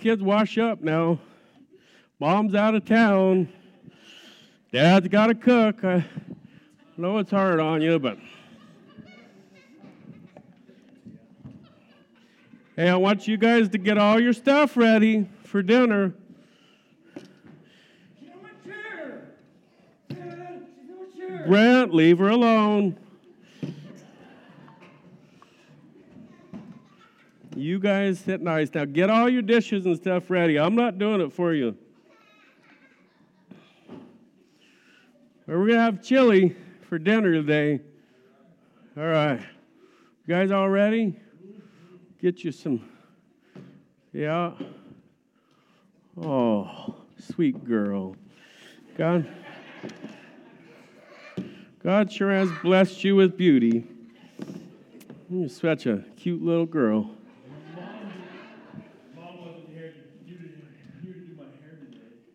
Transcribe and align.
kids 0.00 0.22
wash 0.22 0.56
up 0.56 0.80
now. 0.80 1.20
Mom's 2.18 2.54
out 2.54 2.74
of 2.74 2.86
town. 2.86 3.48
Dad's 4.72 5.08
got 5.08 5.26
to 5.26 5.34
cook. 5.34 5.84
I 5.84 6.02
know 6.96 7.18
it's 7.18 7.30
hard 7.30 7.60
on 7.60 7.82
you, 7.82 7.98
but. 7.98 8.16
Hey, 12.76 12.88
I 12.88 12.96
want 12.96 13.28
you 13.28 13.36
guys 13.36 13.68
to 13.70 13.78
get 13.78 13.98
all 13.98 14.18
your 14.18 14.32
stuff 14.32 14.74
ready 14.74 15.28
for 15.44 15.62
dinner. 15.62 16.14
She's 17.14 18.28
gonna 18.28 18.40
wanna 18.40 18.54
chair. 21.14 21.44
Brent, 21.46 21.92
leave 21.92 22.18
her 22.20 22.30
alone. 22.30 22.96
You 27.56 27.80
guys 27.80 28.20
sit 28.20 28.40
nice. 28.40 28.70
Now 28.74 28.84
get 28.84 29.10
all 29.10 29.28
your 29.28 29.42
dishes 29.42 29.84
and 29.84 29.96
stuff 29.96 30.30
ready. 30.30 30.58
I'm 30.58 30.76
not 30.76 30.98
doing 30.98 31.20
it 31.20 31.32
for 31.32 31.52
you. 31.52 31.76
We're 35.46 35.56
going 35.66 35.70
to 35.70 35.80
have 35.80 36.00
chili 36.00 36.54
for 36.88 36.96
dinner 36.96 37.32
today. 37.32 37.80
All 38.96 39.02
right. 39.02 39.40
You 40.26 40.34
guys 40.34 40.52
all 40.52 40.68
ready? 40.68 41.18
Get 42.22 42.44
you 42.44 42.52
some. 42.52 42.88
Yeah. 44.12 44.52
Oh, 46.22 46.94
sweet 47.18 47.64
girl. 47.64 48.14
God. 48.96 49.26
God 51.82 52.12
sure 52.12 52.30
has 52.30 52.50
blessed 52.62 53.02
you 53.02 53.16
with 53.16 53.36
beauty. 53.36 53.88
You're 55.28 55.48
such 55.48 55.86
a 55.86 56.04
cute 56.16 56.42
little 56.42 56.66
girl. 56.66 57.10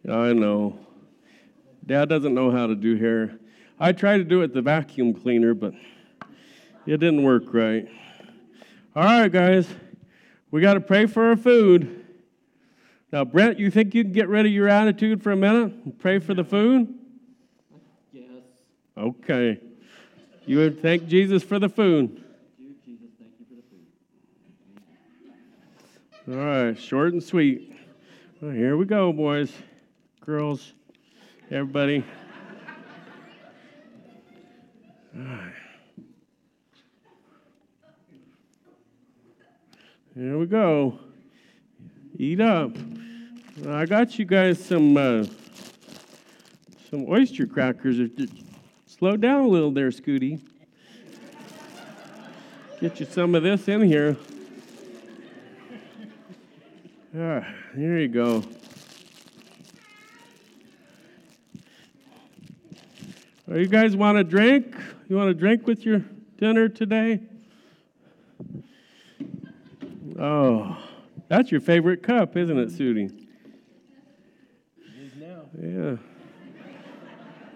I 0.10 0.34
know. 0.34 0.80
Dad 1.86 2.10
doesn't 2.10 2.34
know 2.34 2.52
how 2.52 2.68
to 2.68 2.76
do 2.76 2.96
hair. 2.98 3.40
I 3.80 3.92
tried 3.92 4.18
to 4.18 4.24
do 4.24 4.42
it 4.42 4.54
the 4.54 4.62
vacuum 4.62 5.14
cleaner, 5.14 5.54
but 5.54 5.74
it 6.86 6.98
didn't 6.98 7.24
work 7.24 7.54
right. 7.54 7.88
All 8.96 9.04
right, 9.04 9.32
guys, 9.32 9.68
we 10.52 10.62
got 10.62 10.76
to 10.76 10.80
pray 10.80 11.06
for 11.06 11.30
our 11.30 11.36
food. 11.36 12.06
Now, 13.12 13.26
Brent, 13.26 13.60
you 13.60 13.72
think 13.72 13.96
you 13.96 14.04
can 14.04 14.14
get 14.14 14.28
rid 14.30 14.46
of 14.46 14.52
your 14.52 14.68
attitude 14.68 15.24
for 15.24 15.32
a 15.32 15.36
minute 15.36 15.74
and 15.84 15.98
pray 15.98 16.20
for 16.20 16.34
the 16.34 16.44
food? 16.44 16.94
Yes. 18.12 18.28
Okay. 18.98 19.60
You 20.46 20.58
would 20.60 20.82
thank 20.82 21.08
Jesus 21.08 21.44
for 21.44 21.60
the 21.60 21.70
food. 21.70 22.24
Jesus, 22.86 23.10
thank 23.20 23.32
you 23.40 23.46
for 23.48 23.56
the 23.56 23.64
food. 26.28 26.40
All 26.40 26.46
right, 26.46 26.80
short 26.80 27.14
and 27.14 27.24
sweet. 27.24 27.76
Well, 28.42 28.52
here 28.52 28.78
we 28.78 28.86
go, 28.86 29.12
boys, 29.12 29.52
girls, 30.26 30.74
everybody. 31.52 32.04
Here 40.16 40.38
we 40.38 40.48
go. 40.48 40.98
Eat 42.18 42.42
up. 42.42 42.72
I 43.68 43.86
got 43.86 44.18
you 44.18 44.26
guys 44.26 44.64
some 44.64 44.98
uh, 44.98 45.26
some 46.90 47.06
oyster 47.08 47.46
crackers. 47.46 48.00
Slow 48.88 49.18
down 49.18 49.46
a 49.46 49.48
little 49.48 49.72
there, 49.72 49.92
Scooty. 49.92 50.42
Get 52.82 53.00
you 53.00 53.06
some 53.06 53.36
of 53.36 53.44
this 53.44 53.68
in 53.68 53.84
here. 53.84 54.18
Ah, 57.16 57.46
here 57.76 58.00
you 58.00 58.08
go. 58.08 58.44
Oh, 63.48 63.56
you 63.56 63.68
guys 63.68 63.96
want 63.96 64.18
a 64.18 64.24
drink? 64.24 64.76
You 65.08 65.18
want 65.18 65.30
a 65.30 65.34
drink 65.36 65.68
with 65.68 65.86
your 65.86 66.04
dinner 66.38 66.68
today? 66.68 67.22
Oh, 70.20 70.76
that's 71.28 71.52
your 71.52 71.62
favorite 71.62 72.02
cup, 72.02 72.36
isn't 72.38 72.58
it, 72.58 72.70
Sudie? 72.70 73.12
It 74.80 74.84
is 75.00 75.16
now. 75.16 75.44
Yeah. 75.62 75.98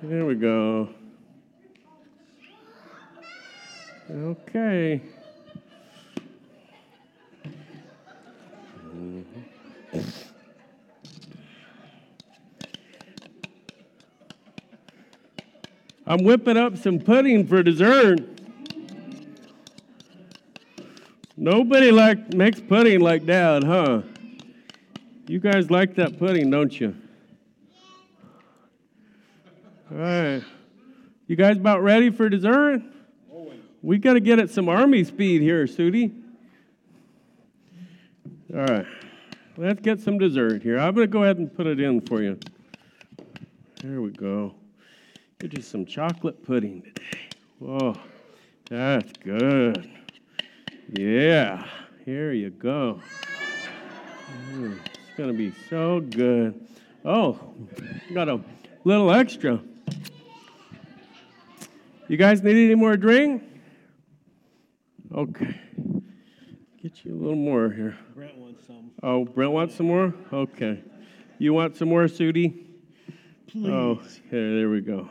There 0.04 0.26
we 0.26 0.36
go. 0.36 0.90
Okay. 4.12 5.02
I'm 16.10 16.24
whipping 16.24 16.58
up 16.58 16.76
some 16.76 16.98
pudding 16.98 17.46
for 17.46 17.62
dessert. 17.62 18.20
Nobody 21.38 21.92
like 21.92 22.34
makes 22.34 22.60
pudding 22.60 23.00
like 23.00 23.28
Dad, 23.28 23.64
huh? 23.64 24.02
You 25.28 25.40
guys 25.40 25.70
like 25.70 25.94
that 25.96 26.18
pudding, 26.18 26.50
don't 26.50 26.78
you? 26.80 26.96
All 29.92 29.98
right. 30.00 30.44
You 31.28 31.36
guys 31.36 31.58
about 31.58 31.84
ready 31.84 32.10
for 32.10 32.28
dessert? 32.28 32.82
We 33.84 34.00
got 34.00 34.14
to 34.14 34.20
get 34.20 34.40
at 34.40 34.50
some 34.50 34.68
army 34.68 35.04
speed 35.04 35.44
here, 35.44 35.66
Sudie. 35.66 36.12
All 38.52 38.66
right. 38.66 38.88
Let's 39.58 39.80
get 39.82 40.00
some 40.00 40.18
dessert 40.18 40.64
here. 40.64 40.80
I'm 40.80 40.96
going 40.96 41.06
to 41.06 41.12
go 41.12 41.24
ahead 41.24 41.38
and 41.38 41.56
put 41.56 41.68
it 41.68 41.80
in 41.80 42.02
for 42.02 42.24
you. 42.24 42.40
There 43.84 44.02
we 44.02 44.10
go. 44.10 44.56
Get 45.40 45.56
you 45.56 45.62
some 45.62 45.86
chocolate 45.86 46.44
pudding 46.44 46.82
today. 46.82 47.18
Whoa, 47.60 47.96
that's 48.70 49.10
good. 49.24 49.90
Yeah, 50.90 51.66
here 52.04 52.34
you 52.34 52.50
go. 52.50 53.00
Mm, 54.52 54.78
it's 54.84 55.16
going 55.16 55.30
to 55.32 55.38
be 55.38 55.54
so 55.70 56.02
good. 56.02 56.68
Oh, 57.06 57.40
got 58.14 58.28
a 58.28 58.42
little 58.84 59.14
extra. 59.14 59.62
You 62.10 62.18
guys 62.18 62.44
need 62.44 62.66
any 62.66 62.76
more 62.76 62.98
drink? 62.98 63.42
Okay. 65.16 65.58
Get 66.84 67.06
you 67.06 67.14
a 67.14 67.16
little 67.16 67.36
more 67.36 67.70
here. 67.70 67.98
Brent 68.14 68.36
wants 68.36 68.68
some. 68.68 68.92
Oh, 69.02 69.24
Brent 69.24 69.54
wants 69.54 69.76
some 69.76 69.88
more? 69.88 70.14
Okay. 70.34 70.84
You 71.38 71.54
want 71.54 71.78
some 71.78 71.88
more, 71.88 72.04
Sudie? 72.10 72.66
Please. 73.48 73.70
Oh, 73.70 74.02
here, 74.30 74.58
there 74.58 74.70
we 74.70 74.82
go. 74.82 75.10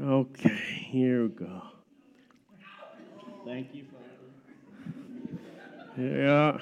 Okay, 0.00 0.60
here 0.90 1.22
we 1.22 1.28
go. 1.28 1.62
Thank 3.46 3.72
you, 3.72 3.84
Father. 3.92 4.10
Yeah. 5.96 6.58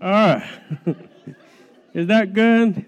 All 0.00 0.10
right. 0.10 0.48
Is 1.94 2.06
that 2.06 2.32
good? 2.32 2.86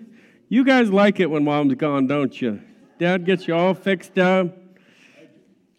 You 0.48 0.64
guys 0.64 0.88
like 0.88 1.20
it 1.20 1.28
when 1.28 1.44
mom's 1.44 1.74
gone, 1.74 2.06
don't 2.06 2.40
you? 2.40 2.62
Dad 2.98 3.26
gets 3.26 3.46
you 3.46 3.54
all 3.54 3.74
fixed 3.74 4.18
up. 4.18 4.56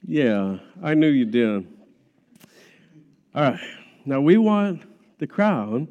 Yeah, 0.06 0.60
I 0.84 0.94
knew 0.94 1.10
you 1.10 1.26
did. 1.26 1.66
All 3.34 3.42
right. 3.42 3.60
Now 4.06 4.22
we 4.22 4.38
want 4.38 4.84
the 5.18 5.26
crowd 5.26 5.88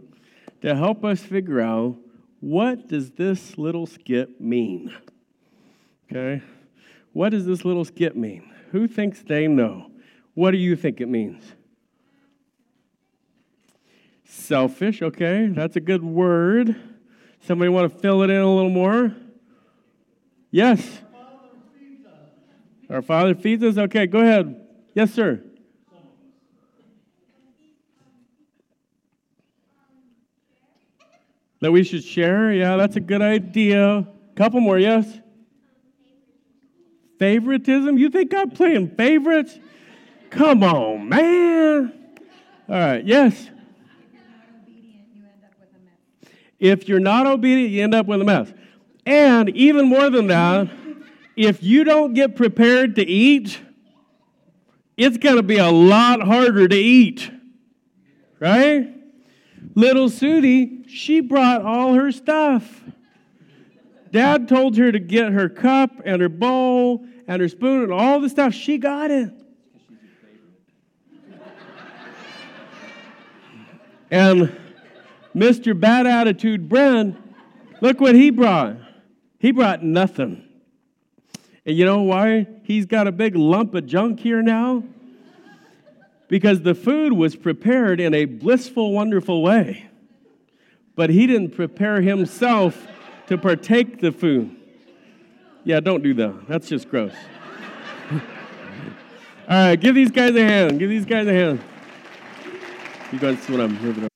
to 0.62 0.76
help 0.76 1.04
us 1.04 1.20
figure 1.20 1.60
out 1.60 1.96
what 2.38 2.86
does 2.86 3.10
this 3.10 3.58
little 3.58 3.86
skit 3.86 4.40
mean? 4.40 4.94
Okay? 6.10 6.42
What 7.12 7.30
does 7.30 7.46
this 7.46 7.64
little 7.64 7.84
skit 7.84 8.16
mean? 8.16 8.52
Who 8.72 8.86
thinks 8.88 9.22
they 9.22 9.46
know? 9.46 9.90
What 10.34 10.50
do 10.50 10.56
you 10.56 10.76
think 10.76 11.00
it 11.00 11.08
means? 11.08 11.44
Selfish, 14.24 15.00
okay? 15.00 15.46
That's 15.46 15.76
a 15.76 15.80
good 15.80 16.02
word. 16.02 16.74
Somebody 17.40 17.68
want 17.68 17.92
to 17.92 17.98
fill 17.98 18.22
it 18.22 18.30
in 18.30 18.40
a 18.40 18.54
little 18.54 18.70
more? 18.70 19.14
Yes. 20.50 21.00
Our 22.90 23.02
Father 23.02 23.34
feeds 23.34 23.62
us? 23.64 23.78
Okay, 23.78 24.06
go 24.06 24.20
ahead. 24.20 24.66
Yes, 24.94 25.12
sir. 25.12 25.42
That 31.60 31.72
we 31.72 31.82
should 31.82 32.04
share? 32.04 32.52
Yeah, 32.52 32.76
that's 32.76 32.96
a 32.96 33.00
good 33.00 33.22
idea. 33.22 34.06
Couple 34.34 34.60
more, 34.60 34.78
yes? 34.78 35.20
Favoritism? 37.18 37.98
You 37.98 38.10
think 38.10 38.34
I'm 38.34 38.50
playing 38.50 38.94
favorites? 38.96 39.58
Come 40.30 40.62
on, 40.62 41.08
man. 41.08 41.92
All 42.68 42.74
right, 42.74 43.04
yes? 43.04 43.50
If 46.58 46.88
you're 46.88 47.00
not 47.00 47.26
obedient, 47.26 47.70
you 47.70 47.82
end 47.82 47.94
up 47.94 48.06
with 48.06 48.20
a 48.20 48.24
mess. 48.24 48.52
And 49.04 49.50
even 49.50 49.88
more 49.88 50.08
than 50.08 50.28
that, 50.28 50.70
if 51.36 51.62
you 51.62 51.84
don't 51.84 52.14
get 52.14 52.36
prepared 52.36 52.96
to 52.96 53.02
eat, 53.06 53.60
it's 54.96 55.18
going 55.18 55.36
to 55.36 55.42
be 55.42 55.58
a 55.58 55.70
lot 55.70 56.22
harder 56.22 56.66
to 56.66 56.76
eat. 56.76 57.30
right? 58.40 58.94
Little 59.74 60.08
Sudie, 60.08 60.88
she 60.88 61.20
brought 61.20 61.62
all 61.62 61.94
her 61.94 62.12
stuff. 62.12 62.82
Dad 64.14 64.46
told 64.46 64.76
her 64.76 64.92
to 64.92 65.00
get 65.00 65.32
her 65.32 65.48
cup 65.48 65.90
and 66.04 66.22
her 66.22 66.28
bowl 66.28 67.04
and 67.26 67.42
her 67.42 67.48
spoon 67.48 67.82
and 67.82 67.92
all 67.92 68.20
the 68.20 68.28
stuff. 68.28 68.54
She 68.54 68.78
got 68.78 69.10
it. 69.10 69.32
And 74.12 74.56
Mr. 75.34 75.78
Bad 75.78 76.06
Attitude 76.06 76.68
Brent, 76.68 77.16
look 77.80 78.00
what 78.00 78.14
he 78.14 78.30
brought. 78.30 78.76
He 79.40 79.50
brought 79.50 79.82
nothing. 79.82 80.48
And 81.66 81.76
you 81.76 81.84
know 81.84 82.02
why 82.02 82.46
he's 82.62 82.86
got 82.86 83.08
a 83.08 83.12
big 83.12 83.34
lump 83.34 83.74
of 83.74 83.84
junk 83.84 84.20
here 84.20 84.42
now? 84.42 84.84
Because 86.28 86.62
the 86.62 86.76
food 86.76 87.14
was 87.14 87.34
prepared 87.34 87.98
in 87.98 88.14
a 88.14 88.26
blissful, 88.26 88.92
wonderful 88.92 89.42
way. 89.42 89.88
But 90.94 91.10
he 91.10 91.26
didn't 91.26 91.56
prepare 91.56 92.00
himself 92.00 92.86
to 93.26 93.38
partake 93.38 94.00
the 94.00 94.12
food. 94.12 94.54
Yeah, 95.64 95.80
don't 95.80 96.02
do 96.02 96.14
that. 96.14 96.46
That's 96.48 96.68
just 96.68 96.88
gross. 96.88 97.14
All 98.10 98.20
right, 99.48 99.76
give 99.76 99.94
these 99.94 100.10
guys 100.10 100.34
a 100.36 100.44
hand. 100.44 100.78
Give 100.78 100.90
these 100.90 101.06
guys 101.06 101.26
a 101.26 101.32
hand. 101.32 101.62
You 103.12 103.18
guys 103.18 103.48
what 103.48 103.60
I'm 103.60 103.80
moving 103.80 104.08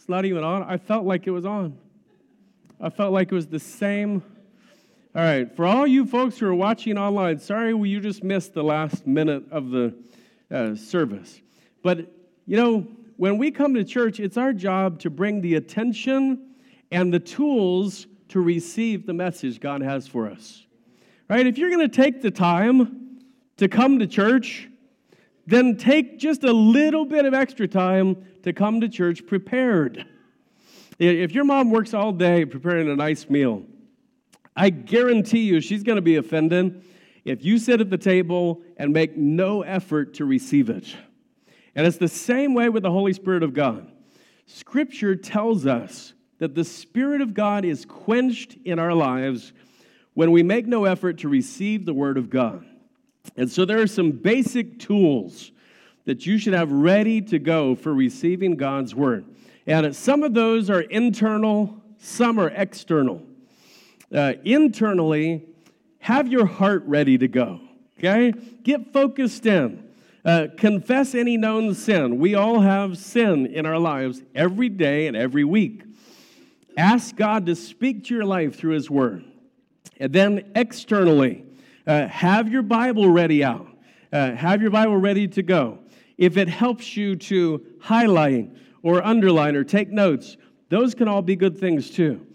It's 0.00 0.08
not 0.08 0.24
even 0.24 0.42
on. 0.42 0.62
I 0.62 0.78
felt 0.78 1.04
like 1.04 1.26
it 1.26 1.30
was 1.30 1.44
on. 1.44 1.76
I 2.80 2.88
felt 2.88 3.12
like 3.12 3.30
it 3.30 3.34
was 3.34 3.48
the 3.48 3.60
same. 3.60 4.22
All 5.14 5.20
right, 5.22 5.54
for 5.54 5.66
all 5.66 5.86
you 5.86 6.06
folks 6.06 6.38
who 6.38 6.46
are 6.46 6.54
watching 6.54 6.96
online, 6.96 7.38
sorry 7.38 7.76
you 7.76 8.00
just 8.00 8.24
missed 8.24 8.54
the 8.54 8.64
last 8.64 9.06
minute 9.06 9.44
of 9.50 9.68
the 9.68 9.94
uh, 10.50 10.74
service. 10.74 11.42
But, 11.82 12.10
you 12.46 12.56
know, 12.56 12.86
when 13.18 13.36
we 13.36 13.50
come 13.50 13.74
to 13.74 13.84
church, 13.84 14.20
it's 14.20 14.38
our 14.38 14.54
job 14.54 15.00
to 15.00 15.10
bring 15.10 15.42
the 15.42 15.56
attention 15.56 16.54
and 16.90 17.12
the 17.12 17.20
tools 17.20 18.06
to 18.28 18.40
receive 18.40 19.04
the 19.04 19.12
message 19.12 19.60
God 19.60 19.82
has 19.82 20.06
for 20.06 20.30
us. 20.30 20.64
Right? 21.28 21.46
If 21.46 21.58
you're 21.58 21.70
going 21.70 21.86
to 21.86 21.94
take 21.94 22.22
the 22.22 22.30
time 22.30 23.20
to 23.58 23.68
come 23.68 23.98
to 23.98 24.06
church, 24.06 24.66
then 25.46 25.76
take 25.76 26.18
just 26.18 26.42
a 26.44 26.52
little 26.52 27.04
bit 27.04 27.26
of 27.26 27.34
extra 27.34 27.68
time 27.68 28.24
to 28.42 28.52
come 28.52 28.80
to 28.80 28.88
church 28.88 29.26
prepared. 29.26 30.06
If 30.98 31.32
your 31.32 31.44
mom 31.44 31.70
works 31.70 31.94
all 31.94 32.12
day 32.12 32.44
preparing 32.44 32.90
a 32.90 32.96
nice 32.96 33.28
meal, 33.30 33.64
I 34.54 34.70
guarantee 34.70 35.40
you 35.40 35.60
she's 35.60 35.82
going 35.82 35.96
to 35.96 36.02
be 36.02 36.16
offended 36.16 36.84
if 37.24 37.44
you 37.44 37.58
sit 37.58 37.80
at 37.80 37.90
the 37.90 37.98
table 37.98 38.62
and 38.76 38.92
make 38.92 39.16
no 39.16 39.62
effort 39.62 40.14
to 40.14 40.24
receive 40.24 40.68
it. 40.68 40.94
And 41.74 41.86
it's 41.86 41.98
the 41.98 42.08
same 42.08 42.54
way 42.54 42.68
with 42.68 42.82
the 42.82 42.90
Holy 42.90 43.12
Spirit 43.12 43.42
of 43.42 43.54
God. 43.54 43.90
Scripture 44.46 45.14
tells 45.14 45.66
us 45.66 46.14
that 46.38 46.54
the 46.54 46.64
Spirit 46.64 47.20
of 47.20 47.34
God 47.34 47.64
is 47.64 47.84
quenched 47.84 48.56
in 48.64 48.78
our 48.78 48.94
lives 48.94 49.52
when 50.14 50.32
we 50.32 50.42
make 50.42 50.66
no 50.66 50.84
effort 50.84 51.18
to 51.18 51.28
receive 51.28 51.86
the 51.86 51.94
Word 51.94 52.18
of 52.18 52.28
God. 52.28 52.66
And 53.36 53.50
so 53.50 53.64
there 53.64 53.80
are 53.80 53.86
some 53.86 54.10
basic 54.10 54.78
tools 54.78 55.52
that 56.10 56.26
you 56.26 56.38
should 56.38 56.54
have 56.54 56.72
ready 56.72 57.20
to 57.20 57.38
go 57.38 57.76
for 57.76 57.94
receiving 57.94 58.56
God's 58.56 58.96
word. 58.96 59.24
And 59.64 59.94
some 59.94 60.24
of 60.24 60.34
those 60.34 60.68
are 60.68 60.80
internal, 60.80 61.80
some 61.98 62.40
are 62.40 62.48
external. 62.48 63.22
Uh, 64.12 64.32
internally, 64.42 65.44
have 66.00 66.26
your 66.26 66.46
heart 66.46 66.82
ready 66.86 67.16
to 67.16 67.28
go, 67.28 67.60
okay? 67.96 68.32
Get 68.64 68.92
focused 68.92 69.46
in. 69.46 69.88
Uh, 70.24 70.48
confess 70.56 71.14
any 71.14 71.36
known 71.36 71.76
sin. 71.76 72.18
We 72.18 72.34
all 72.34 72.58
have 72.58 72.98
sin 72.98 73.46
in 73.46 73.64
our 73.64 73.78
lives 73.78 74.20
every 74.34 74.68
day 74.68 75.06
and 75.06 75.16
every 75.16 75.44
week. 75.44 75.84
Ask 76.76 77.14
God 77.14 77.46
to 77.46 77.54
speak 77.54 78.02
to 78.06 78.14
your 78.16 78.24
life 78.24 78.56
through 78.56 78.72
His 78.72 78.90
Word. 78.90 79.22
And 80.00 80.12
then 80.12 80.50
externally, 80.56 81.44
uh, 81.86 82.08
have 82.08 82.50
your 82.50 82.62
Bible 82.62 83.08
ready 83.08 83.44
out. 83.44 83.68
Uh, 84.12 84.32
have 84.32 84.60
your 84.60 84.72
Bible 84.72 84.96
ready 84.96 85.28
to 85.28 85.42
go. 85.44 85.78
If 86.20 86.36
it 86.36 86.50
helps 86.50 86.98
you 86.98 87.16
to 87.16 87.64
highlight 87.80 88.52
or 88.82 89.02
underline 89.02 89.56
or 89.56 89.64
take 89.64 89.88
notes, 89.88 90.36
those 90.68 90.94
can 90.94 91.08
all 91.08 91.22
be 91.22 91.34
good 91.34 91.58
things 91.58 91.88
too. 91.88 92.26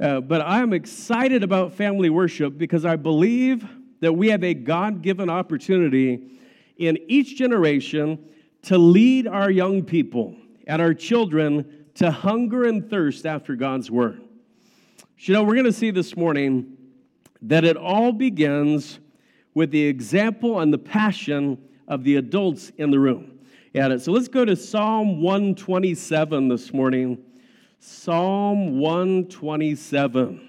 Uh, 0.00 0.22
but 0.22 0.40
I 0.40 0.60
am 0.60 0.72
excited 0.72 1.42
about 1.42 1.74
family 1.74 2.08
worship 2.08 2.56
because 2.56 2.86
I 2.86 2.96
believe 2.96 3.68
that 4.00 4.14
we 4.14 4.30
have 4.30 4.42
a 4.42 4.54
God 4.54 5.02
given 5.02 5.28
opportunity 5.28 6.40
in 6.78 6.98
each 7.08 7.36
generation 7.36 8.18
to 8.62 8.78
lead 8.78 9.26
our 9.26 9.50
young 9.50 9.84
people 9.84 10.34
and 10.66 10.80
our 10.80 10.94
children 10.94 11.86
to 11.96 12.10
hunger 12.10 12.64
and 12.64 12.88
thirst 12.88 13.26
after 13.26 13.54
God's 13.54 13.90
word. 13.90 14.22
You 15.18 15.34
know, 15.34 15.42
we're 15.42 15.54
going 15.54 15.66
to 15.66 15.72
see 15.72 15.90
this 15.90 16.16
morning 16.16 16.74
that 17.42 17.64
it 17.64 17.76
all 17.76 18.12
begins 18.12 18.98
with 19.52 19.70
the 19.70 19.82
example 19.82 20.60
and 20.60 20.72
the 20.72 20.78
passion 20.78 21.58
of 21.88 22.04
the 22.04 22.16
adults 22.16 22.70
in 22.76 22.90
the 22.90 22.98
room. 22.98 23.38
And 23.74 24.00
so 24.00 24.12
let's 24.12 24.28
go 24.28 24.44
to 24.44 24.56
Psalm 24.56 25.20
127 25.20 26.48
this 26.48 26.72
morning. 26.72 27.18
Psalm 27.78 28.78
127. 28.78 30.48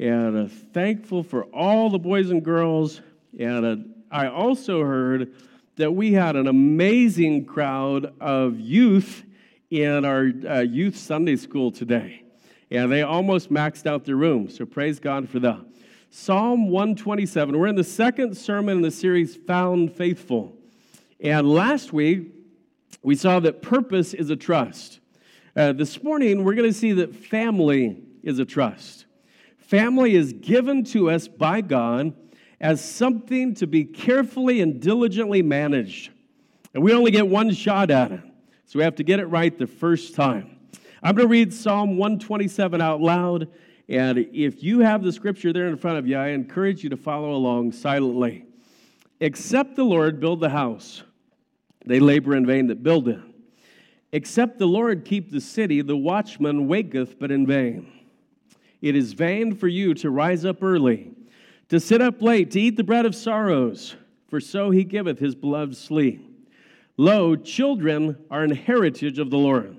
And 0.00 0.36
uh, 0.36 0.48
thankful 0.72 1.22
for 1.22 1.44
all 1.44 1.90
the 1.90 1.98
boys 1.98 2.30
and 2.30 2.44
girls. 2.44 3.00
And 3.38 3.64
uh, 3.64 3.76
I 4.10 4.26
also 4.26 4.82
heard 4.82 5.32
that 5.76 5.92
we 5.92 6.12
had 6.12 6.36
an 6.36 6.48
amazing 6.48 7.46
crowd 7.46 8.12
of 8.20 8.58
youth 8.58 9.22
in 9.70 10.04
our 10.04 10.30
uh, 10.48 10.60
youth 10.60 10.96
Sunday 10.96 11.36
school 11.36 11.70
today. 11.70 12.22
And 12.70 12.90
they 12.90 13.02
almost 13.02 13.52
maxed 13.52 13.86
out 13.86 14.04
their 14.04 14.16
room. 14.16 14.48
So 14.48 14.66
praise 14.66 14.98
God 14.98 15.28
for 15.28 15.38
that. 15.40 15.60
Psalm 16.14 16.68
127. 16.68 17.58
We're 17.58 17.68
in 17.68 17.74
the 17.74 17.82
second 17.82 18.36
sermon 18.36 18.76
in 18.76 18.82
the 18.82 18.90
series, 18.90 19.34
Found 19.46 19.94
Faithful. 19.94 20.54
And 21.20 21.50
last 21.50 21.94
week, 21.94 22.34
we 23.02 23.14
saw 23.14 23.40
that 23.40 23.62
purpose 23.62 24.12
is 24.12 24.28
a 24.28 24.36
trust. 24.36 25.00
Uh, 25.56 25.72
this 25.72 26.02
morning, 26.02 26.44
we're 26.44 26.54
going 26.54 26.68
to 26.68 26.78
see 26.78 26.92
that 26.92 27.16
family 27.16 27.96
is 28.22 28.38
a 28.38 28.44
trust. 28.44 29.06
Family 29.56 30.14
is 30.14 30.34
given 30.34 30.84
to 30.84 31.10
us 31.10 31.28
by 31.28 31.62
God 31.62 32.12
as 32.60 32.84
something 32.84 33.54
to 33.54 33.66
be 33.66 33.82
carefully 33.82 34.60
and 34.60 34.82
diligently 34.82 35.40
managed. 35.40 36.10
And 36.74 36.82
we 36.82 36.92
only 36.92 37.10
get 37.10 37.26
one 37.26 37.54
shot 37.54 37.90
at 37.90 38.12
it, 38.12 38.20
so 38.66 38.78
we 38.78 38.84
have 38.84 38.96
to 38.96 39.02
get 39.02 39.18
it 39.18 39.26
right 39.28 39.56
the 39.56 39.66
first 39.66 40.14
time. 40.14 40.58
I'm 41.02 41.14
going 41.14 41.26
to 41.26 41.32
read 41.32 41.54
Psalm 41.54 41.96
127 41.96 42.82
out 42.82 43.00
loud, 43.00 43.48
And 43.88 44.18
if 44.32 44.62
you 44.62 44.80
have 44.80 45.02
the 45.02 45.12
scripture 45.12 45.52
there 45.52 45.68
in 45.68 45.76
front 45.76 45.98
of 45.98 46.06
you, 46.06 46.16
I 46.16 46.28
encourage 46.28 46.82
you 46.82 46.90
to 46.90 46.96
follow 46.96 47.32
along 47.34 47.72
silently. 47.72 48.46
Except 49.20 49.76
the 49.76 49.84
Lord 49.84 50.20
build 50.20 50.40
the 50.40 50.48
house, 50.48 51.02
they 51.84 52.00
labor 52.00 52.34
in 52.34 52.46
vain 52.46 52.68
that 52.68 52.82
build 52.82 53.08
it. 53.08 53.20
Except 54.12 54.58
the 54.58 54.66
Lord 54.66 55.04
keep 55.04 55.30
the 55.30 55.40
city, 55.40 55.80
the 55.80 55.96
watchman 55.96 56.68
waketh 56.68 57.18
but 57.18 57.30
in 57.30 57.46
vain. 57.46 57.90
It 58.80 58.96
is 58.96 59.12
vain 59.12 59.54
for 59.54 59.68
you 59.68 59.94
to 59.94 60.10
rise 60.10 60.44
up 60.44 60.62
early, 60.62 61.12
to 61.68 61.80
sit 61.80 62.02
up 62.02 62.20
late, 62.20 62.50
to 62.50 62.60
eat 62.60 62.76
the 62.76 62.84
bread 62.84 63.06
of 63.06 63.14
sorrows, 63.14 63.94
for 64.28 64.40
so 64.40 64.70
he 64.70 64.84
giveth 64.84 65.18
his 65.18 65.34
beloved 65.34 65.76
sleep. 65.76 66.28
Lo, 66.96 67.36
children 67.36 68.16
are 68.30 68.42
an 68.42 68.54
heritage 68.54 69.18
of 69.18 69.30
the 69.30 69.38
Lord, 69.38 69.76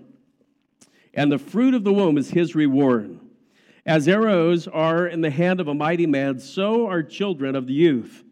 and 1.14 1.32
the 1.32 1.38
fruit 1.38 1.74
of 1.74 1.84
the 1.84 1.94
womb 1.94 2.18
is 2.18 2.30
his 2.30 2.56
reward. 2.56 3.20
As 3.86 4.08
arrows 4.08 4.68
are 4.68 5.06
in 5.08 5.22
the 5.22 5.30
hand 5.30 5.60
of 5.60 5.68
a 5.68 5.74
mighty 5.74 6.06
man, 6.06 6.40
so 6.40 6.88
are 6.88 7.04
children 7.04 7.56
of 7.56 7.68
the 7.68 7.74
youth. 7.74 8.24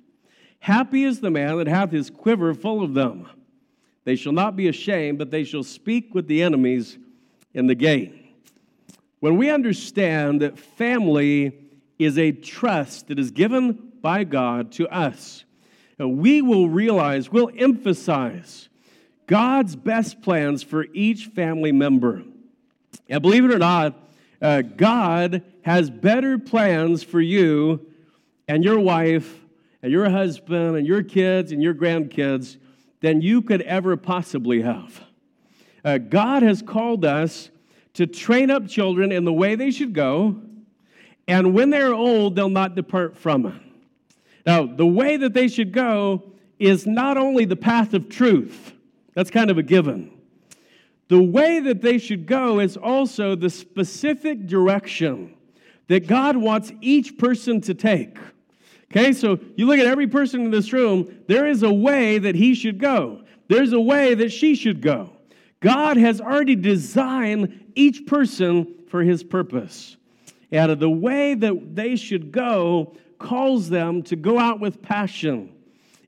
Happy 0.59 1.03
is 1.03 1.19
the 1.19 1.31
man 1.31 1.57
that 1.57 1.67
hath 1.67 1.91
his 1.91 2.09
quiver 2.09 2.53
full 2.53 2.83
of 2.83 2.93
them. 2.93 3.27
They 4.03 4.15
shall 4.15 4.31
not 4.31 4.55
be 4.55 4.67
ashamed, 4.67 5.17
but 5.17 5.29
they 5.29 5.43
shall 5.43 5.63
speak 5.63 6.15
with 6.15 6.27
the 6.27 6.41
enemies 6.41 6.97
in 7.53 7.67
the 7.67 7.75
gate. 7.75 8.13
When 9.19 9.37
we 9.37 9.49
understand 9.49 10.41
that 10.41 10.57
family 10.57 11.53
is 11.99 12.17
a 12.17 12.31
trust 12.31 13.09
that 13.09 13.19
is 13.19 13.31
given 13.31 13.91
by 14.01 14.23
God 14.23 14.71
to 14.73 14.87
us, 14.87 15.43
we 15.99 16.41
will 16.41 16.69
realize, 16.69 17.31
we'll 17.31 17.51
emphasize 17.55 18.69
God's 19.27 19.75
best 19.75 20.21
plans 20.21 20.63
for 20.63 20.87
each 20.93 21.27
family 21.27 21.71
member. 21.71 22.23
And 23.07 23.21
believe 23.21 23.45
it 23.45 23.51
or 23.51 23.59
not, 23.59 23.95
uh, 24.41 24.61
God 24.61 25.43
has 25.61 25.89
better 25.89 26.37
plans 26.37 27.03
for 27.03 27.21
you 27.21 27.85
and 28.47 28.63
your 28.63 28.79
wife 28.79 29.39
and 29.83 29.91
your 29.91 30.09
husband 30.09 30.75
and 30.77 30.87
your 30.87 31.03
kids 31.03 31.51
and 31.51 31.61
your 31.61 31.73
grandkids 31.73 32.57
than 33.01 33.21
you 33.21 33.41
could 33.41 33.61
ever 33.63 33.97
possibly 33.97 34.61
have. 34.61 35.03
Uh, 35.83 35.97
God 35.97 36.43
has 36.43 36.61
called 36.61 37.05
us 37.05 37.49
to 37.93 38.07
train 38.07 38.49
up 38.49 38.67
children 38.67 39.11
in 39.11 39.25
the 39.25 39.33
way 39.33 39.55
they 39.55 39.71
should 39.71 39.93
go, 39.93 40.41
and 41.27 41.53
when 41.53 41.69
they're 41.69 41.93
old, 41.93 42.35
they'll 42.35 42.49
not 42.49 42.75
depart 42.75 43.17
from 43.17 43.45
it. 43.45 43.53
Now, 44.45 44.65
the 44.65 44.85
way 44.85 45.17
that 45.17 45.33
they 45.33 45.47
should 45.47 45.71
go 45.71 46.31
is 46.59 46.85
not 46.85 47.17
only 47.17 47.45
the 47.45 47.55
path 47.55 47.93
of 47.93 48.09
truth, 48.09 48.73
that's 49.13 49.29
kind 49.29 49.49
of 49.49 49.57
a 49.57 49.63
given. 49.63 50.10
The 51.11 51.21
way 51.21 51.59
that 51.59 51.81
they 51.81 51.97
should 51.97 52.25
go 52.25 52.61
is 52.61 52.77
also 52.77 53.35
the 53.35 53.49
specific 53.49 54.47
direction 54.47 55.35
that 55.89 56.07
God 56.07 56.37
wants 56.37 56.71
each 56.79 57.17
person 57.17 57.59
to 57.63 57.73
take. 57.73 58.17
Okay, 58.89 59.11
so 59.11 59.37
you 59.57 59.65
look 59.65 59.77
at 59.77 59.87
every 59.87 60.07
person 60.07 60.45
in 60.45 60.51
this 60.51 60.71
room, 60.71 61.21
there 61.27 61.47
is 61.47 61.63
a 61.63 61.73
way 61.73 62.17
that 62.17 62.35
he 62.35 62.55
should 62.55 62.79
go, 62.79 63.23
there's 63.49 63.73
a 63.73 63.79
way 63.81 64.13
that 64.13 64.31
she 64.31 64.55
should 64.55 64.81
go. 64.81 65.09
God 65.59 65.97
has 65.97 66.21
already 66.21 66.55
designed 66.55 67.73
each 67.75 68.05
person 68.05 68.73
for 68.87 69.03
his 69.03 69.21
purpose. 69.21 69.97
And 70.49 70.79
the 70.79 70.89
way 70.89 71.33
that 71.33 71.75
they 71.75 71.97
should 71.97 72.31
go 72.31 72.95
calls 73.19 73.67
them 73.67 74.01
to 74.03 74.15
go 74.15 74.39
out 74.39 74.61
with 74.61 74.81
passion 74.81 75.53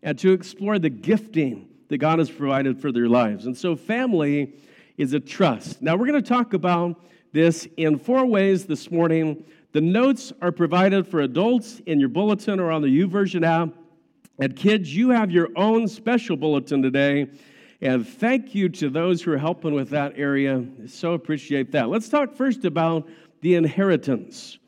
and 0.01 0.17
to 0.19 0.31
explore 0.31 0.79
the 0.79 0.89
gifting 0.89 1.67
that 1.89 1.97
God 1.97 2.19
has 2.19 2.31
provided 2.31 2.79
for 2.79 2.93
their 2.93 3.09
lives. 3.09 3.47
And 3.47 3.57
so, 3.57 3.75
family 3.75 4.53
is 4.97 5.13
a 5.13 5.19
trust. 5.19 5.81
Now, 5.81 5.95
we're 5.95 6.07
going 6.07 6.21
to 6.21 6.27
talk 6.27 6.53
about 6.53 6.99
this 7.31 7.67
in 7.77 7.97
four 7.97 8.25
ways 8.25 8.65
this 8.65 8.91
morning 8.91 9.43
the 9.73 9.81
notes 9.81 10.31
are 10.39 10.51
provided 10.51 11.07
for 11.07 11.21
adults 11.21 11.81
in 11.87 11.99
your 11.99 12.09
bulletin 12.09 12.59
or 12.59 12.71
on 12.71 12.83
the 12.83 12.87
YouVersion 12.87 13.43
app. 13.43 13.73
And 14.37 14.55
kids, 14.55 14.95
you 14.95 15.09
have 15.09 15.31
your 15.31 15.49
own 15.55 15.87
special 15.87 16.37
bulletin 16.37 16.83
today. 16.83 17.27
And 17.81 18.07
thank 18.07 18.53
you 18.53 18.69
to 18.69 18.89
those 18.89 19.23
who 19.23 19.33
are 19.33 19.37
helping 19.37 19.73
with 19.73 19.89
that 19.89 20.13
area. 20.15 20.63
So 20.87 21.13
appreciate 21.13 21.71
that. 21.71 21.89
Let's 21.89 22.07
talk 22.07 22.35
first 22.35 22.65
about 22.65 23.09
the 23.41 23.55
inheritance. 23.55 24.59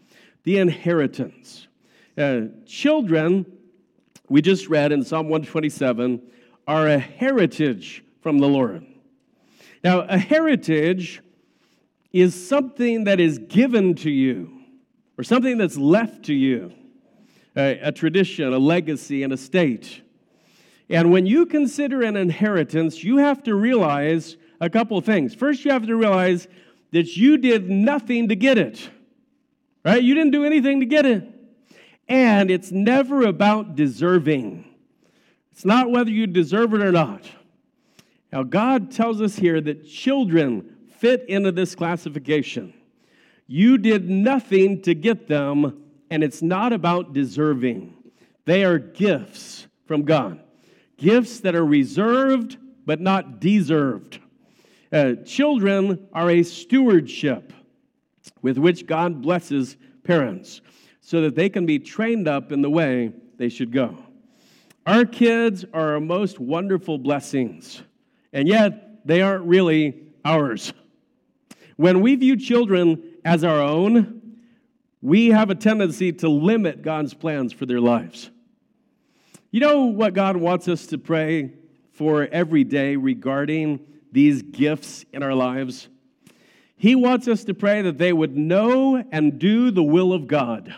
The 0.43 0.57
inheritance. 0.57 1.67
Uh, 2.17 2.41
children, 2.65 3.45
we 4.27 4.41
just 4.41 4.67
read 4.69 4.91
in 4.91 5.03
Psalm 5.03 5.29
127, 5.29 6.19
are 6.67 6.87
a 6.87 6.97
heritage 6.97 8.03
from 8.21 8.39
the 8.39 8.47
Lord. 8.47 8.85
Now, 9.85 9.99
a 9.99 10.17
heritage 10.17 11.21
is 12.11 12.33
something 12.49 13.03
that 13.03 13.19
is 13.19 13.37
given 13.37 13.93
to 13.97 14.09
you 14.09 14.51
or 15.15 15.23
something 15.23 15.59
that's 15.59 15.77
left 15.77 16.25
to 16.25 16.33
you 16.33 16.73
a, 17.55 17.77
a 17.77 17.91
tradition, 17.91 18.51
a 18.51 18.57
legacy, 18.57 19.21
an 19.21 19.31
estate. 19.31 20.01
And 20.89 21.11
when 21.11 21.27
you 21.27 21.45
consider 21.45 22.01
an 22.01 22.17
inheritance, 22.17 23.03
you 23.03 23.17
have 23.17 23.43
to 23.43 23.53
realize 23.53 24.37
a 24.59 24.71
couple 24.71 24.97
of 24.97 25.05
things. 25.05 25.35
First, 25.35 25.63
you 25.63 25.69
have 25.69 25.85
to 25.85 25.95
realize 25.95 26.47
that 26.91 27.15
you 27.15 27.37
did 27.37 27.69
nothing 27.69 28.29
to 28.29 28.35
get 28.35 28.57
it, 28.57 28.89
right? 29.83 30.01
You 30.01 30.15
didn't 30.15 30.31
do 30.31 30.45
anything 30.45 30.79
to 30.79 30.87
get 30.87 31.05
it. 31.05 31.31
And 32.07 32.49
it's 32.49 32.71
never 32.71 33.27
about 33.27 33.75
deserving, 33.75 34.65
it's 35.51 35.63
not 35.63 35.91
whether 35.91 36.09
you 36.09 36.25
deserve 36.25 36.73
it 36.73 36.81
or 36.81 36.91
not. 36.91 37.29
Now, 38.31 38.43
God 38.43 38.91
tells 38.91 39.21
us 39.21 39.35
here 39.35 39.61
that 39.61 39.87
children 39.87 40.75
fit 40.99 41.25
into 41.27 41.51
this 41.51 41.75
classification. 41.75 42.73
You 43.47 43.77
did 43.77 44.09
nothing 44.09 44.81
to 44.83 44.93
get 44.93 45.27
them, 45.27 45.83
and 46.09 46.23
it's 46.23 46.41
not 46.41 46.73
about 46.73 47.13
deserving. 47.13 47.93
They 48.45 48.63
are 48.63 48.77
gifts 48.77 49.67
from 49.85 50.03
God, 50.03 50.41
gifts 50.97 51.39
that 51.41 51.55
are 51.55 51.65
reserved 51.65 52.57
but 52.85 53.01
not 53.01 53.39
deserved. 53.39 54.19
Uh, 54.91 55.15
children 55.25 56.07
are 56.13 56.29
a 56.29 56.43
stewardship 56.43 57.51
with 58.41 58.57
which 58.57 58.85
God 58.85 59.21
blesses 59.21 59.77
parents 60.03 60.61
so 61.01 61.21
that 61.21 61.35
they 61.35 61.49
can 61.49 61.65
be 61.65 61.79
trained 61.79 62.27
up 62.27 62.51
in 62.51 62.61
the 62.61 62.69
way 62.69 63.11
they 63.37 63.49
should 63.49 63.71
go. 63.71 63.97
Our 64.85 65.05
kids 65.05 65.65
are 65.73 65.93
our 65.93 65.99
most 65.99 66.39
wonderful 66.39 66.97
blessings, 66.97 67.81
and 68.35 68.49
yet 68.49 69.07
they 69.07 69.21
aren't 69.21 69.45
really 69.45 70.03
ours. 70.25 70.73
When 71.77 72.01
we 72.01 72.15
view 72.15 72.35
children 72.35 73.01
as 73.23 73.45
our 73.45 73.61
own, 73.61 74.37
we 75.01 75.27
have 75.27 75.49
a 75.49 75.55
tendency 75.55 76.11
to 76.11 76.29
limit 76.29 76.81
God's 76.81 77.13
plans 77.13 77.53
for 77.53 77.65
their 77.65 77.79
lives. 77.79 78.29
You 79.51 79.61
know 79.61 79.85
what 79.85 80.13
God 80.13 80.35
wants 80.35 80.67
us 80.67 80.85
to 80.87 80.97
pray 80.97 81.53
for 81.93 82.27
every 82.27 82.65
day 82.65 82.97
regarding 82.97 83.79
these 84.11 84.41
gifts 84.41 85.05
in 85.13 85.23
our 85.23 85.33
lives? 85.33 85.87
He 86.75 86.93
wants 86.93 87.29
us 87.29 87.45
to 87.45 87.53
pray 87.53 87.83
that 87.83 87.97
they 87.97 88.11
would 88.11 88.35
know 88.35 89.01
and 89.13 89.39
do 89.39 89.71
the 89.71 89.83
will 89.83 90.11
of 90.11 90.27
God. 90.27 90.75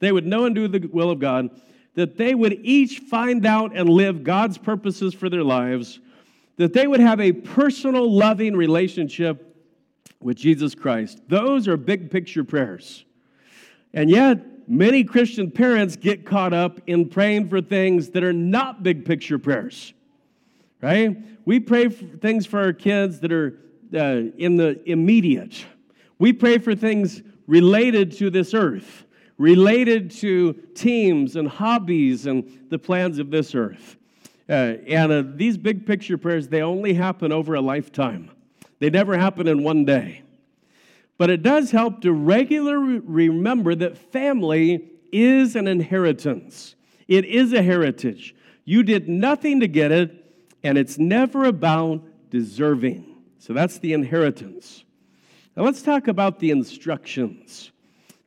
They 0.00 0.10
would 0.10 0.26
know 0.26 0.44
and 0.44 0.56
do 0.56 0.66
the 0.66 0.88
will 0.88 1.10
of 1.10 1.20
God, 1.20 1.50
that 1.94 2.16
they 2.16 2.34
would 2.34 2.58
each 2.62 2.98
find 2.98 3.46
out 3.46 3.76
and 3.76 3.88
live 3.88 4.24
God's 4.24 4.58
purposes 4.58 5.14
for 5.14 5.28
their 5.28 5.44
lives, 5.44 6.00
that 6.58 6.72
they 6.72 6.86
would 6.86 7.00
have 7.00 7.20
a 7.20 7.32
personal, 7.32 8.12
loving 8.12 8.54
relationship 8.54 9.56
with 10.20 10.36
Jesus 10.36 10.74
Christ. 10.74 11.20
Those 11.28 11.66
are 11.66 11.76
big 11.76 12.10
picture 12.10 12.44
prayers. 12.44 13.04
And 13.94 14.10
yet, 14.10 14.68
many 14.68 15.04
Christian 15.04 15.50
parents 15.50 15.96
get 15.96 16.26
caught 16.26 16.52
up 16.52 16.80
in 16.86 17.08
praying 17.08 17.48
for 17.48 17.60
things 17.60 18.10
that 18.10 18.22
are 18.22 18.32
not 18.32 18.82
big 18.82 19.04
picture 19.04 19.38
prayers, 19.38 19.94
right? 20.82 21.16
We 21.46 21.60
pray 21.60 21.88
for 21.88 22.04
things 22.18 22.44
for 22.44 22.60
our 22.60 22.72
kids 22.72 23.20
that 23.20 23.32
are 23.32 23.58
uh, 23.94 24.22
in 24.36 24.56
the 24.56 24.80
immediate. 24.90 25.64
We 26.18 26.32
pray 26.32 26.58
for 26.58 26.74
things 26.74 27.22
related 27.46 28.12
to 28.18 28.30
this 28.30 28.52
earth, 28.52 29.06
related 29.38 30.10
to 30.10 30.54
teams 30.74 31.36
and 31.36 31.48
hobbies 31.48 32.26
and 32.26 32.66
the 32.68 32.78
plans 32.78 33.18
of 33.20 33.30
this 33.30 33.54
earth. 33.54 33.97
Uh, 34.48 34.76
and 34.86 35.12
uh, 35.12 35.22
these 35.34 35.58
big 35.58 35.86
picture 35.86 36.16
prayers, 36.16 36.48
they 36.48 36.62
only 36.62 36.94
happen 36.94 37.32
over 37.32 37.54
a 37.54 37.60
lifetime. 37.60 38.30
They 38.78 38.90
never 38.90 39.18
happen 39.18 39.46
in 39.46 39.62
one 39.62 39.84
day. 39.84 40.22
But 41.18 41.30
it 41.30 41.42
does 41.42 41.70
help 41.70 42.00
to 42.02 42.12
regularly 42.12 43.00
remember 43.00 43.74
that 43.74 43.98
family 43.98 44.88
is 45.12 45.56
an 45.56 45.66
inheritance, 45.66 46.76
it 47.08 47.24
is 47.24 47.52
a 47.52 47.62
heritage. 47.62 48.34
You 48.64 48.82
did 48.82 49.08
nothing 49.08 49.60
to 49.60 49.68
get 49.68 49.92
it, 49.92 50.12
and 50.62 50.76
it's 50.76 50.98
never 50.98 51.46
about 51.46 52.02
deserving. 52.28 53.16
So 53.38 53.54
that's 53.54 53.78
the 53.78 53.94
inheritance. 53.94 54.84
Now 55.56 55.64
let's 55.64 55.80
talk 55.80 56.06
about 56.08 56.38
the 56.38 56.50
instructions. 56.50 57.72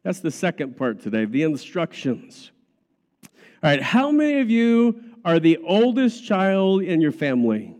That's 0.03 0.19
the 0.19 0.31
second 0.31 0.77
part 0.77 1.01
today 1.01 1.25
the 1.25 1.43
instructions. 1.43 2.51
All 3.63 3.69
right, 3.69 3.81
how 3.81 4.11
many 4.11 4.39
of 4.39 4.49
you 4.49 5.10
are 5.23 5.39
the 5.39 5.57
oldest 5.57 6.25
child 6.25 6.83
in 6.83 7.01
your 7.01 7.11
family? 7.11 7.75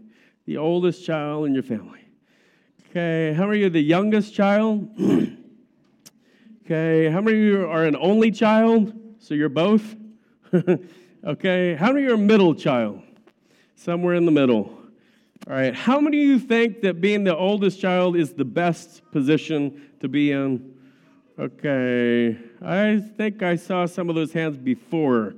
The 0.46 0.58
oldest 0.58 1.06
child 1.06 1.46
in 1.48 1.54
your 1.54 1.64
family. 1.64 2.00
Okay, 2.90 3.34
how 3.34 3.46
many 3.48 3.60
are 3.60 3.64
you, 3.64 3.70
the 3.70 3.82
youngest 3.82 4.34
child? 4.34 4.90
okay, 6.66 7.10
how 7.10 7.22
many 7.22 7.38
of 7.38 7.44
you 7.44 7.68
are 7.68 7.86
an 7.86 7.96
only 7.96 8.32
child? 8.32 8.94
So 9.20 9.34
you're 9.34 9.50
both? 9.50 9.96
okay, 11.26 11.76
how 11.76 11.94
many 11.94 12.06
are 12.08 12.16
a 12.16 12.18
middle 12.18 12.54
child? 12.54 13.02
Somewhere 13.76 14.16
in 14.16 14.26
the 14.26 14.32
middle. 14.32 14.78
All 15.48 15.54
right, 15.54 15.74
how 15.74 16.00
many 16.00 16.22
of 16.22 16.28
you 16.28 16.40
think 16.40 16.82
that 16.82 17.02
being 17.02 17.24
the 17.24 17.36
oldest 17.36 17.80
child 17.80 18.16
is 18.16 18.34
the 18.34 18.46
best 18.46 19.10
position 19.12 19.90
to 20.02 20.08
be 20.08 20.32
in? 20.32 20.76
Okay, 21.40 22.38
I 22.62 23.00
think 23.18 23.42
I 23.42 23.56
saw 23.56 23.86
some 23.86 24.10
of 24.10 24.16
those 24.16 24.34
hands 24.34 24.58
before. 24.58 25.34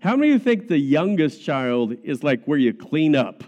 How 0.00 0.16
many 0.16 0.32
of 0.32 0.40
you 0.40 0.44
think 0.44 0.68
the 0.68 0.78
youngest 0.78 1.44
child 1.44 1.96
is 2.02 2.22
like 2.22 2.44
where 2.44 2.58
you 2.58 2.72
clean 2.72 3.16
up? 3.16 3.44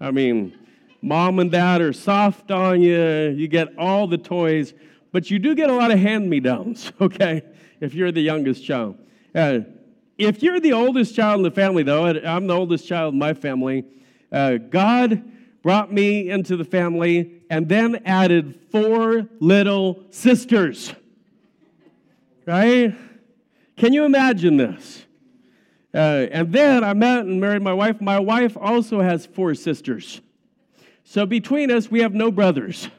I 0.00 0.10
mean, 0.10 0.56
mom 1.02 1.38
and 1.38 1.50
dad 1.50 1.80
are 1.80 1.92
soft 1.92 2.50
on 2.50 2.82
you, 2.82 3.28
you 3.36 3.48
get 3.48 3.76
all 3.78 4.06
the 4.06 4.18
toys, 4.18 4.74
but 5.12 5.30
you 5.30 5.38
do 5.38 5.54
get 5.54 5.70
a 5.70 5.72
lot 5.72 5.90
of 5.90 5.98
hand 5.98 6.28
me 6.28 6.40
downs, 6.40 6.92
okay, 7.00 7.42
if 7.80 7.94
you're 7.94 8.12
the 8.12 8.20
youngest 8.20 8.64
child. 8.64 8.98
Uh, 9.34 9.60
if 10.18 10.42
you're 10.42 10.60
the 10.60 10.72
oldest 10.72 11.14
child 11.14 11.38
in 11.38 11.42
the 11.42 11.50
family, 11.50 11.82
though, 11.82 12.06
I'm 12.06 12.46
the 12.46 12.54
oldest 12.54 12.86
child 12.86 13.14
in 13.14 13.18
my 13.18 13.34
family, 13.34 13.84
uh, 14.32 14.56
God 14.56 15.22
brought 15.62 15.92
me 15.92 16.30
into 16.30 16.56
the 16.56 16.64
family 16.64 17.42
and 17.50 17.68
then 17.68 18.02
added 18.04 18.58
four 18.70 19.28
little 19.40 20.04
sisters. 20.10 20.94
Right? 22.44 22.94
Can 23.76 23.92
you 23.92 24.04
imagine 24.04 24.56
this? 24.56 25.05
Uh, 25.96 26.28
and 26.30 26.52
then 26.52 26.84
I 26.84 26.92
met 26.92 27.20
and 27.20 27.40
married 27.40 27.62
my 27.62 27.72
wife. 27.72 28.02
My 28.02 28.18
wife 28.18 28.54
also 28.54 29.00
has 29.00 29.24
four 29.24 29.54
sisters. 29.54 30.20
So 31.04 31.24
between 31.24 31.70
us, 31.70 31.90
we 31.90 32.00
have 32.00 32.12
no 32.12 32.30
brothers. 32.30 32.90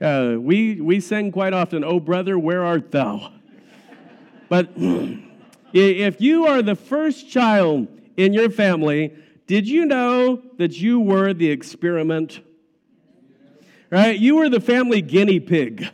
Uh, 0.00 0.34
we, 0.36 0.80
we 0.80 0.98
sing 0.98 1.30
quite 1.30 1.52
often, 1.52 1.84
Oh, 1.84 2.00
brother, 2.00 2.36
where 2.36 2.64
art 2.64 2.90
thou? 2.90 3.32
But 4.48 4.70
if 5.72 6.20
you 6.20 6.46
are 6.46 6.62
the 6.62 6.74
first 6.74 7.30
child 7.30 7.86
in 8.16 8.32
your 8.32 8.50
family, 8.50 9.14
did 9.46 9.68
you 9.68 9.86
know 9.86 10.42
that 10.56 10.76
you 10.76 10.98
were 10.98 11.32
the 11.32 11.48
experiment? 11.48 12.40
Right? 13.88 14.18
You 14.18 14.34
were 14.34 14.48
the 14.48 14.60
family 14.60 15.00
guinea 15.00 15.38
pig. 15.38 15.88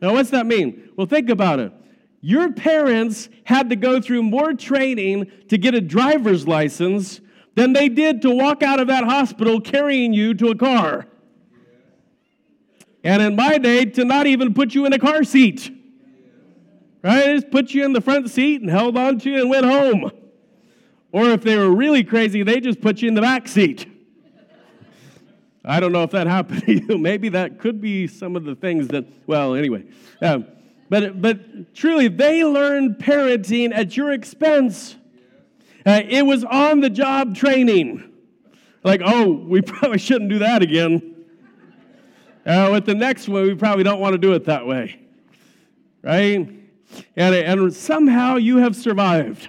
Now, 0.00 0.14
what's 0.14 0.30
that 0.30 0.46
mean? 0.46 0.90
Well, 0.96 1.06
think 1.06 1.30
about 1.30 1.60
it. 1.60 1.72
Your 2.26 2.50
parents 2.52 3.28
had 3.44 3.68
to 3.68 3.76
go 3.76 4.00
through 4.00 4.22
more 4.22 4.54
training 4.54 5.30
to 5.50 5.58
get 5.58 5.74
a 5.74 5.80
driver's 5.82 6.48
license 6.48 7.20
than 7.54 7.74
they 7.74 7.90
did 7.90 8.22
to 8.22 8.30
walk 8.30 8.62
out 8.62 8.80
of 8.80 8.86
that 8.86 9.04
hospital 9.04 9.60
carrying 9.60 10.14
you 10.14 10.32
to 10.32 10.48
a 10.48 10.54
car. 10.54 11.06
And 13.04 13.20
in 13.20 13.36
my 13.36 13.58
day, 13.58 13.84
to 13.84 14.06
not 14.06 14.26
even 14.26 14.54
put 14.54 14.74
you 14.74 14.86
in 14.86 14.94
a 14.94 14.98
car 14.98 15.22
seat. 15.22 15.70
Right? 17.02 17.34
Just 17.34 17.50
put 17.50 17.74
you 17.74 17.84
in 17.84 17.92
the 17.92 18.00
front 18.00 18.30
seat 18.30 18.62
and 18.62 18.70
held 18.70 18.96
on 18.96 19.18
to 19.18 19.30
you 19.30 19.42
and 19.42 19.50
went 19.50 19.66
home. 19.66 20.10
Or 21.12 21.28
if 21.28 21.42
they 21.42 21.58
were 21.58 21.76
really 21.76 22.04
crazy, 22.04 22.42
they 22.42 22.58
just 22.58 22.80
put 22.80 23.02
you 23.02 23.08
in 23.08 23.14
the 23.14 23.20
back 23.20 23.48
seat. 23.48 23.86
I 25.62 25.78
don't 25.78 25.92
know 25.92 26.04
if 26.04 26.12
that 26.12 26.26
happened 26.26 26.62
to 26.64 26.72
you. 26.72 26.96
Maybe 26.98 27.28
that 27.28 27.58
could 27.58 27.82
be 27.82 28.06
some 28.06 28.34
of 28.34 28.44
the 28.44 28.54
things 28.54 28.88
that, 28.88 29.04
well, 29.26 29.54
anyway. 29.54 29.84
Um, 30.22 30.46
but, 30.88 31.20
but 31.20 31.74
truly, 31.74 32.08
they 32.08 32.44
learned 32.44 32.98
parenting 32.98 33.72
at 33.72 33.96
your 33.96 34.12
expense. 34.12 34.96
Uh, 35.86 36.02
it 36.08 36.24
was 36.24 36.44
on 36.44 36.80
the 36.80 36.90
job 36.90 37.34
training. 37.34 38.12
Like, 38.82 39.00
oh, 39.04 39.32
we 39.32 39.62
probably 39.62 39.98
shouldn't 39.98 40.30
do 40.30 40.40
that 40.40 40.62
again. 40.62 41.14
Uh, 42.46 42.68
with 42.72 42.84
the 42.84 42.94
next 42.94 43.28
one, 43.28 43.44
we 43.44 43.54
probably 43.54 43.84
don't 43.84 44.00
want 44.00 44.12
to 44.12 44.18
do 44.18 44.34
it 44.34 44.44
that 44.44 44.66
way. 44.66 45.00
Right? 46.02 46.48
And, 47.16 47.34
and 47.34 47.74
somehow 47.74 48.36
you 48.36 48.58
have 48.58 48.76
survived. 48.76 49.48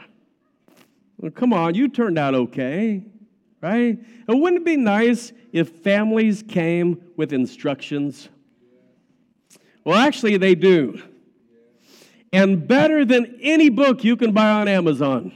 Well, 1.17 1.31
come 1.31 1.53
on, 1.53 1.75
you 1.75 1.89
turned 1.89 2.17
out 2.17 2.33
okay, 2.33 3.03
right? 3.61 3.97
And 4.27 4.41
wouldn't 4.41 4.61
it 4.61 4.65
be 4.65 4.77
nice 4.77 5.33
if 5.51 5.69
families 5.69 6.43
came 6.47 7.01
with 7.17 7.33
instructions? 7.33 8.29
Well, 9.83 9.97
actually, 9.97 10.37
they 10.37 10.55
do. 10.55 11.01
And 12.35 12.67
better 12.67 13.05
than 13.05 13.39
any 13.41 13.69
book 13.69 14.03
you 14.03 14.17
can 14.17 14.33
buy 14.33 14.49
on 14.49 14.67
Amazon, 14.67 15.31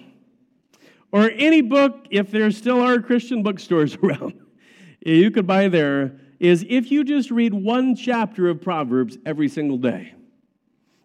or 1.14 1.32
any 1.34 1.62
book, 1.62 2.08
if 2.10 2.30
there 2.30 2.52
still 2.52 2.82
are 2.82 3.00
Christian 3.00 3.42
bookstores 3.42 3.96
around, 4.04 4.34
you 5.06 5.32
could 5.32 5.48
buy 5.48 5.70
there, 5.70 6.20
is 6.42 6.66
if 6.68 6.92
you 6.92 7.06
just 7.06 7.32
read 7.32 7.54
one 7.54 7.96
chapter 7.96 8.50
of 8.50 8.60
Proverbs 8.60 9.18
every 9.26 9.48
single 9.48 9.78
day. 9.78 10.14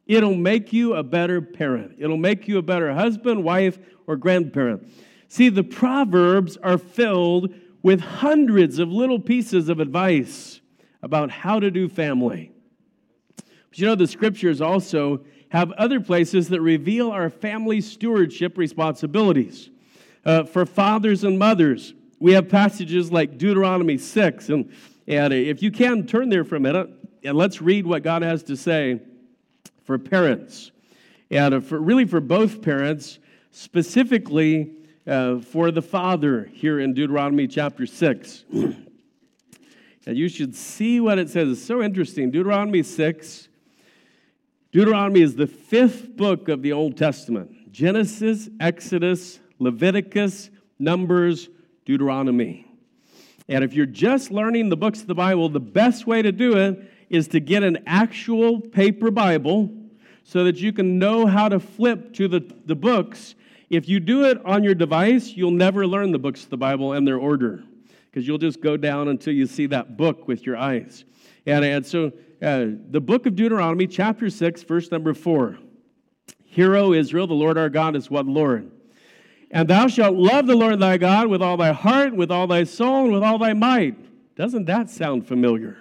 It'll 0.09 0.35
make 0.35 0.73
you 0.73 0.95
a 0.95 1.05
better 1.05 1.41
parent. 1.41 1.95
It'll 2.01 2.17
make 2.17 2.49
you 2.49 2.59
a 2.59 2.63
better 2.63 2.93
husband, 2.93 3.45
wife, 3.45 3.79
or 4.09 4.17
grandparent. 4.17 4.89
See, 5.29 5.49
the 5.49 5.63
Proverbs 5.63 6.57
are 6.57 6.77
filled 6.77 7.55
with 7.85 8.01
hundreds 8.01 8.81
of 8.81 8.89
little 8.89 9.21
pieces 9.21 9.69
of 9.69 9.79
advice 9.79 10.61
about 11.03 11.31
how 11.31 11.61
to 11.61 11.71
do 11.71 11.89
family. 11.89 12.51
But 13.37 13.79
you 13.79 13.87
know, 13.87 13.95
the 13.95 14.09
scriptures 14.09 14.61
also 14.61 15.25
have 15.55 15.71
other 15.73 16.01
places 16.01 16.49
that 16.49 16.61
reveal 16.61 17.13
our 17.13 17.31
family 17.31 17.81
stewardship 17.81 18.59
responsibilities. 18.59 19.71
Uh, 20.25 20.43
for 20.43 20.67
fathers 20.67 21.23
and 21.23 21.39
mothers, 21.39 21.95
we 22.19 22.33
have 22.33 22.49
passages 22.49 23.13
like 23.13 23.39
Deuteronomy 23.39 23.97
6. 23.97 24.49
And, 24.49 24.73
and 25.07 25.33
if 25.33 25.63
you 25.63 25.71
can, 25.71 26.09
turn 26.09 26.29
there 26.29 26.43
for 26.43 26.57
a 26.57 26.61
minute 26.61 26.91
and 27.23 27.39
let's 27.39 27.63
read 27.63 27.87
what 27.87 28.03
God 28.03 28.23
has 28.23 28.43
to 28.45 28.57
say 28.57 29.01
for 29.85 29.97
parents. 29.97 30.73
And 31.31 31.65
for, 31.65 31.79
really 31.79 32.05
for 32.05 32.21
both 32.21 32.61
parents, 32.61 33.21
specifically 33.53 34.73
uh, 35.07 35.39
for 35.39 35.71
the 35.71 35.83
father 35.83 36.51
here 36.53 36.81
in 36.81 36.95
Deuteronomy 36.95 37.47
chapter 37.47 37.87
6. 37.87 38.45
and 38.51 38.77
you 40.05 40.29
should 40.29 40.57
see 40.57 40.99
what 40.99 41.21
it 41.21 41.31
says. 41.31 41.49
It's 41.49 41.65
so 41.65 41.81
interesting. 41.81 42.33
Deuteronomy 42.33 42.83
6. 42.83 43.51
Deuteronomy 44.75 45.23
is 45.23 45.37
the 45.37 45.47
fifth 45.47 46.17
book 46.17 46.49
of 46.49 46.61
the 46.61 46.73
Old 46.73 46.97
Testament 46.97 47.71
Genesis, 47.71 48.49
Exodus, 48.59 49.39
Leviticus, 49.61 50.51
Numbers, 50.81 51.49
Deuteronomy. 51.85 52.67
And 53.49 53.63
if 53.63 53.73
you're 53.73 53.87
just 53.87 54.33
learning 54.33 54.71
the 54.71 54.77
books 54.77 55.01
of 55.01 55.07
the 55.07 55.15
Bible, 55.15 55.49
the 55.49 55.61
best 55.61 56.09
way 56.09 56.23
to 56.23 56.33
do 56.33 56.57
it 56.57 56.91
is 57.09 57.29
to 57.29 57.39
get 57.39 57.63
an 57.63 57.85
actual 57.87 58.61
paper 58.61 59.13
Bible 59.13 59.73
so 60.25 60.43
that 60.43 60.57
you 60.57 60.73
can 60.73 60.99
know 60.99 61.25
how 61.25 61.49
to 61.49 61.61
flip 61.61 62.13
to 62.15 62.27
the, 62.27 62.41
the 62.67 62.75
books. 62.75 63.37
If 63.71 63.89
you 63.89 64.01
do 64.01 64.25
it 64.25 64.45
on 64.45 64.65
your 64.65 64.75
device, 64.75 65.29
you'll 65.29 65.53
never 65.53 65.87
learn 65.87 66.11
the 66.11 66.19
books 66.19 66.43
of 66.43 66.51
the 66.51 66.57
Bible 66.57 66.95
and 66.95 67.07
their 67.07 67.19
order 67.19 67.63
because 68.11 68.27
you'll 68.27 68.39
just 68.39 68.61
go 68.61 68.77
down 68.77 69.07
until 69.07 69.35
you 69.35 69.47
see 69.47 69.67
that 69.67 69.97
book 69.97 70.27
with 70.27 70.45
your 70.45 70.57
eyes. 70.57 71.05
And, 71.47 71.65
and 71.65 71.87
so, 71.87 72.13
uh, 72.45 72.67
the 72.91 73.01
book 73.01 73.25
of 73.25 73.35
Deuteronomy, 73.35 73.87
chapter 73.87 74.29
6, 74.29 74.63
verse 74.65 74.91
number 74.91 75.15
4. 75.15 75.57
Hear, 76.45 76.77
O 76.77 76.93
Israel, 76.93 77.27
the 77.27 77.35
Lord 77.35 77.57
our 77.57 77.71
God 77.71 77.97
is 77.97 78.11
one 78.11 78.35
Lord. 78.35 78.71
And 79.51 79.67
thou 79.67 79.87
shalt 79.87 80.15
love 80.15 80.47
the 80.47 80.55
Lord 80.55 80.79
thy 80.79 80.99
God 80.99 81.29
with 81.29 81.41
all 81.41 81.57
thy 81.57 81.73
heart, 81.73 82.15
with 82.15 82.31
all 82.31 82.47
thy 82.47 82.65
soul, 82.65 83.05
and 83.05 83.13
with 83.15 83.23
all 83.23 83.39
thy 83.39 83.55
might. 83.55 83.97
Doesn't 84.37 84.67
that 84.67 84.91
sound 84.91 85.27
familiar? 85.27 85.79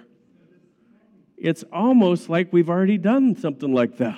It's 1.38 1.63
almost 1.73 2.30
like 2.30 2.54
we've 2.54 2.69
already 2.69 2.97
done 2.97 3.36
something 3.36 3.73
like 3.73 3.97
that. 3.97 4.17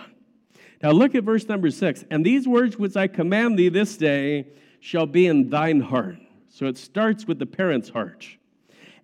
Now 0.84 0.92
look 0.92 1.16
at 1.16 1.24
verse 1.24 1.48
number 1.48 1.72
six. 1.72 2.04
And 2.12 2.24
these 2.24 2.48
words 2.48 2.78
which 2.78 2.96
I 2.96 3.08
command 3.08 3.58
thee 3.58 3.70
this 3.70 3.98
day 3.98 4.46
shall 4.82 5.08
be 5.08 5.26
in 5.26 5.50
thine 5.50 5.80
heart. 5.82 6.18
So 6.50 6.68
it 6.68 6.78
starts 6.78 7.26
with 7.26 7.40
the 7.40 7.48
parent's 7.48 7.90
heart. 7.90 8.28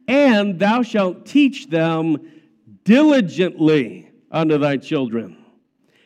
And 0.08 0.60
thou 0.60 0.84
shalt 0.84 1.26
teach 1.26 1.68
them 1.68 2.20
diligently 2.92 4.12
unto 4.32 4.58
thy 4.58 4.76
children, 4.76 5.38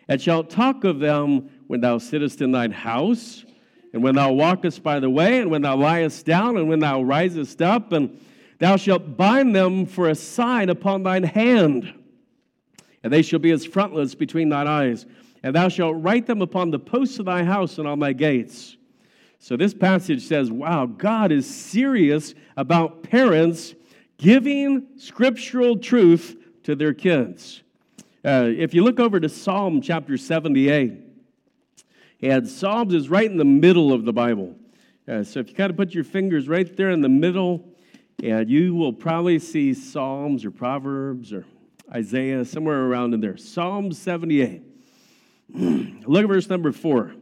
and 0.08 0.21
shalt 0.21 0.52
talk 0.52 0.84
of 0.84 1.00
them 1.00 1.50
when 1.65 1.82
thou 1.82 1.98
sittest 1.98 2.41
in 2.41 2.52
thine 2.52 2.71
house, 2.71 3.43
and 3.91 4.04
when 4.04 4.13
thou 4.13 4.32
walkest 4.32 4.84
by 4.84 5.00
the 5.00 5.10
way, 5.10 5.39
and 5.39 5.50
when 5.50 5.63
thou 5.63 5.76
liest 5.76 6.26
down, 6.26 6.58
and 6.58 6.69
when 6.69 6.80
thou 6.80 7.02
risest 7.02 7.60
up, 7.62 7.91
and 7.91 8.19
thou 8.60 8.76
shalt 8.76 9.17
bind 9.17 9.56
them 9.56 9.88
for 9.88 10.10
a 10.10 10.15
sign 10.15 10.69
upon 10.69 11.02
thine 11.02 11.24
hand 11.24 11.91
and 13.06 13.13
they 13.13 13.21
shall 13.21 13.38
be 13.38 13.52
as 13.52 13.63
frontlets 13.63 14.15
between 14.15 14.50
thine 14.50 14.67
eyes. 14.67 15.06
And 15.43 15.56
thou 15.56 15.69
shalt 15.69 16.02
write 16.02 16.26
them 16.26 16.41
upon 16.41 16.71
the 16.71 16.80
posts 16.80 17.19
of 17.19 17.26
thy 17.26 17.43
house 17.43 17.78
and 17.78 17.88
on 17.88 18.00
thy 18.00 18.13
gates. 18.13 18.78
So 19.38 19.56
this 19.56 19.76
passage 19.76 20.24
says, 20.24 20.50
wow, 20.50 20.88
God 20.88 21.32
is 21.32 21.45
serious 21.45 22.34
about 22.58 23.04
parents 23.04 23.76
giving 24.17 24.88
scriptural 24.98 25.78
truth 25.78 26.36
to 26.65 26.75
their 26.75 26.93
kids. 26.93 27.62
Uh, 28.25 28.49
if 28.58 28.73
you 28.73 28.84
look 28.84 28.99
over 28.99 29.19
to 29.19 29.30
Psalm 29.30 29.82
chapter 29.82 30.17
78, 30.17 30.93
and 32.23 32.47
Psalms 32.47 32.91
is 32.95 33.08
right 33.08 33.30
in 33.30 33.38
the 33.38 33.45
middle 33.45 33.93
of 33.93 34.04
the 34.04 34.12
Bible. 34.12 34.56
Uh, 35.08 35.23
so 35.23 35.39
if 35.39 35.49
you 35.49 35.56
kind 35.56 35.69
of 35.69 35.78
put 35.78 35.93
your 35.93 36.04
fingers 36.04 36.47
right 36.47 36.75
there 36.75 36.89
in 36.89 37.01
the 37.01 37.10
middle, 37.10 37.63
and 38.23 38.49
you 38.49 38.73
will 38.73 38.93
probably 38.93 39.38
see 39.38 39.75
Psalms 39.75 40.43
or 40.43 40.49
Proverbs 40.49 41.32
or 41.32 41.45
Isaiah, 41.93 42.43
somewhere 42.43 42.86
around 42.86 43.13
in 43.13 43.21
there. 43.21 43.38
Psalm 43.38 43.91
78. 43.91 44.63
Look 45.54 46.23
at 46.23 46.28
verse 46.28 46.49
number 46.49 46.71
four. 46.71 47.13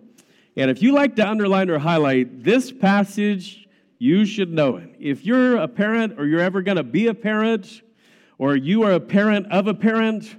And 0.55 0.71
if 0.71 0.81
you 0.81 0.93
like 0.93 1.17
to 1.17 1.27
underline 1.27 1.69
or 1.69 1.79
highlight 1.79 2.45
this 2.45 2.71
passage, 2.71 3.67
you 3.99 4.25
should 4.25 4.53
know 4.53 4.77
it. 4.77 4.95
If 4.99 5.25
you're 5.25 5.57
a 5.57 5.67
parent 5.67 6.17
or 6.17 6.25
you're 6.25 6.39
ever 6.39 6.61
going 6.61 6.77
to 6.77 6.83
be 6.83 7.07
a 7.07 7.13
parent, 7.13 7.81
or 8.37 8.55
you 8.55 8.83
are 8.83 8.91
a 8.91 8.99
parent 8.99 9.51
of 9.51 9.67
a 9.67 9.73
parent, 9.73 10.35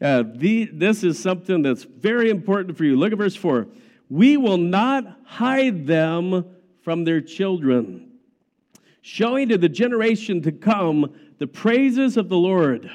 uh, 0.00 0.24
the, 0.34 0.66
this 0.72 1.02
is 1.02 1.18
something 1.18 1.62
that's 1.62 1.84
very 1.84 2.30
important 2.30 2.76
for 2.76 2.84
you. 2.84 2.96
Look 2.96 3.12
at 3.12 3.18
verse 3.18 3.36
4. 3.36 3.66
We 4.08 4.36
will 4.36 4.58
not 4.58 5.04
hide 5.24 5.86
them 5.86 6.44
from 6.82 7.04
their 7.04 7.20
children, 7.20 8.12
showing 9.00 9.48
to 9.48 9.58
the 9.58 9.68
generation 9.68 10.42
to 10.42 10.52
come 10.52 11.14
the 11.38 11.46
praises 11.46 12.16
of 12.16 12.28
the 12.28 12.36
Lord 12.36 12.90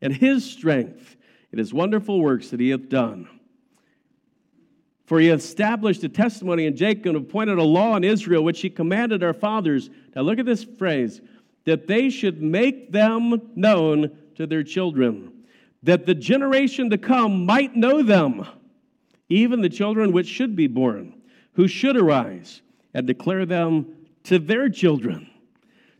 and 0.00 0.14
his 0.14 0.48
strength 0.48 1.16
and 1.50 1.58
his 1.58 1.74
wonderful 1.74 2.20
works 2.20 2.50
that 2.50 2.60
he 2.60 2.70
hath 2.70 2.88
done. 2.88 3.28
For 5.06 5.20
he 5.20 5.28
established 5.28 6.02
a 6.02 6.08
testimony 6.08 6.66
in 6.66 6.76
Jacob 6.76 7.06
and 7.06 7.16
appointed 7.16 7.58
a 7.58 7.62
law 7.62 7.94
in 7.96 8.02
Israel, 8.02 8.42
which 8.42 8.60
he 8.60 8.68
commanded 8.68 9.22
our 9.22 9.32
fathers. 9.32 9.88
Now 10.14 10.22
look 10.22 10.38
at 10.38 10.46
this 10.46 10.64
phrase 10.64 11.20
that 11.66 11.86
they 11.86 12.08
should 12.08 12.40
make 12.40 12.92
them 12.92 13.50
known 13.54 14.16
to 14.36 14.46
their 14.46 14.62
children, 14.62 15.32
that 15.82 16.06
the 16.06 16.14
generation 16.14 16.88
to 16.90 16.96
come 16.96 17.44
might 17.44 17.76
know 17.76 18.02
them, 18.02 18.46
even 19.28 19.60
the 19.60 19.68
children 19.68 20.12
which 20.12 20.26
should 20.26 20.56
be 20.56 20.66
born, 20.66 21.20
who 21.52 21.68
should 21.68 21.96
arise 21.96 22.62
and 22.94 23.06
declare 23.06 23.44
them 23.44 23.86
to 24.24 24.38
their 24.38 24.68
children. 24.68 25.28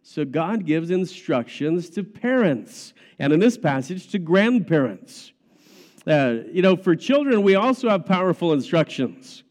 So 0.02 0.24
God 0.24 0.64
gives 0.64 0.90
instructions 0.90 1.90
to 1.90 2.05
parents, 2.05 2.94
and 3.18 3.33
in 3.33 3.40
this 3.40 3.59
passage, 3.59 4.09
to 4.12 4.20
grandparents. 4.20 5.33
Uh, 6.07 6.37
you 6.52 6.62
know, 6.62 6.76
for 6.76 6.94
children, 6.94 7.42
we 7.42 7.57
also 7.57 7.88
have 7.88 8.07
powerful 8.07 8.52
instructions. 8.52 9.42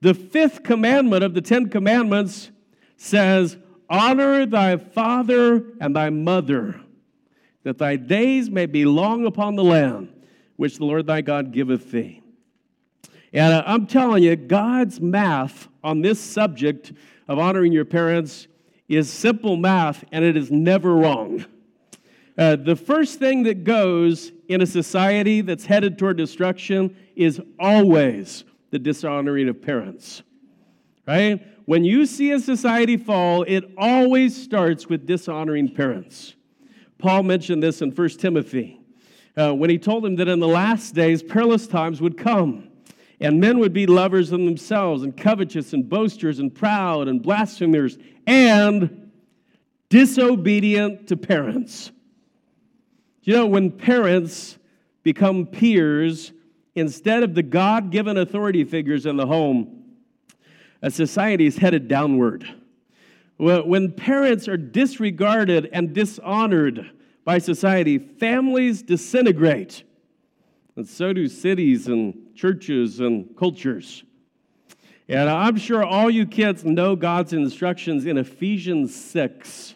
The 0.00 0.14
fifth 0.14 0.62
commandment 0.62 1.24
of 1.24 1.34
the 1.34 1.40
Ten 1.40 1.68
Commandments 1.68 2.52
says, 2.96 3.56
Honor 3.88 4.46
thy 4.46 4.76
father 4.76 5.64
and 5.80 5.94
thy 5.94 6.10
mother, 6.10 6.80
that 7.62 7.78
thy 7.78 7.96
days 7.96 8.50
may 8.50 8.66
be 8.66 8.84
long 8.84 9.26
upon 9.26 9.56
the 9.56 9.64
land 9.64 10.12
which 10.56 10.78
the 10.78 10.84
Lord 10.84 11.06
thy 11.06 11.20
God 11.20 11.52
giveth 11.52 11.90
thee. 11.90 12.22
And 13.32 13.52
uh, 13.52 13.62
I'm 13.66 13.86
telling 13.86 14.22
you, 14.22 14.34
God's 14.36 15.00
math 15.00 15.68
on 15.84 16.00
this 16.00 16.18
subject 16.18 16.92
of 17.28 17.38
honoring 17.38 17.72
your 17.72 17.84
parents 17.84 18.48
is 18.88 19.12
simple 19.12 19.56
math, 19.56 20.04
and 20.12 20.24
it 20.24 20.36
is 20.36 20.50
never 20.50 20.94
wrong. 20.94 21.44
Uh, 22.38 22.56
the 22.56 22.76
first 22.76 23.18
thing 23.18 23.42
that 23.44 23.64
goes 23.64 24.30
in 24.48 24.60
a 24.60 24.66
society 24.66 25.40
that's 25.40 25.66
headed 25.66 25.98
toward 25.98 26.16
destruction 26.16 26.96
is 27.14 27.40
always 27.58 28.44
the 28.70 28.78
dishonoring 28.78 29.48
of 29.48 29.60
parents. 29.60 30.22
Right? 31.06 31.42
When 31.66 31.84
you 31.84 32.06
see 32.06 32.32
a 32.32 32.40
society 32.40 32.96
fall, 32.96 33.42
it 33.42 33.64
always 33.76 34.40
starts 34.40 34.88
with 34.88 35.06
dishonoring 35.06 35.74
parents. 35.74 36.34
Paul 36.98 37.24
mentioned 37.24 37.62
this 37.62 37.82
in 37.82 37.90
1 37.90 38.08
Timothy 38.10 38.80
uh, 39.36 39.52
when 39.52 39.68
he 39.68 39.78
told 39.78 40.06
him 40.06 40.16
that 40.16 40.28
in 40.28 40.40
the 40.40 40.48
last 40.48 40.94
days 40.94 41.22
perilous 41.22 41.66
times 41.66 42.00
would 42.00 42.16
come, 42.16 42.68
and 43.20 43.40
men 43.40 43.58
would 43.58 43.72
be 43.72 43.86
lovers 43.86 44.32
of 44.32 44.40
themselves, 44.40 45.02
and 45.02 45.16
covetous, 45.16 45.72
and 45.72 45.88
boasters, 45.88 46.38
and 46.38 46.54
proud, 46.54 47.08
and 47.08 47.22
blasphemers, 47.22 47.98
and 48.26 49.10
disobedient 49.88 51.08
to 51.08 51.16
parents 51.16 51.90
you 53.26 53.32
know, 53.32 53.46
when 53.46 53.72
parents 53.72 54.56
become 55.02 55.46
peers 55.46 56.32
instead 56.76 57.24
of 57.24 57.34
the 57.34 57.42
God 57.42 57.90
given 57.90 58.16
authority 58.16 58.62
figures 58.62 59.04
in 59.04 59.16
the 59.16 59.26
home, 59.26 59.75
a 60.86 60.90
society 60.90 61.46
is 61.46 61.56
headed 61.56 61.88
downward. 61.88 62.48
When 63.38 63.90
parents 63.90 64.46
are 64.46 64.56
disregarded 64.56 65.68
and 65.72 65.92
dishonored 65.92 66.88
by 67.24 67.38
society, 67.38 67.98
families 67.98 68.82
disintegrate. 68.82 69.82
And 70.76 70.86
so 70.88 71.12
do 71.12 71.26
cities 71.26 71.88
and 71.88 72.36
churches 72.36 73.00
and 73.00 73.36
cultures. 73.36 74.04
And 75.08 75.28
I'm 75.28 75.56
sure 75.56 75.82
all 75.82 76.08
you 76.08 76.24
kids 76.24 76.64
know 76.64 76.94
God's 76.94 77.32
instructions 77.32 78.06
in 78.06 78.16
Ephesians 78.16 78.94
6. 78.94 79.74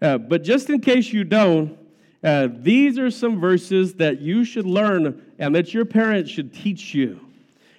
Uh, 0.00 0.18
but 0.18 0.44
just 0.44 0.70
in 0.70 0.80
case 0.80 1.12
you 1.12 1.24
don't, 1.24 1.76
uh, 2.22 2.46
these 2.48 2.96
are 2.96 3.10
some 3.10 3.40
verses 3.40 3.94
that 3.94 4.20
you 4.20 4.44
should 4.44 4.66
learn 4.66 5.20
and 5.40 5.52
that 5.56 5.74
your 5.74 5.84
parents 5.84 6.30
should 6.30 6.54
teach 6.54 6.94
you. 6.94 7.18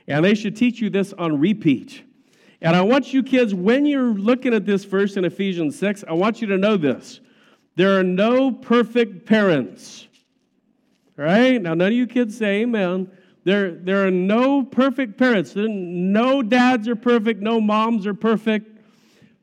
And 0.10 0.25
they 0.25 0.36
should 0.36 0.58
teach 0.58 0.82
you 0.82 0.89
this 0.89 1.13
on 1.13 1.39
repeat. 1.39 2.03
And 2.63 2.76
I 2.76 2.82
want 2.82 3.13
you 3.13 3.21
kids, 3.21 3.54
when 3.54 3.86
you're 3.86 4.13
looking 4.13 4.56
at 4.56 4.65
this 4.65 4.84
verse 4.86 5.15
in 5.17 5.26
Ephesians 5.26 5.78
6, 5.78 6.04
I 6.08 6.13
want 6.13 6.41
you 6.41 6.47
to 6.47 6.58
know 6.58 6.76
this. 6.76 7.19
There 7.76 7.99
are 7.99 8.04
no 8.04 8.52
perfect 8.52 9.28
parents. 9.28 10.08
All 11.19 11.26
right? 11.26 11.62
Now, 11.62 11.76
none 11.76 11.88
of 11.88 11.93
you 11.93 12.08
kids 12.08 12.36
say 12.36 12.62
amen. 12.62 13.12
There, 13.43 13.71
there 13.71 14.08
are 14.08 14.12
no 14.12 14.63
perfect 14.63 15.17
parents. 15.17 15.54
No 15.56 16.41
dads 16.41 16.88
are 16.88 16.95
perfect, 16.95 17.41
no 17.41 17.62
moms 17.62 18.08
are 18.08 18.15
perfect. 18.15 18.69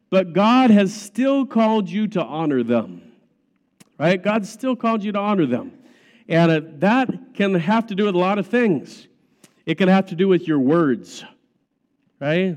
But 0.08 0.32
God 0.32 0.70
has 0.70 0.92
still 0.92 1.46
called 1.46 1.88
you 1.88 2.08
to 2.08 2.24
honor 2.24 2.64
them 2.64 3.02
right? 4.00 4.22
God 4.22 4.46
still 4.46 4.74
called 4.74 5.04
you 5.04 5.12
to 5.12 5.18
honor 5.18 5.44
them. 5.44 5.72
And 6.26 6.50
uh, 6.50 6.60
that 6.78 7.34
can 7.34 7.54
have 7.54 7.86
to 7.88 7.94
do 7.94 8.06
with 8.06 8.14
a 8.14 8.18
lot 8.18 8.38
of 8.38 8.46
things. 8.46 9.06
It 9.66 9.76
can 9.76 9.88
have 9.88 10.06
to 10.06 10.14
do 10.14 10.26
with 10.26 10.48
your 10.48 10.58
words, 10.58 11.22
right? 12.18 12.56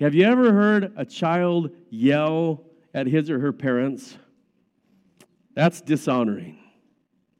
Have 0.00 0.14
you 0.14 0.24
ever 0.24 0.52
heard 0.52 0.92
a 0.96 1.04
child 1.04 1.70
yell 1.90 2.64
at 2.94 3.06
his 3.06 3.30
or 3.30 3.40
her 3.40 3.52
parents? 3.52 4.16
That's 5.54 5.80
dishonoring, 5.80 6.58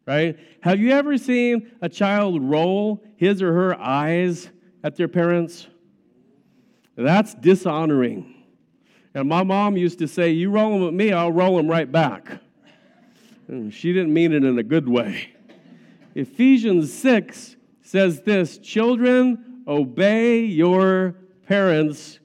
right? 0.07 0.37
Have 0.62 0.81
you 0.81 0.90
ever 0.90 1.16
seen 1.18 1.71
a 1.81 1.88
child 1.88 2.42
roll 2.42 3.05
his 3.16 3.42
or 3.42 3.53
her 3.53 3.79
eyes 3.81 4.51
at 4.83 4.97
their 4.97 5.07
parents? 5.07 5.68
That's 6.97 7.35
dishonoring. 7.35 8.35
And 9.14 9.29
my 9.29 9.44
mom 9.44 9.77
used 9.77 10.01
to 10.01 10.09
say, 10.09 10.31
You 10.31 10.51
roll 10.51 10.81
them 10.81 10.88
at 10.88 10.94
me, 10.94 11.12
I'll 11.12 11.31
roll 11.31 11.57
them 11.57 11.68
right 11.68 11.90
back. 11.90 12.40
Hmm, 13.47 13.71
she 13.71 13.92
didn't 13.92 14.12
mean 14.12 14.33
it 14.33 14.42
in 14.42 14.59
a 14.59 14.64
good 14.64 14.88
way. 14.88 15.33
Ephesians 16.16 16.92
6 16.92 17.55
says 17.83 18.23
this 18.23 18.59
Children, 18.59 19.62
obey 19.68 20.40
your 20.40 21.14
parents 21.47 22.17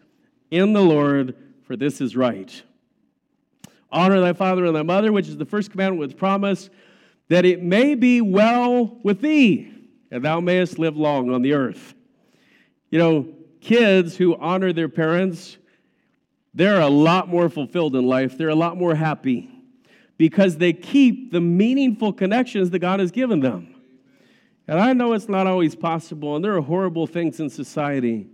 in 0.53 0.71
the 0.71 0.81
Lord, 0.81 1.35
for 1.63 1.75
this 1.75 1.99
is 1.99 2.15
right. 2.15 2.61
Honor 3.91 4.19
thy 4.21 4.33
father 4.33 4.65
and 4.65 4.75
thy 4.75 4.83
mother, 4.83 5.11
which 5.11 5.27
is 5.27 5.35
the 5.35 5.45
first 5.45 5.71
commandment 5.71 5.99
with 5.99 6.15
promise, 6.15 6.69
that 7.29 7.43
it 7.43 7.63
may 7.63 7.95
be 7.95 8.21
well 8.21 8.99
with 9.01 9.19
thee, 9.21 9.73
and 10.11 10.23
thou 10.23 10.39
mayest 10.39 10.77
live 10.77 10.95
long 10.95 11.31
on 11.33 11.41
the 11.41 11.53
earth. 11.53 11.95
You 12.91 12.99
know, 12.99 13.27
kids 13.61 14.15
who 14.15 14.35
honor 14.35 14.71
their 14.71 14.89
parents, 14.89 15.57
they're 16.53 16.81
a 16.81 16.89
lot 16.89 17.27
more 17.27 17.49
fulfilled 17.49 17.95
in 17.95 18.05
life, 18.05 18.37
they're 18.37 18.49
a 18.49 18.55
lot 18.55 18.77
more 18.77 18.93
happy 18.93 19.49
because 20.17 20.57
they 20.57 20.71
keep 20.71 21.31
the 21.31 21.41
meaningful 21.41 22.13
connections 22.13 22.69
that 22.69 22.79
God 22.79 22.99
has 22.99 23.09
given 23.09 23.39
them. 23.39 23.73
And 24.67 24.79
I 24.79 24.93
know 24.93 25.13
it's 25.13 25.27
not 25.27 25.47
always 25.47 25.75
possible, 25.75 26.35
and 26.35 26.45
there 26.45 26.55
are 26.55 26.61
horrible 26.61 27.07
things 27.07 27.39
in 27.39 27.49
society 27.49 28.27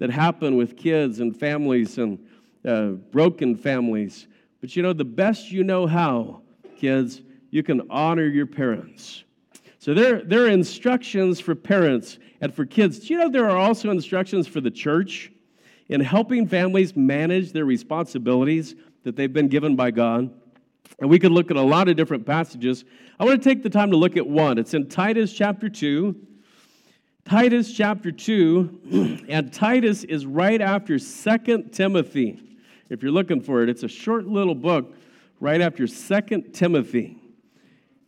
that 0.00 0.10
happen 0.10 0.56
with 0.56 0.76
kids 0.76 1.20
and 1.20 1.38
families 1.38 1.98
and 1.98 2.18
uh, 2.66 2.88
broken 3.12 3.54
families. 3.54 4.26
But 4.60 4.74
you 4.74 4.82
know, 4.82 4.92
the 4.92 5.04
best 5.04 5.52
you 5.52 5.62
know 5.62 5.86
how, 5.86 6.42
kids, 6.76 7.22
you 7.50 7.62
can 7.62 7.82
honor 7.90 8.26
your 8.26 8.46
parents. 8.46 9.24
So 9.78 9.94
there, 9.94 10.22
there 10.22 10.44
are 10.44 10.48
instructions 10.48 11.38
for 11.38 11.54
parents 11.54 12.18
and 12.40 12.52
for 12.52 12.66
kids. 12.66 12.98
Do 13.00 13.14
you 13.14 13.20
know 13.20 13.28
there 13.28 13.48
are 13.48 13.56
also 13.56 13.90
instructions 13.90 14.46
for 14.46 14.60
the 14.60 14.70
church 14.70 15.30
in 15.88 16.00
helping 16.00 16.46
families 16.46 16.96
manage 16.96 17.52
their 17.52 17.64
responsibilities 17.64 18.74
that 19.04 19.16
they've 19.16 19.32
been 19.32 19.48
given 19.48 19.76
by 19.76 19.90
God? 19.90 20.30
And 20.98 21.08
we 21.08 21.18
could 21.18 21.32
look 21.32 21.50
at 21.50 21.56
a 21.56 21.62
lot 21.62 21.88
of 21.88 21.96
different 21.96 22.26
passages. 22.26 22.84
I 23.18 23.24
want 23.24 23.42
to 23.42 23.48
take 23.48 23.62
the 23.62 23.70
time 23.70 23.90
to 23.90 23.96
look 23.96 24.16
at 24.16 24.26
one. 24.26 24.58
It's 24.58 24.74
in 24.74 24.88
Titus 24.88 25.32
chapter 25.32 25.68
2. 25.68 26.14
Titus 27.24 27.72
chapter 27.72 28.10
2, 28.10 29.26
and 29.28 29.52
Titus 29.52 30.04
is 30.04 30.26
right 30.26 30.60
after 30.60 30.98
Second 30.98 31.70
Timothy. 31.70 32.42
If 32.88 33.02
you're 33.02 33.12
looking 33.12 33.40
for 33.40 33.62
it, 33.62 33.68
it's 33.68 33.82
a 33.82 33.88
short 33.88 34.26
little 34.26 34.54
book 34.54 34.94
right 35.38 35.60
after 35.60 35.86
Second 35.86 36.52
Timothy. 36.52 37.16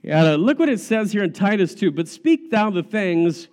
And 0.03 0.27
uh, 0.27 0.35
look 0.35 0.59
what 0.59 0.68
it 0.68 0.81
says 0.81 1.12
here 1.12 1.22
in 1.22 1.33
Titus 1.33 1.75
2 1.75 1.92
But 1.92 2.09
speak 2.09 2.51
thou 2.51 2.70
the 2.70 2.83
things 2.83 3.48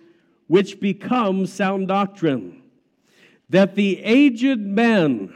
which 0.48 0.80
become 0.80 1.46
sound 1.46 1.88
doctrine, 1.88 2.62
that 3.50 3.76
the 3.76 4.02
aged 4.02 4.58
men, 4.58 5.32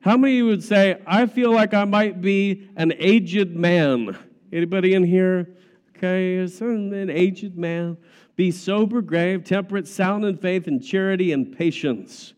how 0.00 0.16
many 0.16 0.42
would 0.42 0.64
say, 0.64 1.00
I 1.06 1.26
feel 1.26 1.52
like 1.52 1.74
I 1.74 1.84
might 1.84 2.20
be 2.20 2.68
an 2.74 2.92
aged 2.98 3.54
man? 3.54 4.18
Anybody 4.52 4.94
in 4.94 5.04
here? 5.04 5.48
Okay, 5.96 6.38
an 6.38 7.10
aged 7.10 7.56
man. 7.56 7.98
Be 8.40 8.50
sober, 8.50 9.02
grave, 9.02 9.44
temperate, 9.44 9.86
sound 9.86 10.24
in 10.24 10.38
faith 10.38 10.66
and 10.66 10.82
charity 10.82 11.32
and 11.32 11.54
patience. 11.54 12.32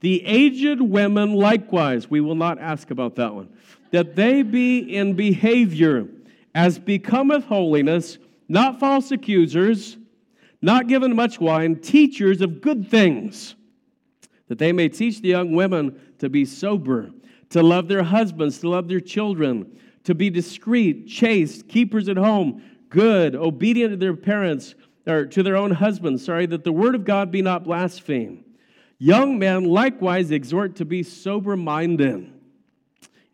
The 0.00 0.24
aged 0.24 0.80
women 0.80 1.34
likewise, 1.34 2.08
we 2.08 2.22
will 2.22 2.34
not 2.34 2.58
ask 2.58 2.90
about 2.90 3.16
that 3.16 3.34
one, 3.34 3.50
that 3.90 4.16
they 4.16 4.40
be 4.40 4.78
in 4.78 5.12
behavior 5.12 6.08
as 6.54 6.78
becometh 6.78 7.44
holiness, 7.44 8.16
not 8.48 8.80
false 8.80 9.10
accusers, 9.10 9.98
not 10.62 10.88
given 10.88 11.14
much 11.14 11.38
wine, 11.38 11.76
teachers 11.76 12.40
of 12.40 12.62
good 12.62 12.88
things, 12.88 13.54
that 14.48 14.56
they 14.56 14.72
may 14.72 14.88
teach 14.88 15.20
the 15.20 15.28
young 15.28 15.52
women 15.52 16.00
to 16.20 16.30
be 16.30 16.46
sober, 16.46 17.10
to 17.50 17.62
love 17.62 17.86
their 17.86 18.02
husbands, 18.02 18.60
to 18.60 18.70
love 18.70 18.88
their 18.88 18.98
children, 18.98 19.78
to 20.04 20.14
be 20.14 20.30
discreet, 20.30 21.06
chaste, 21.06 21.68
keepers 21.68 22.08
at 22.08 22.16
home, 22.16 22.62
good, 22.88 23.34
obedient 23.34 23.92
to 23.92 23.96
their 23.98 24.16
parents, 24.16 24.74
or 25.06 25.26
to 25.26 25.42
their 25.42 25.56
own 25.56 25.70
husbands, 25.70 26.24
sorry, 26.24 26.46
that 26.46 26.64
the 26.64 26.72
word 26.72 26.94
of 26.94 27.04
God 27.04 27.30
be 27.30 27.42
not 27.42 27.64
blasphemed. 27.64 28.44
Young 28.98 29.38
men 29.38 29.64
likewise 29.64 30.30
exhort 30.30 30.76
to 30.76 30.84
be 30.84 31.02
sober 31.02 31.56
minded 31.56 32.30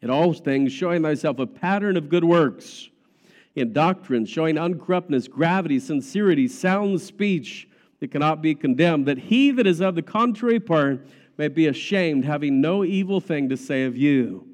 in 0.03 0.11
all 0.11 0.33
things, 0.33 0.73
showing 0.73 1.03
thyself 1.03 1.39
a 1.39 1.47
pattern 1.47 1.97
of 1.97 2.09
good 2.09 2.25
works, 2.25 2.89
in 3.55 3.73
doctrine, 3.73 4.25
showing 4.25 4.57
uncorruptness, 4.57 5.29
gravity, 5.31 5.79
sincerity, 5.79 6.49
sound 6.49 7.01
speech 7.01 7.69
that 7.99 8.11
cannot 8.11 8.41
be 8.41 8.55
condemned, 8.55 9.07
that 9.07 9.19
he 9.19 9.51
that 9.51 9.67
is 9.67 9.81
of 9.81 9.95
the 9.95 10.03
contrary 10.03 10.59
part 10.59 11.07
may 11.37 11.49
be 11.49 11.67
ashamed, 11.67 12.25
having 12.25 12.61
no 12.61 12.85
evil 12.85 13.21
thing 13.21 13.49
to 13.49 13.57
say 13.57 13.85
of 13.85 13.97
you. 13.97 14.47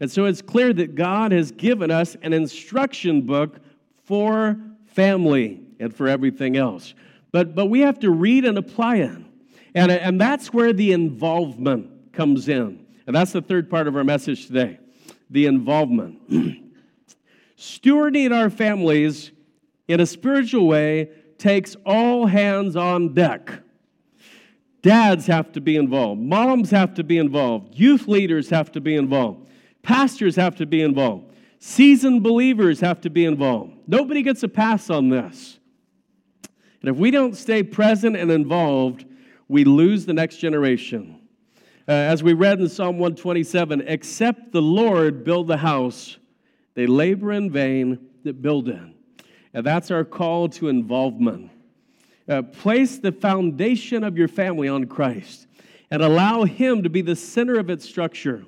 And 0.00 0.10
so 0.10 0.26
it's 0.26 0.42
clear 0.42 0.72
that 0.74 0.94
God 0.94 1.32
has 1.32 1.50
given 1.50 1.90
us 1.90 2.16
an 2.22 2.32
instruction 2.32 3.22
book 3.22 3.58
for 4.04 4.56
family 4.86 5.60
and 5.78 5.94
for 5.94 6.08
everything 6.08 6.56
else. 6.56 6.94
But, 7.32 7.54
but 7.54 7.66
we 7.66 7.80
have 7.80 7.98
to 8.00 8.10
read 8.10 8.44
and 8.44 8.58
apply 8.58 8.96
it. 8.96 9.18
And, 9.74 9.92
and 9.92 10.20
that's 10.20 10.52
where 10.52 10.72
the 10.72 10.92
involvement 10.92 12.12
comes 12.12 12.48
in. 12.48 12.86
And 13.06 13.14
that's 13.14 13.32
the 13.32 13.42
third 13.42 13.70
part 13.70 13.86
of 13.86 13.96
our 13.96 14.04
message 14.04 14.46
today 14.46 14.78
the 15.30 15.46
involvement. 15.46 16.20
Stewarding 17.58 18.34
our 18.34 18.48
families 18.48 19.30
in 19.88 20.00
a 20.00 20.06
spiritual 20.06 20.66
way 20.66 21.10
takes 21.38 21.76
all 21.84 22.26
hands 22.26 22.76
on 22.76 23.14
deck. 23.14 23.50
Dads 24.82 25.26
have 25.26 25.52
to 25.52 25.60
be 25.60 25.76
involved, 25.76 26.20
moms 26.20 26.70
have 26.70 26.94
to 26.94 27.04
be 27.04 27.18
involved, 27.18 27.74
youth 27.74 28.06
leaders 28.06 28.48
have 28.50 28.70
to 28.72 28.80
be 28.80 28.94
involved, 28.94 29.48
pastors 29.82 30.36
have 30.36 30.54
to 30.56 30.66
be 30.66 30.82
involved, 30.82 31.34
seasoned 31.58 32.22
believers 32.22 32.80
have 32.80 33.00
to 33.00 33.10
be 33.10 33.24
involved. 33.24 33.72
Nobody 33.86 34.22
gets 34.22 34.42
a 34.44 34.48
pass 34.48 34.88
on 34.88 35.08
this. 35.08 35.57
And 36.80 36.90
if 36.90 36.96
we 36.96 37.10
don't 37.10 37.36
stay 37.36 37.62
present 37.62 38.16
and 38.16 38.30
involved, 38.30 39.04
we 39.48 39.64
lose 39.64 40.06
the 40.06 40.12
next 40.12 40.36
generation. 40.36 41.20
Uh, 41.88 41.92
as 41.92 42.22
we 42.22 42.34
read 42.34 42.60
in 42.60 42.68
Psalm 42.68 42.98
127, 42.98 43.82
except 43.86 44.52
the 44.52 44.62
Lord 44.62 45.24
build 45.24 45.48
the 45.48 45.56
house, 45.56 46.18
they 46.74 46.86
labor 46.86 47.32
in 47.32 47.50
vain 47.50 47.98
that 48.24 48.42
build 48.42 48.68
it. 48.68 48.80
And 49.54 49.64
that's 49.64 49.90
our 49.90 50.04
call 50.04 50.48
to 50.50 50.68
involvement. 50.68 51.50
Uh, 52.28 52.42
place 52.42 52.98
the 52.98 53.10
foundation 53.10 54.04
of 54.04 54.18
your 54.18 54.28
family 54.28 54.68
on 54.68 54.84
Christ 54.84 55.46
and 55.90 56.02
allow 56.02 56.44
Him 56.44 56.82
to 56.82 56.90
be 56.90 57.00
the 57.00 57.16
center 57.16 57.58
of 57.58 57.70
its 57.70 57.88
structure. 57.88 58.44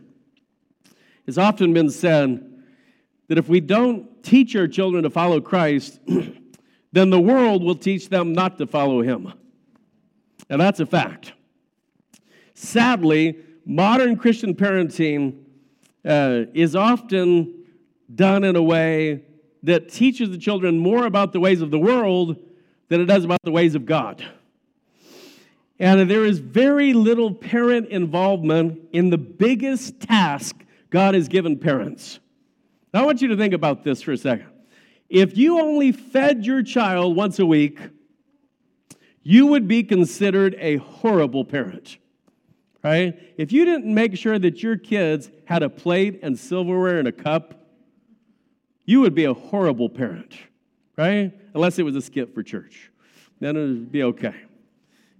It's 1.26 1.38
often 1.38 1.72
been 1.72 1.90
said 1.90 2.62
that 3.28 3.38
if 3.38 3.48
we 3.48 3.60
don't 3.60 4.22
teach 4.22 4.54
our 4.54 4.68
children 4.68 5.04
to 5.04 5.10
follow 5.10 5.40
Christ, 5.40 5.98
then 6.92 7.10
the 7.10 7.20
world 7.20 7.62
will 7.62 7.74
teach 7.74 8.08
them 8.08 8.32
not 8.32 8.58
to 8.58 8.66
follow 8.66 9.02
Him. 9.02 9.32
And 10.48 10.60
that's 10.60 10.80
a 10.80 10.86
fact. 10.86 11.32
Sadly, 12.54 13.38
modern 13.64 14.16
Christian 14.16 14.54
parenting 14.54 15.44
uh, 16.04 16.44
is 16.52 16.74
often 16.74 17.64
done 18.12 18.44
in 18.44 18.56
a 18.56 18.62
way 18.62 19.22
that 19.62 19.90
teaches 19.90 20.30
the 20.30 20.38
children 20.38 20.78
more 20.78 21.06
about 21.06 21.32
the 21.32 21.40
ways 21.40 21.60
of 21.60 21.70
the 21.70 21.78
world 21.78 22.36
than 22.88 23.00
it 23.00 23.06
does 23.06 23.24
about 23.24 23.40
the 23.44 23.50
ways 23.50 23.74
of 23.74 23.86
God. 23.86 24.24
And 25.78 26.10
there 26.10 26.26
is 26.26 26.38
very 26.38 26.92
little 26.92 27.32
parent 27.32 27.88
involvement 27.88 28.80
in 28.92 29.08
the 29.08 29.16
biggest 29.16 30.00
task 30.00 30.56
God 30.90 31.14
has 31.14 31.28
given 31.28 31.58
parents. 31.58 32.18
Now, 32.92 33.02
I 33.02 33.06
want 33.06 33.22
you 33.22 33.28
to 33.28 33.36
think 33.36 33.54
about 33.54 33.84
this 33.84 34.02
for 34.02 34.12
a 34.12 34.16
second. 34.18 34.49
If 35.10 35.36
you 35.36 35.60
only 35.60 35.90
fed 35.90 36.46
your 36.46 36.62
child 36.62 37.16
once 37.16 37.40
a 37.40 37.44
week, 37.44 37.80
you 39.24 39.48
would 39.48 39.66
be 39.66 39.82
considered 39.82 40.56
a 40.60 40.76
horrible 40.76 41.44
parent, 41.44 41.98
right? 42.84 43.18
If 43.36 43.50
you 43.50 43.64
didn't 43.64 43.92
make 43.92 44.16
sure 44.16 44.38
that 44.38 44.62
your 44.62 44.76
kids 44.76 45.28
had 45.46 45.64
a 45.64 45.68
plate 45.68 46.20
and 46.22 46.38
silverware 46.38 47.00
and 47.00 47.08
a 47.08 47.12
cup, 47.12 47.66
you 48.84 49.00
would 49.00 49.14
be 49.14 49.24
a 49.24 49.34
horrible 49.34 49.88
parent, 49.88 50.32
right? 50.96 51.32
Unless 51.54 51.80
it 51.80 51.82
was 51.82 51.96
a 51.96 52.02
skip 52.02 52.32
for 52.32 52.44
church. 52.44 52.92
Then 53.40 53.56
it 53.56 53.60
would 53.60 53.92
be 53.92 54.04
okay. 54.04 54.34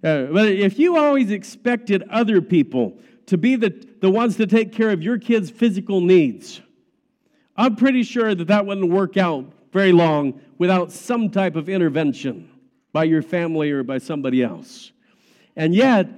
Uh, 0.05 0.27
but 0.27 0.49
if 0.49 0.79
you 0.79 0.97
always 0.97 1.33
expected 1.33 2.05
other 2.11 2.41
people 2.41 2.97
to 3.27 3.37
be 3.37 3.57
the, 3.57 3.71
the 4.01 4.11
ones 4.11 4.37
to 4.37 4.47
take 4.47 4.73
care 4.73 4.91
of 4.91 5.03
your 5.03 5.19
kids' 5.19 5.51
physical 5.51 6.01
needs, 6.01 6.61
I'm 7.57 7.75
pretty 7.75 8.05
sure 8.05 8.37
that 8.37 8.47
that 8.47 8.67
wouldn't 8.67 8.91
work 8.91 9.17
out 9.17 9.53
very 9.73 9.93
long 9.93 10.41
without 10.59 10.93
some 10.93 11.31
type 11.31 11.57
of 11.57 11.69
intervention 11.69 12.51
by 12.93 13.05
your 13.05 13.23
family 13.23 13.71
or 13.71 13.83
by 13.83 13.99
somebody 13.99 14.43
else. 14.43 14.93
And 15.57 15.75
yet, 15.75 16.09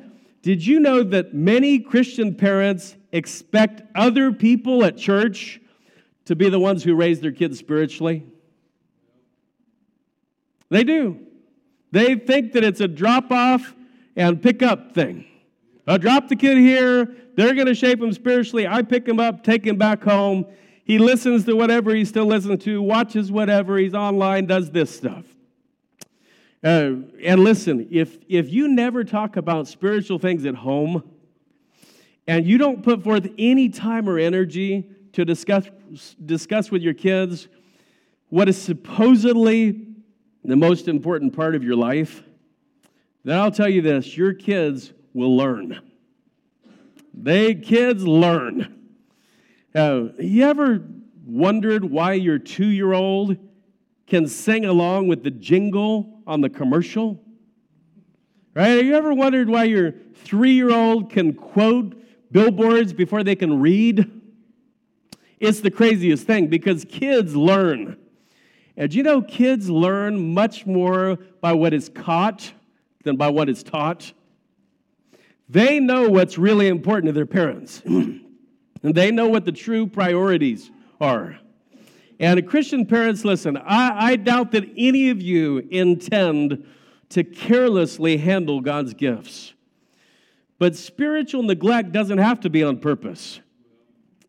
did 0.42 0.66
you 0.66 0.80
know 0.80 1.02
that 1.02 1.34
many 1.34 1.78
Christian 1.78 2.34
parents 2.34 2.96
expect 3.12 3.82
other 3.94 4.32
people 4.32 4.84
at 4.84 4.96
church 4.96 5.60
to 6.24 6.34
be 6.34 6.48
the 6.48 6.58
ones 6.58 6.82
who 6.82 6.94
raise 6.94 7.20
their 7.20 7.32
kids 7.32 7.58
spiritually? 7.58 8.24
They 10.70 10.84
do. 10.84 11.20
They 11.90 12.14
think 12.14 12.52
that 12.52 12.64
it's 12.64 12.80
a 12.80 12.88
drop 12.88 13.30
off 13.30 13.74
and 14.16 14.42
pick 14.42 14.62
up 14.62 14.94
thing. 14.94 15.26
I 15.86 15.98
drop 15.98 16.28
the 16.28 16.36
kid 16.36 16.58
here, 16.58 17.14
they're 17.34 17.54
going 17.54 17.66
to 17.66 17.74
shape 17.74 18.00
him 18.00 18.12
spiritually. 18.12 18.66
I 18.66 18.82
pick 18.82 19.06
him 19.06 19.18
up, 19.18 19.42
take 19.42 19.66
him 19.66 19.76
back 19.76 20.02
home. 20.02 20.46
He 20.84 20.98
listens 20.98 21.44
to 21.44 21.54
whatever 21.54 21.94
he 21.94 22.04
still 22.04 22.26
listens 22.26 22.64
to, 22.64 22.82
watches 22.82 23.30
whatever, 23.30 23.78
he's 23.78 23.94
online, 23.94 24.46
does 24.46 24.70
this 24.70 24.94
stuff. 24.94 25.24
Uh, 26.64 26.94
and 27.24 27.42
listen, 27.42 27.88
if, 27.90 28.18
if 28.28 28.52
you 28.52 28.68
never 28.68 29.02
talk 29.02 29.36
about 29.36 29.66
spiritual 29.66 30.18
things 30.18 30.44
at 30.44 30.54
home 30.54 31.02
and 32.26 32.46
you 32.46 32.56
don't 32.56 32.82
put 32.82 33.02
forth 33.02 33.28
any 33.36 33.68
time 33.68 34.08
or 34.08 34.18
energy 34.18 34.88
to 35.12 35.24
discuss, 35.24 35.68
discuss 36.24 36.70
with 36.70 36.82
your 36.82 36.94
kids 36.94 37.48
what 38.28 38.48
is 38.48 38.60
supposedly 38.60 39.86
the 40.44 40.56
most 40.56 40.88
important 40.88 41.34
part 41.34 41.54
of 41.54 41.62
your 41.62 41.76
life, 41.76 42.22
then 43.24 43.38
I'll 43.38 43.50
tell 43.50 43.68
you 43.68 43.82
this 43.82 44.16
your 44.16 44.32
kids 44.32 44.92
will 45.14 45.36
learn. 45.36 45.80
They 47.14 47.54
kids 47.54 48.04
learn. 48.04 48.81
Uh, 49.74 50.08
you 50.18 50.44
ever 50.44 50.84
wondered 51.24 51.84
why 51.84 52.12
your 52.12 52.38
two 52.38 52.66
year 52.66 52.92
old 52.92 53.36
can 54.06 54.26
sing 54.26 54.64
along 54.64 55.08
with 55.08 55.22
the 55.22 55.30
jingle 55.30 56.20
on 56.26 56.40
the 56.40 56.50
commercial? 56.50 57.22
Right? 58.54 58.68
Have 58.68 58.84
you 58.84 58.94
ever 58.94 59.14
wondered 59.14 59.48
why 59.48 59.64
your 59.64 59.94
three 60.14 60.52
year 60.52 60.70
old 60.70 61.10
can 61.10 61.32
quote 61.32 61.94
billboards 62.30 62.92
before 62.92 63.24
they 63.24 63.34
can 63.34 63.60
read? 63.60 64.10
It's 65.40 65.60
the 65.60 65.70
craziest 65.70 66.26
thing 66.26 66.48
because 66.48 66.84
kids 66.84 67.34
learn. 67.34 67.96
And 68.76 68.92
you 68.92 69.02
know 69.02 69.22
kids 69.22 69.68
learn 69.68 70.34
much 70.34 70.66
more 70.66 71.16
by 71.40 71.52
what 71.52 71.72
is 71.74 71.88
caught 71.88 72.52
than 73.04 73.16
by 73.16 73.28
what 73.28 73.48
is 73.48 73.62
taught? 73.62 74.12
They 75.48 75.80
know 75.80 76.08
what's 76.08 76.38
really 76.38 76.68
important 76.68 77.08
to 77.08 77.12
their 77.12 77.26
parents, 77.26 77.82
and 78.82 78.94
they 78.94 79.10
know 79.10 79.28
what 79.28 79.44
the 79.44 79.52
true 79.52 79.86
priorities 79.86 80.70
are. 81.00 81.38
And 82.18 82.46
Christian 82.46 82.86
parents, 82.86 83.24
listen, 83.24 83.56
I, 83.56 84.12
I 84.12 84.16
doubt 84.16 84.52
that 84.52 84.64
any 84.76 85.10
of 85.10 85.20
you 85.20 85.58
intend 85.70 86.64
to 87.10 87.24
carelessly 87.24 88.16
handle 88.16 88.60
God's 88.60 88.94
gifts. 88.94 89.54
But 90.58 90.76
spiritual 90.76 91.42
neglect 91.42 91.92
doesn't 91.92 92.18
have 92.18 92.40
to 92.40 92.50
be 92.50 92.62
on 92.62 92.78
purpose, 92.78 93.40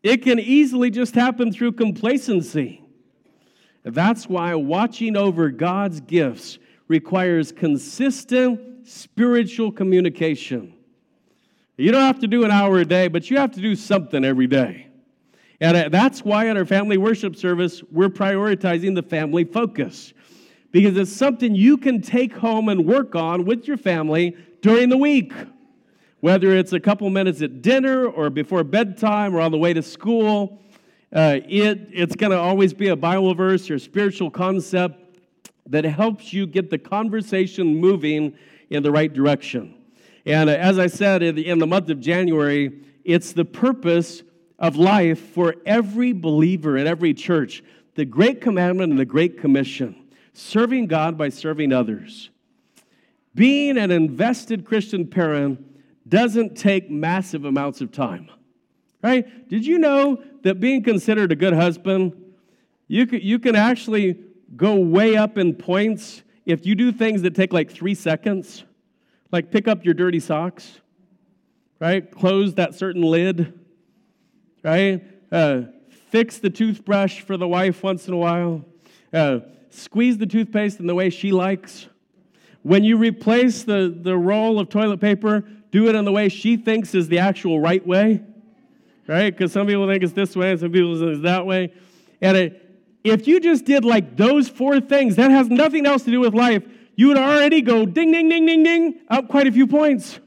it 0.01 0.23
can 0.23 0.39
easily 0.39 0.89
just 0.89 1.15
happen 1.15 1.51
through 1.51 1.73
complacency. 1.73 2.81
That's 3.83 4.27
why 4.27 4.55
watching 4.55 5.17
over 5.17 5.49
God's 5.49 5.99
gifts 6.01 6.57
requires 6.87 7.51
consistent 7.51 8.87
spiritual 8.87 9.71
communication. 9.71 10.73
You 11.77 11.91
don't 11.91 12.01
have 12.01 12.19
to 12.19 12.27
do 12.27 12.43
an 12.43 12.51
hour 12.51 12.79
a 12.79 12.86
day, 12.86 13.07
but 13.07 13.29
you 13.29 13.38
have 13.38 13.51
to 13.53 13.62
do 13.62 13.75
something 13.75 14.23
every 14.23 14.47
day. 14.47 14.88
And 15.59 15.75
uh, 15.75 15.89
that's 15.89 16.23
why 16.23 16.47
in 16.47 16.57
our 16.57 16.65
family 16.65 16.97
worship 16.97 17.36
service, 17.36 17.81
we're 17.91 18.09
prioritizing 18.09 18.95
the 18.95 19.01
family 19.01 19.43
focus. 19.43 20.13
because 20.71 20.97
it's 20.97 21.13
something 21.13 21.55
you 21.55 21.77
can 21.77 22.01
take 22.01 22.33
home 22.33 22.67
and 22.67 22.86
work 22.86 23.15
on 23.15 23.45
with 23.45 23.67
your 23.67 23.77
family 23.77 24.36
during 24.62 24.89
the 24.89 24.97
week. 24.97 25.31
Whether 26.19 26.55
it's 26.57 26.73
a 26.73 26.79
couple 26.79 27.09
minutes 27.09 27.41
at 27.41 27.62
dinner 27.62 28.07
or 28.07 28.29
before 28.29 28.63
bedtime 28.63 29.36
or 29.36 29.41
on 29.41 29.51
the 29.51 29.57
way 29.57 29.73
to 29.73 29.83
school, 29.83 30.62
uh, 31.13 31.39
it, 31.47 31.89
it's 31.91 32.15
going 32.15 32.31
to 32.31 32.39
always 32.39 32.73
be 32.73 32.88
a 32.88 32.95
Bible 32.95 33.36
verse 33.36 33.69
or 33.69 33.77
spiritual 33.77 34.31
concept 34.31 35.19
that 35.67 35.86
helps 35.86 36.33
you 36.33 36.47
get 36.47 36.69
the 36.69 36.77
conversation 36.77 37.75
moving 37.75 38.36
in 38.69 38.81
the 38.83 38.91
right 38.91 39.13
direction. 39.13 39.75
And 40.25 40.49
uh, 40.49 40.53
as 40.53 40.79
I 40.79 40.88
said, 40.88 41.23
in 41.23 41.36
the, 41.36 41.47
in 41.47 41.59
the 41.59 41.67
month 41.67 41.89
of 41.89 41.99
January, 41.99 42.71
it's 43.03 43.33
the 43.33 43.45
purpose 43.45 44.23
of 44.59 44.75
life 44.75 45.19
for 45.19 45.55
every 45.65 46.13
believer 46.13 46.77
in 46.77 46.88
every 46.88 47.13
church 47.13 47.63
the 47.95 48.05
Great 48.05 48.41
Commandment 48.41 48.91
and 48.91 48.99
the 48.99 49.05
Great 49.05 49.38
Commission 49.38 49.95
serving 50.33 50.88
God 50.88 51.17
by 51.17 51.29
serving 51.29 51.71
others. 51.71 52.29
Being 53.36 53.77
an 53.77 53.91
invested 53.91 54.65
Christian 54.65 55.07
parent 55.07 55.63
doesn't 56.07 56.55
take 56.55 56.89
massive 56.89 57.45
amounts 57.45 57.81
of 57.81 57.91
time, 57.91 58.29
right? 59.01 59.47
Did 59.47 59.65
you 59.65 59.77
know 59.77 60.23
that 60.41 60.59
being 60.59 60.83
considered 60.83 61.31
a 61.31 61.36
good 61.36 61.53
husband, 61.53 62.33
you 62.88 63.07
can, 63.07 63.21
you 63.21 63.39
can 63.39 63.55
actually 63.55 64.19
go 64.55 64.75
way 64.75 65.15
up 65.15 65.38
in 65.38 65.53
points 65.53 66.23
if 66.45 66.65
you 66.65 66.75
do 66.75 66.91
things 66.91 67.21
that 67.21 67.36
take 67.36 67.53
like 67.53 67.71
three 67.71 67.95
seconds, 67.95 68.63
like 69.34 69.50
pick 69.50 69.67
up 69.67 69.84
your 69.84 69.96
dirty 69.96 70.19
socks, 70.19 70.80
right? 71.80 72.10
Close 72.12 72.54
that 72.54 72.76
certain 72.76 73.02
lid, 73.02 73.60
right? 74.63 75.04
Uh, 75.32 75.63
fix 76.12 76.38
the 76.38 76.52
toothbrush 76.52 77.22
for 77.22 77.36
the 77.36 77.48
wife 77.48 77.82
once 77.82 78.08
in 78.08 78.13
a 78.13 78.17
while. 78.17 78.63
Uh, 79.12 79.39
squeeze 79.72 80.19
the 80.19 80.28
toothpaste 80.28 80.80
in 80.80 80.86
the 80.86 80.93
way 80.93 81.10
she 81.10 81.32
likes. 81.32 81.88
When 82.62 82.84
you 82.84 82.96
replace 82.96 83.63
the, 83.63 83.93
the 84.00 84.15
roll 84.15 84.60
of 84.60 84.69
toilet 84.69 85.02
paper, 85.02 85.43
do 85.72 85.89
it 85.89 85.96
in 85.96 86.06
the 86.06 86.12
way 86.12 86.30
she 86.30 86.56
thinks 86.56 86.93
is 86.93 87.08
the 87.08 87.17
actual 87.17 87.60
right 87.60 87.86
way, 87.86 88.22
right? 89.08 89.36
Because 89.36 89.52
some 89.52 89.65
people 89.65 89.88
think 89.88 90.04
it's 90.04 90.13
this 90.13 90.36
way 90.36 90.52
and 90.52 90.60
some 90.60 90.72
people 90.72 90.96
think 90.96 91.13
it's 91.13 91.24
that 91.24 91.48
way. 91.48 91.74
And 92.22 92.38
it, 92.38 92.82
if 93.04 93.28
you 93.28 93.39
just 93.39 93.65
did 93.65 93.84
like 93.84 94.15
those 94.15 94.48
four 94.48 94.80
things, 94.80 95.15
that 95.15 95.32
has 95.32 95.50
nothing 95.50 95.88
else 95.88 96.04
to 96.04 96.12
do 96.12 96.19
with 96.19 96.36
life, 96.36 96.63
you 96.95 97.08
would 97.08 97.17
already 97.17 97.62
go 97.62 97.86
ding, 97.86 98.12
ding, 98.12 98.29
ding, 98.29 98.45
ding, 98.45 98.63
ding, 98.63 98.99
up 99.10 99.27
quite 99.27 99.47
a 99.47 99.51
few 99.51 99.67
points, 99.67 100.19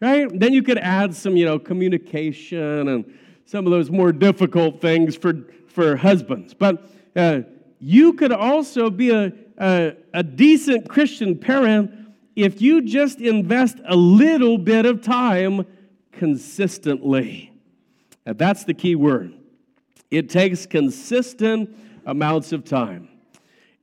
right? 0.00 0.28
Then 0.32 0.52
you 0.52 0.62
could 0.62 0.78
add 0.78 1.14
some, 1.14 1.36
you 1.36 1.44
know, 1.44 1.58
communication 1.58 2.88
and 2.88 3.18
some 3.46 3.66
of 3.66 3.72
those 3.72 3.90
more 3.90 4.12
difficult 4.12 4.80
things 4.80 5.16
for, 5.16 5.34
for 5.68 5.96
husbands. 5.96 6.54
But 6.54 6.90
uh, 7.16 7.40
you 7.78 8.12
could 8.14 8.32
also 8.32 8.90
be 8.90 9.10
a, 9.10 9.32
a, 9.58 9.96
a 10.14 10.22
decent 10.22 10.88
Christian 10.88 11.38
parent 11.38 11.90
if 12.36 12.62
you 12.62 12.82
just 12.82 13.20
invest 13.20 13.78
a 13.86 13.96
little 13.96 14.58
bit 14.58 14.86
of 14.86 15.02
time 15.02 15.66
consistently. 16.12 17.52
And 18.24 18.38
that's 18.38 18.64
the 18.64 18.74
key 18.74 18.94
word. 18.94 19.34
It 20.10 20.30
takes 20.30 20.66
consistent 20.66 21.76
amounts 22.06 22.52
of 22.52 22.64
time. 22.64 23.08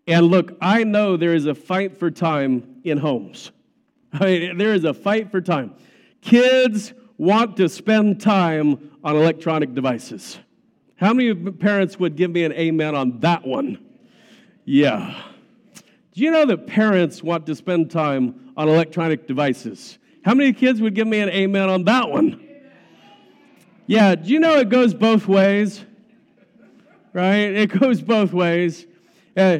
And 0.10 0.26
look, 0.26 0.58
I 0.60 0.84
know 0.84 1.17
there 1.17 1.36
is 1.36 1.45
a 1.45 1.54
fight 1.54 1.95
for 1.95 2.10
time 2.10 2.82
in 2.84 2.98
homes. 2.98 3.52
I 4.12 4.26
mean, 4.26 4.58
there 4.58 4.74
is 4.74 4.84
a 4.84 4.93
fight 4.93 5.30
for 5.30 5.39
time. 5.39 5.76
Kids 6.22 6.93
want 7.19 7.58
to 7.58 7.69
spend 7.69 8.19
time 8.19 8.91
on 9.04 9.15
electronic 9.15 9.76
devices. 9.76 10.39
How 10.95 11.13
many 11.13 11.36
parents 11.36 12.00
would 12.00 12.15
give 12.15 12.32
me 12.32 12.43
an 12.43 12.54
amen 12.54 12.95
on 12.95 13.19
that 13.19 13.45
one? 13.45 13.78
Yeah. 14.65 15.15
Do 16.13 16.22
you 16.22 16.32
know 16.32 16.45
that 16.48 16.65
parents 16.65 17.22
want 17.22 17.45
to 17.45 17.54
spend 17.54 17.91
time 17.91 18.52
on 18.58 18.67
electronic 18.67 19.28
devices? 19.28 20.00
How 20.26 20.34
many 20.34 20.54
kids 20.54 20.82
would 20.82 20.95
give 20.95 21.08
me 21.08 21.19
an 21.19 21.30
amen 21.30 21.69
on 21.69 21.84
that 21.84 22.10
one? 22.10 22.43
Yeah, 23.86 24.15
do 24.15 24.32
you 24.32 24.39
know 24.39 24.58
it 24.58 24.69
goes 24.69 24.95
both 24.95 25.28
ways? 25.28 25.86
Right? 27.13 27.56
It 27.56 27.67
goes 27.80 28.02
both 28.02 28.34
ways. 28.34 28.88
Uh, 29.38 29.60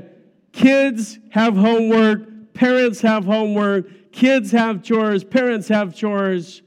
kids 0.52 1.20
have 1.32 1.56
homework, 1.56 2.54
parents 2.54 3.02
have 3.02 3.26
homework, 3.26 4.12
kids 4.12 4.52
have 4.52 4.84
chores, 4.84 5.24
parents 5.24 5.68
have 5.68 5.96
chores. 5.96 6.62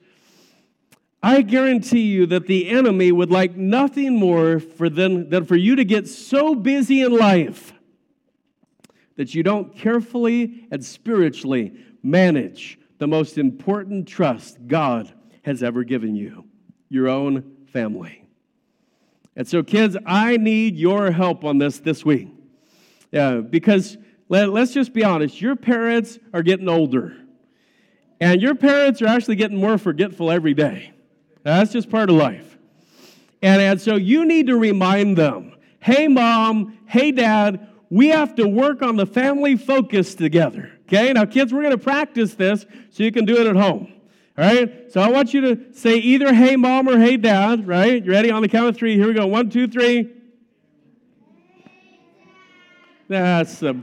I 1.23 1.43
guarantee 1.43 2.01
you 2.01 2.27
that 2.27 2.47
the 2.47 2.69
enemy 2.69 3.13
would 3.13 3.31
like 3.31 3.57
nothing 3.57 4.19
more 4.19 4.59
for 4.59 4.89
than, 4.89 5.29
than 5.29 5.45
for 5.45 5.57
you 5.57 5.77
to 5.77 5.85
get 5.85 6.09
so 6.09 6.55
busy 6.55 7.03
in 7.03 7.13
life 7.13 7.73
that 9.17 9.35
you 9.35 9.43
don't 9.43 9.77
carefully 9.77 10.67
and 10.71 10.85
spiritually 10.85 11.75
manage 12.03 12.79
the 12.99 13.07
most 13.07 13.39
important 13.39 14.09
trust 14.09 14.59
God 14.67 15.13
has 15.43 15.63
ever 15.63 15.85
given 15.85 16.17
you 16.17 16.45
your 16.89 17.09
own 17.09 17.57
family. 17.67 18.25
And 19.35 19.49
so, 19.49 19.63
kids, 19.63 19.97
I 20.05 20.37
need 20.37 20.77
your 20.77 21.11
help 21.11 21.45
on 21.45 21.59
this 21.59 21.79
this 21.79 22.05
week. 22.05 22.29
Yeah, 23.13 23.37
because 23.37 23.99
let, 24.29 24.49
us 24.49 24.73
just 24.73 24.95
be 24.95 25.05
honest, 25.05 25.41
your 25.41 25.55
parents 25.55 26.19
are 26.33 26.43
getting 26.43 26.69
older, 26.69 27.15
and 28.21 28.41
your 28.41 28.55
parents 28.55 29.03
are 29.03 29.07
actually 29.07 29.37
getting 29.37 29.59
more 29.59 29.77
forgetful 29.77 30.31
every 30.31 30.55
day. 30.55 30.93
That's 31.43 31.73
just 31.73 31.91
part 31.91 32.09
of 32.09 32.17
life. 32.17 32.57
And, 33.43 33.61
and 33.61 33.81
so 33.81 33.97
you 33.97 34.25
need 34.25 34.47
to 34.47 34.57
remind 34.57 35.19
them 35.19 35.51
hey, 35.81 36.07
mom, 36.07 36.79
hey, 36.87 37.11
dad, 37.11 37.69
we 37.91 38.09
have 38.09 38.37
to 38.37 38.47
work 38.47 38.83
on 38.83 38.95
the 38.95 39.05
family 39.05 39.57
focus 39.57 40.15
together. 40.15 40.71
Okay, 40.83 41.13
now, 41.13 41.25
kids, 41.25 41.53
we're 41.53 41.63
going 41.63 41.77
to 41.77 41.83
practice 41.83 42.35
this 42.35 42.65
so 42.91 43.03
you 43.03 43.11
can 43.11 43.25
do 43.25 43.41
it 43.41 43.49
at 43.49 43.57
home. 43.57 43.93
All 44.39 44.45
right, 44.45 44.91
so 44.93 45.01
I 45.01 45.11
want 45.11 45.35
you 45.35 45.41
to 45.43 45.75
say 45.75 45.97
either 45.97 46.33
hey, 46.33 46.57
mom, 46.57 46.89
or 46.89 46.99
hey, 46.99 47.17
dad, 47.17 47.67
right? 47.67 48.03
You 48.03 48.11
ready? 48.11 48.31
On 48.31 48.41
the 48.41 48.49
count 48.49 48.69
of 48.69 48.77
three. 48.77 48.95
Here 48.95 49.09
we 49.09 49.13
go. 49.13 49.27
One, 49.27 49.51
two, 49.51 49.67
three. 49.67 50.11
That's 53.09 53.63
a, 53.63 53.81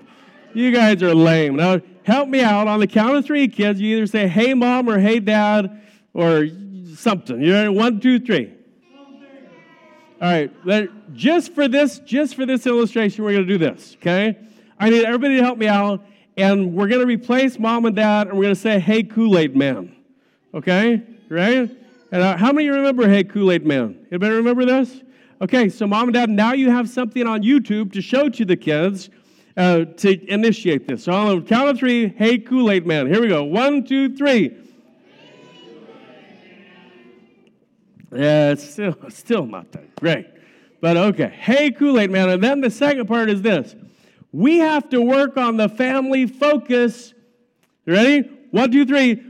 you 0.53 0.71
guys 0.71 1.03
are 1.03 1.13
lame. 1.13 1.55
Now, 1.55 1.81
help 2.03 2.29
me 2.29 2.41
out. 2.41 2.67
On 2.67 2.79
the 2.79 2.87
count 2.87 3.15
of 3.15 3.25
three, 3.25 3.47
kids, 3.47 3.79
you 3.79 3.97
either 3.97 4.07
say 4.07 4.27
hey, 4.27 4.53
mom, 4.53 4.89
or 4.89 4.99
hey, 4.99 5.19
dad, 5.19 5.81
or 6.13 6.47
something. 6.95 7.41
You 7.41 7.53
ready? 7.53 7.69
One, 7.69 7.99
two, 7.99 8.19
three. 8.19 8.53
All 10.21 10.29
right, 10.29 10.51
just 11.13 11.53
for 11.53 11.69
this, 11.69 11.99
just 11.99 12.35
for 12.35 12.45
this 12.45 12.67
illustration, 12.67 13.23
we're 13.23 13.31
going 13.31 13.47
to 13.47 13.53
do 13.53 13.57
this. 13.57 13.95
Okay, 14.01 14.37
I 14.77 14.89
need 14.89 15.05
everybody 15.05 15.37
to 15.37 15.43
help 15.43 15.57
me 15.57 15.67
out, 15.67 16.05
and 16.35 16.73
we're 16.73 16.89
going 16.89 16.99
to 16.99 17.07
replace 17.07 17.57
mom 17.57 17.85
and 17.85 17.95
dad, 17.95 18.27
and 18.27 18.37
we're 18.37 18.43
going 18.43 18.55
to 18.55 18.59
say, 18.59 18.79
"Hey, 18.79 19.03
Kool 19.03 19.37
Aid 19.37 19.55
Man." 19.55 19.95
Okay, 20.53 21.01
right? 21.29 21.71
And 22.11 22.21
uh, 22.21 22.35
how 22.35 22.51
many 22.51 22.67
remember 22.67 23.07
"Hey, 23.07 23.23
Kool 23.23 23.49
Aid 23.49 23.65
Man"? 23.65 24.07
Anybody 24.11 24.35
remember 24.35 24.65
this? 24.65 25.03
Okay, 25.41 25.69
so 25.69 25.87
mom 25.87 26.09
and 26.09 26.13
dad, 26.13 26.29
now 26.29 26.51
you 26.51 26.69
have 26.69 26.89
something 26.89 27.25
on 27.25 27.43
YouTube 27.43 27.93
to 27.93 28.01
show 28.01 28.27
to 28.27 28.43
the 28.43 28.57
kids 28.57 29.09
uh, 29.55 29.85
to 29.85 30.31
initiate 30.31 30.85
this. 30.85 31.05
So 31.05 31.13
on 31.13 31.39
the 31.39 31.45
count 31.45 31.69
of 31.69 31.77
three, 31.77 32.09
"Hey, 32.09 32.39
Kool 32.39 32.69
Aid 32.69 32.85
Man." 32.85 33.07
Here 33.07 33.21
we 33.21 33.29
go. 33.29 33.45
One, 33.45 33.85
two, 33.85 34.15
three. 34.15 34.57
Yeah, 38.11 38.51
it's 38.51 38.69
still, 38.69 38.97
still 39.09 39.45
not 39.45 39.71
that 39.71 39.95
great. 39.95 40.27
But 40.81 40.97
okay. 40.97 41.29
Hey, 41.29 41.71
Kool 41.71 41.99
Aid 41.99 42.11
Man. 42.11 42.29
And 42.29 42.43
then 42.43 42.59
the 42.59 42.71
second 42.71 43.07
part 43.07 43.29
is 43.29 43.41
this 43.41 43.75
we 44.33 44.57
have 44.57 44.89
to 44.89 45.01
work 45.01 45.37
on 45.37 45.55
the 45.55 45.69
family 45.69 46.25
focus. 46.25 47.13
You 47.85 47.93
ready? 47.93 48.21
One, 48.51 48.71
two, 48.71 48.85
three. 48.85 49.23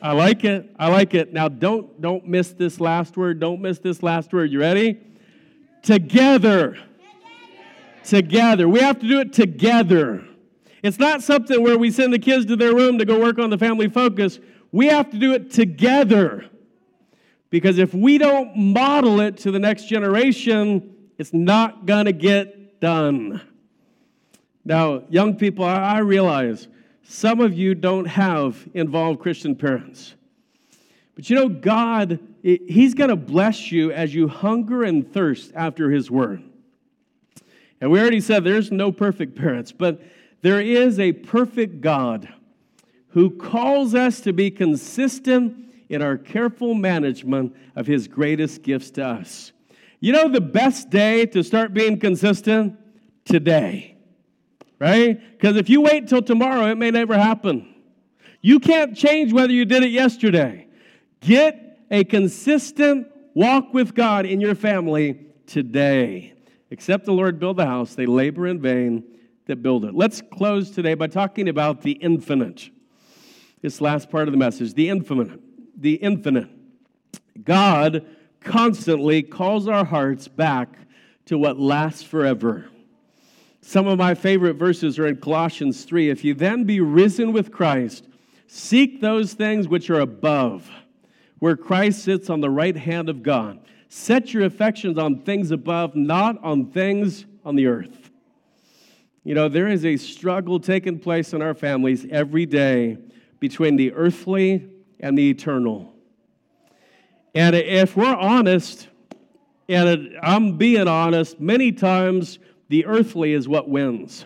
I 0.00 0.12
like 0.12 0.44
it. 0.44 0.74
I 0.78 0.88
like 0.88 1.14
it. 1.14 1.32
Now 1.32 1.48
don't 1.48 2.00
don't 2.00 2.26
miss 2.26 2.50
this 2.50 2.80
last 2.80 3.16
word. 3.16 3.40
Don't 3.40 3.60
miss 3.60 3.78
this 3.78 4.02
last 4.02 4.32
word. 4.32 4.50
You 4.50 4.60
ready? 4.60 5.00
Together. 5.82 6.78
Together. 8.04 8.68
We 8.68 8.80
have 8.80 8.98
to 9.00 9.08
do 9.08 9.20
it 9.20 9.32
together. 9.32 10.24
It's 10.82 10.98
not 10.98 11.22
something 11.22 11.62
where 11.62 11.76
we 11.76 11.90
send 11.90 12.12
the 12.12 12.18
kids 12.18 12.46
to 12.46 12.56
their 12.56 12.74
room 12.74 12.98
to 12.98 13.04
go 13.04 13.20
work 13.20 13.38
on 13.38 13.50
the 13.50 13.58
family 13.58 13.88
focus. 13.88 14.38
We 14.70 14.86
have 14.86 15.10
to 15.10 15.18
do 15.18 15.32
it 15.32 15.50
together. 15.50 16.48
Because 17.50 17.78
if 17.78 17.94
we 17.94 18.18
don't 18.18 18.56
model 18.56 19.20
it 19.20 19.38
to 19.38 19.50
the 19.50 19.58
next 19.58 19.86
generation, 19.86 20.94
it's 21.16 21.32
not 21.32 21.86
going 21.86 22.04
to 22.04 22.12
get 22.12 22.80
done. 22.80 23.40
Now, 24.64 25.04
young 25.08 25.36
people, 25.36 25.64
I 25.64 25.98
realize 25.98 26.68
some 27.10 27.40
of 27.40 27.56
you 27.56 27.74
don't 27.74 28.04
have 28.04 28.68
involved 28.74 29.20
Christian 29.20 29.56
parents. 29.56 30.14
But 31.14 31.30
you 31.30 31.36
know, 31.36 31.48
God, 31.48 32.20
He's 32.42 32.92
going 32.92 33.08
to 33.08 33.16
bless 33.16 33.72
you 33.72 33.90
as 33.90 34.14
you 34.14 34.28
hunger 34.28 34.84
and 34.84 35.10
thirst 35.10 35.50
after 35.54 35.90
His 35.90 36.10
Word. 36.10 36.42
And 37.80 37.90
we 37.90 37.98
already 37.98 38.20
said 38.20 38.44
there's 38.44 38.70
no 38.70 38.92
perfect 38.92 39.36
parents, 39.36 39.72
but 39.72 40.02
there 40.42 40.60
is 40.60 41.00
a 41.00 41.12
perfect 41.12 41.80
God 41.80 42.28
who 43.08 43.30
calls 43.30 43.94
us 43.94 44.20
to 44.20 44.34
be 44.34 44.50
consistent 44.50 45.72
in 45.88 46.02
our 46.02 46.18
careful 46.18 46.74
management 46.74 47.56
of 47.74 47.86
his 47.86 48.06
greatest 48.06 48.62
gifts 48.62 48.90
to 48.92 49.06
us. 49.06 49.52
You 50.00 50.12
know, 50.12 50.28
the 50.28 50.42
best 50.42 50.90
day 50.90 51.24
to 51.24 51.42
start 51.42 51.72
being 51.72 51.98
consistent 51.98 52.78
today, 53.24 53.96
right? 54.78 55.20
Because 55.32 55.56
if 55.56 55.68
you 55.68 55.80
wait 55.80 56.08
till 56.08 56.22
tomorrow, 56.22 56.66
it 56.66 56.76
may 56.76 56.90
never 56.90 57.18
happen. 57.18 57.74
You 58.40 58.60
can't 58.60 58.96
change 58.96 59.32
whether 59.32 59.52
you 59.52 59.64
did 59.64 59.82
it 59.82 59.90
yesterday. 59.90 60.68
Get 61.20 61.80
a 61.90 62.04
consistent 62.04 63.08
walk 63.34 63.74
with 63.74 63.94
God 63.94 64.26
in 64.26 64.40
your 64.40 64.54
family 64.54 65.26
today. 65.46 66.34
Except 66.70 67.04
the 67.04 67.12
Lord 67.12 67.38
build 67.38 67.56
the 67.56 67.66
house, 67.66 67.94
they 67.94 68.06
labor 68.06 68.46
in 68.46 68.60
vain 68.60 69.04
that 69.46 69.62
build 69.62 69.84
it. 69.84 69.94
Let's 69.94 70.22
close 70.32 70.70
today 70.70 70.94
by 70.94 71.06
talking 71.06 71.48
about 71.48 71.82
the 71.82 71.92
infinite. 71.92 72.70
This 73.62 73.80
last 73.80 74.10
part 74.10 74.28
of 74.28 74.32
the 74.32 74.38
message, 74.38 74.74
the 74.74 74.88
infinite. 74.88 75.40
The 75.80 75.94
infinite. 75.94 76.48
God 77.42 78.06
constantly 78.40 79.22
calls 79.22 79.66
our 79.66 79.84
hearts 79.84 80.28
back 80.28 80.76
to 81.26 81.38
what 81.38 81.58
lasts 81.58 82.02
forever. 82.02 82.68
Some 83.68 83.86
of 83.86 83.98
my 83.98 84.14
favorite 84.14 84.54
verses 84.54 84.98
are 84.98 85.06
in 85.06 85.16
Colossians 85.16 85.84
3. 85.84 86.08
If 86.08 86.24
you 86.24 86.32
then 86.32 86.64
be 86.64 86.80
risen 86.80 87.34
with 87.34 87.52
Christ, 87.52 88.08
seek 88.46 89.02
those 89.02 89.34
things 89.34 89.68
which 89.68 89.90
are 89.90 90.00
above, 90.00 90.70
where 91.38 91.54
Christ 91.54 92.02
sits 92.02 92.30
on 92.30 92.40
the 92.40 92.48
right 92.48 92.74
hand 92.74 93.10
of 93.10 93.22
God. 93.22 93.60
Set 93.90 94.32
your 94.32 94.44
affections 94.44 94.96
on 94.96 95.22
things 95.22 95.50
above, 95.50 95.94
not 95.94 96.42
on 96.42 96.70
things 96.70 97.26
on 97.44 97.56
the 97.56 97.66
earth. 97.66 98.10
You 99.22 99.34
know, 99.34 99.50
there 99.50 99.68
is 99.68 99.84
a 99.84 99.98
struggle 99.98 100.58
taking 100.58 100.98
place 100.98 101.34
in 101.34 101.42
our 101.42 101.52
families 101.52 102.06
every 102.10 102.46
day 102.46 102.96
between 103.38 103.76
the 103.76 103.92
earthly 103.92 104.66
and 104.98 105.18
the 105.18 105.28
eternal. 105.28 105.92
And 107.34 107.54
if 107.54 107.98
we're 107.98 108.16
honest, 108.16 108.88
and 109.68 110.16
I'm 110.22 110.56
being 110.56 110.88
honest, 110.88 111.38
many 111.38 111.70
times 111.70 112.38
the 112.68 112.86
earthly 112.86 113.32
is 113.32 113.48
what 113.48 113.68
wins. 113.68 114.24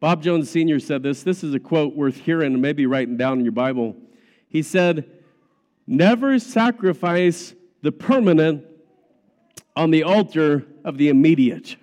Bob 0.00 0.22
Jones 0.22 0.50
Sr. 0.50 0.78
said 0.78 1.02
this. 1.02 1.22
This 1.22 1.42
is 1.42 1.54
a 1.54 1.58
quote 1.58 1.96
worth 1.96 2.16
hearing 2.16 2.52
and 2.52 2.62
maybe 2.62 2.86
writing 2.86 3.16
down 3.16 3.38
in 3.38 3.44
your 3.44 3.52
Bible. 3.52 3.96
He 4.48 4.62
said, 4.62 5.10
Never 5.86 6.38
sacrifice 6.38 7.54
the 7.82 7.92
permanent 7.92 8.64
on 9.76 9.90
the 9.90 10.02
altar 10.02 10.66
of 10.84 10.98
the 10.98 11.08
immediate. 11.08 11.76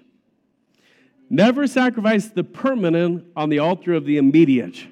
Never 1.30 1.66
sacrifice 1.68 2.28
the 2.28 2.44
permanent 2.44 3.26
on 3.36 3.50
the 3.50 3.60
altar 3.60 3.94
of 3.94 4.06
the 4.06 4.18
immediate. 4.18 4.86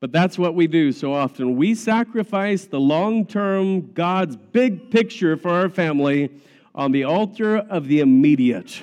But 0.00 0.12
that's 0.12 0.38
what 0.38 0.54
we 0.54 0.66
do 0.66 0.90
so 0.90 1.14
often. 1.14 1.56
We 1.56 1.74
sacrifice 1.74 2.64
the 2.64 2.80
long 2.80 3.26
term, 3.26 3.92
God's 3.92 4.36
big 4.36 4.90
picture 4.90 5.36
for 5.36 5.50
our 5.50 5.68
family 5.68 6.30
on 6.74 6.92
the 6.92 7.04
altar 7.04 7.58
of 7.58 7.88
the 7.88 8.00
immediate. 8.00 8.82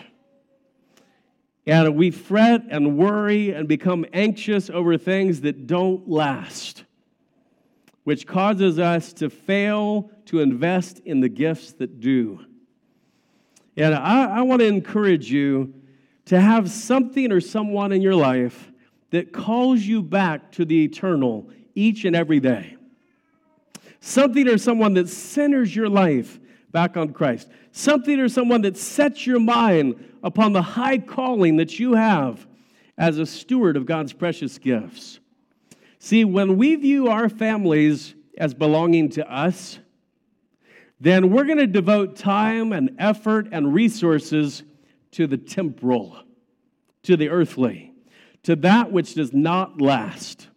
And 1.70 1.96
we 1.96 2.10
fret 2.10 2.64
and 2.70 2.98
worry 2.98 3.52
and 3.52 3.68
become 3.68 4.06
anxious 4.12 4.70
over 4.70 4.98
things 4.98 5.42
that 5.42 5.68
don't 5.68 6.10
last 6.10 6.84
which 8.10 8.26
causes 8.26 8.80
us 8.80 9.14
to 9.14 9.30
fail 9.30 10.10
to 10.26 10.40
invest 10.40 11.00
in 11.06 11.20
the 11.20 11.30
gifts 11.30 11.74
that 11.74 12.00
do. 12.00 12.44
And 13.78 13.94
I, 13.94 14.38
I 14.38 14.42
want 14.42 14.62
to 14.62 14.66
encourage 14.66 15.32
you 15.32 15.76
to 16.26 16.42
have 16.42 16.72
something 16.72 17.32
or 17.32 17.40
someone 17.40 17.92
in 17.92 18.02
your 18.02 18.16
life 18.16 18.72
that 19.12 19.32
calls 19.32 19.82
you 19.82 20.02
back 20.02 20.52
to 20.54 20.66
the 20.66 20.86
eternal 20.86 21.52
each 21.76 22.04
and 22.04 22.16
every 22.16 22.40
day. 22.40 22.78
Something 24.00 24.48
or 24.48 24.58
someone 24.58 24.96
that 24.96 25.08
centers 25.08 25.76
your 25.76 25.88
life 25.88 26.40
back 26.72 26.98
on 26.98 27.14
Christ. 27.14 27.50
Something 27.72 28.20
or 28.20 28.30
someone 28.30 28.62
that 28.62 28.78
sets 28.78 29.26
your 29.26 29.40
mind 29.40 29.96
upon 30.24 30.54
the 30.54 30.62
high 30.62 30.98
calling 30.98 31.58
that 31.58 31.80
you 31.80 31.94
have 31.94 32.46
as 32.98 33.18
a 33.18 33.26
steward 33.26 33.78
of 33.78 33.86
God's 33.86 34.14
precious 34.14 34.58
gifts. 34.58 35.20
See, 36.00 36.26
when 36.26 36.58
we 36.58 36.76
view 36.76 37.08
our 37.08 37.30
families 37.30 38.16
as 38.38 38.54
belonging 38.54 39.10
to 39.10 39.32
us, 39.32 39.80
then 41.00 41.30
we're 41.30 41.46
going 41.46 41.58
to 41.60 41.68
devote 41.68 42.18
time 42.18 42.74
and 42.74 42.96
effort 43.00 43.48
and 43.52 43.74
resources 43.74 44.64
to 45.12 45.28
the 45.28 45.38
temporal, 45.38 46.18
to 47.04 47.16
the 47.16 47.30
earthly, 47.30 47.94
to 48.44 48.56
that 48.58 48.92
which 48.92 49.16
does 49.16 49.34
not 49.34 49.82
last. 49.82 50.48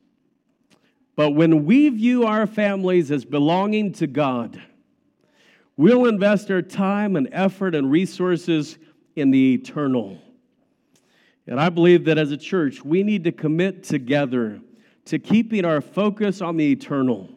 But 1.15 1.31
when 1.31 1.65
we 1.65 1.89
view 1.91 2.25
our 2.25 2.47
families 2.47 3.11
as 3.11 3.25
belonging 3.25 3.93
to 3.95 4.07
God, 4.07 4.61
we'll 5.77 6.07
invest 6.07 6.51
our 6.51 6.63
time 6.63 7.17
and 7.17 7.29
effort 7.33 7.75
and 7.75 7.91
resources 7.91 8.79
in 9.17 9.31
the 9.31 9.55
eternal. 9.55 10.19
And 11.47 11.59
I 11.59 11.69
believe 11.69 12.05
that 12.05 12.19
as 12.19 12.31
a 12.31 12.37
church, 12.37 12.85
we 12.85 13.03
need 13.03 13.25
to 13.25 13.33
commit 13.33 13.83
together 13.83 14.61
to 15.07 15.19
keeping 15.19 15.65
our 15.65 15.81
focus 15.81 16.41
on 16.41 16.57
the 16.57 16.71
eternal. 16.71 17.29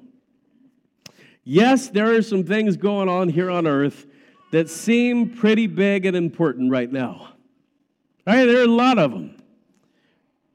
Yes, 1.43 1.89
there 1.89 2.15
are 2.15 2.21
some 2.21 2.43
things 2.43 2.77
going 2.77 3.09
on 3.09 3.29
here 3.29 3.49
on 3.49 3.67
earth 3.67 4.05
that 4.51 4.69
seem 4.69 5.35
pretty 5.35 5.67
big 5.67 6.05
and 6.05 6.15
important 6.15 6.71
right 6.71 6.91
now. 6.91 7.33
Right? 8.25 8.45
There 8.45 8.59
are 8.59 8.63
a 8.63 8.67
lot 8.67 8.97
of 8.97 9.11
them. 9.11 9.37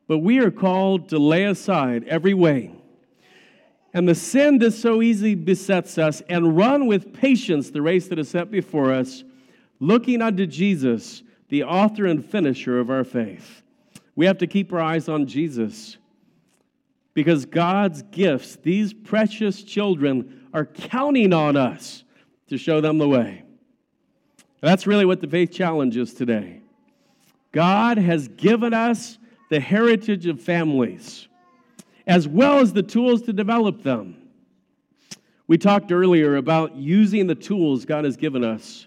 But 0.08 0.18
we 0.18 0.38
are 0.38 0.50
called 0.50 1.10
to 1.10 1.18
lay 1.18 1.44
aside 1.44 2.04
every 2.04 2.34
way 2.34 2.72
and 3.92 4.08
the 4.08 4.14
sin 4.14 4.58
that 4.58 4.72
so 4.72 5.02
easily 5.02 5.34
besets 5.34 5.98
us 5.98 6.22
and 6.28 6.56
run 6.56 6.86
with 6.86 7.12
patience 7.12 7.70
the 7.70 7.82
race 7.82 8.08
that 8.08 8.18
is 8.18 8.28
set 8.28 8.50
before 8.50 8.92
us, 8.92 9.24
looking 9.80 10.22
unto 10.22 10.46
Jesus, 10.46 11.22
the 11.48 11.64
author 11.64 12.06
and 12.06 12.24
finisher 12.24 12.78
of 12.78 12.90
our 12.90 13.04
faith. 13.04 13.62
We 14.14 14.26
have 14.26 14.38
to 14.38 14.46
keep 14.46 14.72
our 14.72 14.80
eyes 14.80 15.08
on 15.08 15.26
Jesus 15.26 15.96
because 17.14 17.44
God's 17.44 18.02
gifts, 18.02 18.56
these 18.56 18.92
precious 18.92 19.62
children, 19.62 20.48
are 20.54 20.66
counting 20.66 21.32
on 21.32 21.56
us 21.56 22.04
to 22.48 22.58
show 22.58 22.80
them 22.80 22.98
the 22.98 23.08
way. 23.08 23.42
That's 24.60 24.86
really 24.86 25.04
what 25.04 25.20
the 25.20 25.28
faith 25.28 25.52
challenge 25.52 25.96
is 25.96 26.12
today. 26.12 26.60
God 27.52 27.98
has 27.98 28.28
given 28.28 28.74
us 28.74 29.18
the 29.48 29.58
heritage 29.58 30.26
of 30.26 30.40
families, 30.40 31.26
as 32.10 32.28
well 32.28 32.58
as 32.58 32.74
the 32.74 32.82
tools 32.82 33.22
to 33.22 33.32
develop 33.32 33.82
them. 33.82 34.16
We 35.46 35.56
talked 35.56 35.90
earlier 35.90 36.36
about 36.36 36.76
using 36.76 37.26
the 37.26 37.34
tools 37.34 37.86
God 37.86 38.04
has 38.04 38.18
given 38.18 38.44
us. 38.44 38.86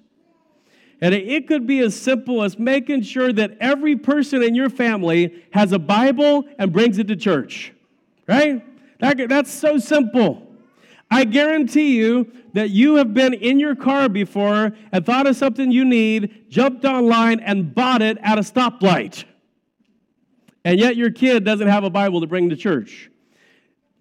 And 1.01 1.13
it 1.13 1.47
could 1.47 1.65
be 1.65 1.79
as 1.79 1.99
simple 1.99 2.43
as 2.43 2.59
making 2.59 3.01
sure 3.01 3.33
that 3.33 3.57
every 3.59 3.95
person 3.95 4.43
in 4.43 4.53
your 4.53 4.69
family 4.69 5.43
has 5.51 5.71
a 5.71 5.79
Bible 5.79 6.45
and 6.59 6.71
brings 6.71 6.99
it 6.99 7.07
to 7.07 7.15
church 7.15 7.73
right? 8.27 8.63
That, 8.99 9.29
that's 9.29 9.51
so 9.51 9.77
simple. 9.77 10.47
I 11.09 11.25
guarantee 11.25 11.97
you 11.97 12.31
that 12.53 12.69
you 12.69 12.95
have 12.95 13.13
been 13.13 13.33
in 13.33 13.59
your 13.59 13.75
car 13.75 14.09
before 14.09 14.71
and 14.91 15.05
thought 15.05 15.27
of 15.27 15.35
something 15.35 15.71
you 15.71 15.85
need, 15.85 16.49
jumped 16.49 16.85
online, 16.85 17.39
and 17.39 17.73
bought 17.73 18.01
it 18.01 18.17
at 18.21 18.37
a 18.37 18.41
stoplight. 18.41 19.25
And 20.65 20.79
yet 20.79 20.95
your 20.95 21.11
kid 21.11 21.43
doesn't 21.43 21.67
have 21.67 21.83
a 21.83 21.89
Bible 21.89 22.21
to 22.21 22.27
bring 22.27 22.49
to 22.49 22.55
church. 22.55 23.09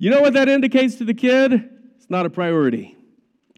You 0.03 0.11
know 0.11 0.21
what 0.21 0.33
that 0.33 0.49
indicates 0.49 0.97
to 0.97 1.05
the 1.05 1.15
kid? 1.15 1.53
It's 1.95 2.11
not 2.11 2.27
a 2.27 2.31
priority. 2.31 2.97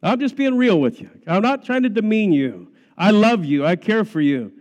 I'm 0.03 0.20
just 0.20 0.36
being 0.36 0.59
real 0.59 0.78
with 0.78 1.01
you. 1.01 1.09
I'm 1.26 1.40
not 1.40 1.64
trying 1.64 1.84
to 1.84 1.88
demean 1.88 2.34
you. 2.34 2.70
I 2.99 3.12
love 3.12 3.47
you, 3.47 3.64
I 3.64 3.76
care 3.76 4.05
for 4.05 4.20
you. 4.20 4.53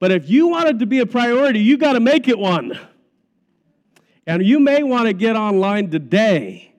But 0.00 0.10
if 0.10 0.28
you 0.28 0.48
want 0.48 0.70
it 0.70 0.78
to 0.80 0.86
be 0.86 0.98
a 0.98 1.06
priority, 1.06 1.60
you 1.60 1.76
got 1.76 1.92
to 1.92 2.00
make 2.00 2.26
it 2.26 2.36
one. 2.36 2.76
And 4.26 4.44
you 4.44 4.58
may 4.58 4.82
want 4.82 5.06
to 5.06 5.12
get 5.12 5.36
online 5.36 5.88
today 5.88 6.74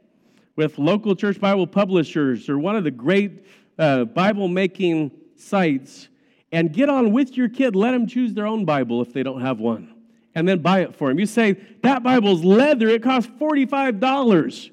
with 0.57 0.77
local 0.77 1.15
church 1.15 1.39
Bible 1.39 1.65
publishers 1.65 2.49
or 2.49 2.59
one 2.59 2.75
of 2.75 2.83
the 2.83 2.91
great 2.91 3.45
uh, 3.79 4.03
Bible 4.03 4.49
making 4.49 5.11
sites 5.37 6.09
and 6.51 6.73
get 6.73 6.89
on 6.89 7.13
with 7.13 7.37
your 7.37 7.47
kid. 7.47 7.73
Let 7.73 7.91
them 7.91 8.05
choose 8.05 8.33
their 8.33 8.47
own 8.47 8.65
Bible 8.65 9.01
if 9.01 9.13
they 9.13 9.23
don't 9.23 9.39
have 9.39 9.61
one 9.61 9.92
and 10.35 10.47
then 10.47 10.59
buy 10.59 10.81
it 10.81 10.95
for 10.95 11.09
them. 11.09 11.19
You 11.19 11.25
say, 11.25 11.53
that 11.83 12.03
Bible's 12.03 12.43
leather, 12.43 12.89
it 12.89 13.03
costs 13.03 13.31
$45. 13.39 14.71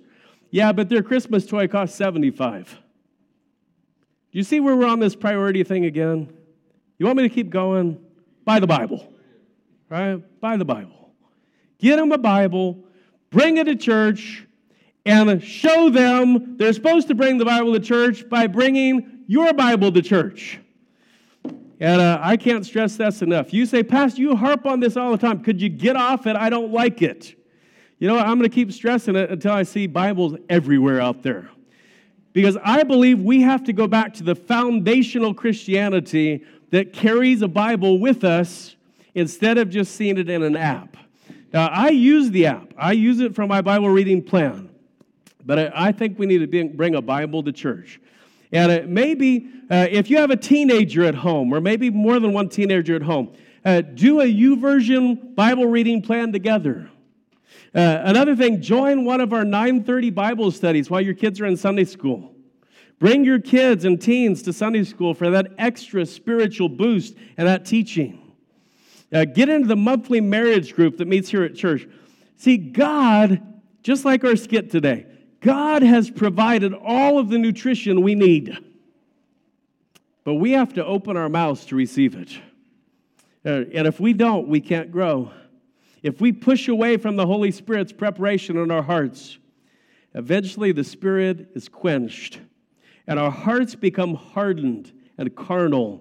Yeah, 0.51 0.73
but 0.73 0.89
their 0.89 1.03
Christmas 1.03 1.47
toy 1.47 1.69
costs 1.69 1.97
75 1.97 2.79
Do 4.33 4.39
you 4.39 4.43
see 4.43 4.61
where 4.61 4.75
we're 4.75 4.87
on 4.87 5.01
this 5.01 5.15
priority 5.15 5.63
thing 5.65 5.85
again? 5.85 6.33
You 6.99 7.07
want 7.07 7.17
me 7.17 7.23
to 7.25 7.35
keep 7.35 7.51
going? 7.51 7.99
Buy 8.45 8.59
the 8.59 8.67
Bible, 8.67 9.13
right? 9.89 10.23
Buy 10.41 10.57
the 10.57 10.65
Bible 10.65 11.01
get 11.81 11.97
them 11.97 12.13
a 12.13 12.19
Bible, 12.19 12.85
bring 13.31 13.57
it 13.57 13.65
to 13.65 13.75
church, 13.75 14.47
and 15.07 15.43
show 15.43 15.91
them 15.91 16.57
they're 16.59 16.73
supposed 16.73 17.09
to 17.09 17.15
bring 17.15 17.39
the 17.39 17.45
Bible 17.45 17.73
to 17.73 17.81
church 17.81 18.29
by 18.29 18.47
bringing 18.47 19.25
your 19.27 19.53
Bible 19.53 19.91
to 19.91 20.03
church. 20.03 20.61
And 21.81 22.01
uh, 22.01 22.21
I 22.23 22.37
can't 22.37 22.65
stress 22.65 22.97
this 22.97 23.23
enough. 23.23 23.55
You 23.55 23.65
say, 23.65 23.83
Pastor, 23.83 24.21
you 24.21 24.37
harp 24.37 24.67
on 24.67 24.81
this 24.81 24.99
all 24.99 25.11
the 25.13 25.19
time. 25.19 25.43
Could 25.43 25.63
you 25.63 25.71
get 25.71 25.97
off 25.97 26.27
it? 26.27 26.37
I 26.37 26.51
don't 26.51 26.71
like 26.71 27.01
it. 27.01 27.35
You 27.99 28.07
know, 28.07 28.19
I'm 28.19 28.39
going 28.39 28.49
to 28.49 28.55
keep 28.55 28.71
stressing 28.73 29.17
it 29.17 29.31
until 29.31 29.53
I 29.53 29.63
see 29.63 29.87
Bibles 29.87 30.35
everywhere 30.51 31.01
out 31.01 31.23
there. 31.23 31.51
Because 32.35 32.57
I 32.63 32.83
believe 32.83 33.21
we 33.21 33.41
have 33.41 33.65
to 33.65 33.73
go 33.73 33.87
back 33.87 34.15
to 34.15 34.23
the 34.23 34.35
foundational 34.35 35.35
Christianity 35.35 36.45
that 36.71 36.93
carries 36.93 37.43
a 37.43 37.49
Bible 37.49 37.99
with 37.99 38.25
us 38.25 38.77
instead 39.15 39.59
of 39.59 39.71
just 39.71 39.97
seeing 39.97 40.19
it 40.19 40.31
in 40.31 40.43
an 40.43 40.57
app. 40.57 40.97
Now, 41.53 41.67
I 41.69 41.89
use 41.89 42.31
the 42.31 42.47
app, 42.47 42.73
I 42.79 42.93
use 42.93 43.21
it 43.21 43.35
for 43.35 43.47
my 43.47 43.61
Bible 43.61 43.89
reading 43.89 44.23
plan, 44.23 44.71
but 45.45 45.59
I, 45.59 45.89
I 45.89 45.93
think 45.93 46.19
we 46.19 46.27
need 46.27 46.49
to 46.49 46.69
bring 46.69 46.95
a 46.95 47.03
Bible 47.03 47.43
to 47.43 47.53
church. 47.53 48.01
And 48.53 48.73
it 48.73 48.89
maybe 48.89 49.49
uh, 49.71 49.87
if 49.91 50.11
you 50.11 50.19
have 50.19 50.31
a 50.31 50.37
teenager 50.37 51.05
at 51.05 51.15
home, 51.15 51.53
or 51.53 51.61
maybe 51.61 51.91
more 51.91 52.19
than 52.19 52.33
one 52.33 52.49
teenager 52.49 52.97
at 52.97 53.03
home, 53.03 53.33
uh, 53.65 53.83
do 53.83 54.21
a 54.21 54.25
YouVersion 54.25 55.35
Bible 55.35 55.67
reading 55.67 56.03
plan 56.03 56.33
together. 56.33 56.91
Uh, 57.73 58.01
another 58.03 58.35
thing, 58.35 58.61
join 58.61 59.05
one 59.05 59.21
of 59.21 59.33
our 59.33 59.45
9:30 59.45 60.11
Bible 60.11 60.51
studies 60.51 60.91
while 60.91 61.01
your 61.01 61.15
kids 61.15 61.41
are 61.41 61.47
in 61.47 61.57
Sunday 61.57 61.85
school. 61.85 62.35
Bring 62.99 63.25
your 63.25 63.39
kids 63.39 63.85
and 63.85 64.01
teens 64.01 64.43
to 64.43 64.53
Sunday 64.53 64.85
school 64.85 65.15
for 65.15 65.31
that 65.31 65.53
extra 65.57 66.05
spiritual 66.05 66.69
boost 66.69 67.15
and 67.37 67.47
that 67.47 67.65
teaching. 67.65 68.19
Uh, 69.13 69.25
get 69.25 69.49
into 69.49 69.69
the 69.69 69.77
monthly 69.77 70.21
marriage 70.21 70.75
group 70.75 70.99
that 70.99 71.09
meets 71.09 71.31
here 71.31 71.43
at 71.43 71.55
church. 71.55 71.87
See, 72.37 72.57
God, 72.57 73.41
just 73.83 74.05
like 74.05 74.25
our 74.25 74.37
skit 74.37 74.71
today, 74.71 75.07
God 75.41 75.83
has 75.83 76.11
provided 76.11 76.75
all 76.75 77.19
of 77.19 77.29
the 77.29 77.39
nutrition 77.39 78.03
we 78.03 78.15
need. 78.15 78.57
But 80.25 80.35
we 80.35 80.53
have 80.53 80.75
to 80.75 80.85
open 80.85 81.17
our 81.17 81.29
mouths 81.29 81.65
to 81.67 81.77
receive 81.77 82.15
it. 82.15 82.39
Uh, 83.45 83.65
and 83.73 83.87
if 83.87 83.99
we 83.99 84.13
don't, 84.13 84.49
we 84.49 84.61
can't 84.61 84.93
grow. 84.93 85.33
If 86.03 86.21
we 86.21 86.33
push 86.33 86.69
away 86.69 86.99
from 86.99 87.17
the 87.17 87.27
Holy 87.27 87.51
Spirit's 87.51 87.93
preparation 87.93 88.57
in 88.59 88.71
our 88.71 88.83
hearts, 88.83 89.39
eventually 90.15 90.73
the 90.73 90.85
Spirit 90.85 91.51
is 91.55 91.69
quenched 91.69 92.41
and 93.11 93.19
our 93.19 93.31
hearts 93.31 93.75
become 93.75 94.15
hardened 94.15 94.93
and 95.19 95.35
carnal, 95.35 96.01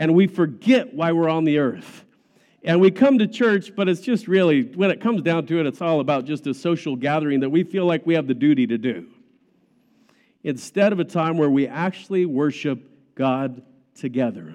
and 0.00 0.16
we 0.16 0.26
forget 0.26 0.92
why 0.92 1.12
we're 1.12 1.28
on 1.28 1.44
the 1.44 1.58
earth. 1.58 2.04
And 2.62 2.80
we 2.80 2.90
come 2.90 3.18
to 3.18 3.26
church, 3.26 3.74
but 3.74 3.88
it's 3.88 4.02
just 4.02 4.28
really, 4.28 4.62
when 4.62 4.90
it 4.90 5.00
comes 5.00 5.22
down 5.22 5.46
to 5.46 5.60
it, 5.60 5.66
it's 5.66 5.80
all 5.80 6.00
about 6.00 6.26
just 6.26 6.46
a 6.46 6.52
social 6.52 6.94
gathering 6.94 7.40
that 7.40 7.50
we 7.50 7.64
feel 7.64 7.86
like 7.86 8.06
we 8.06 8.14
have 8.14 8.26
the 8.26 8.34
duty 8.34 8.66
to 8.66 8.76
do. 8.76 9.06
Instead 10.44 10.92
of 10.92 11.00
a 11.00 11.04
time 11.04 11.38
where 11.38 11.50
we 11.50 11.66
actually 11.66 12.26
worship 12.26 12.90
God 13.14 13.62
together. 13.94 14.54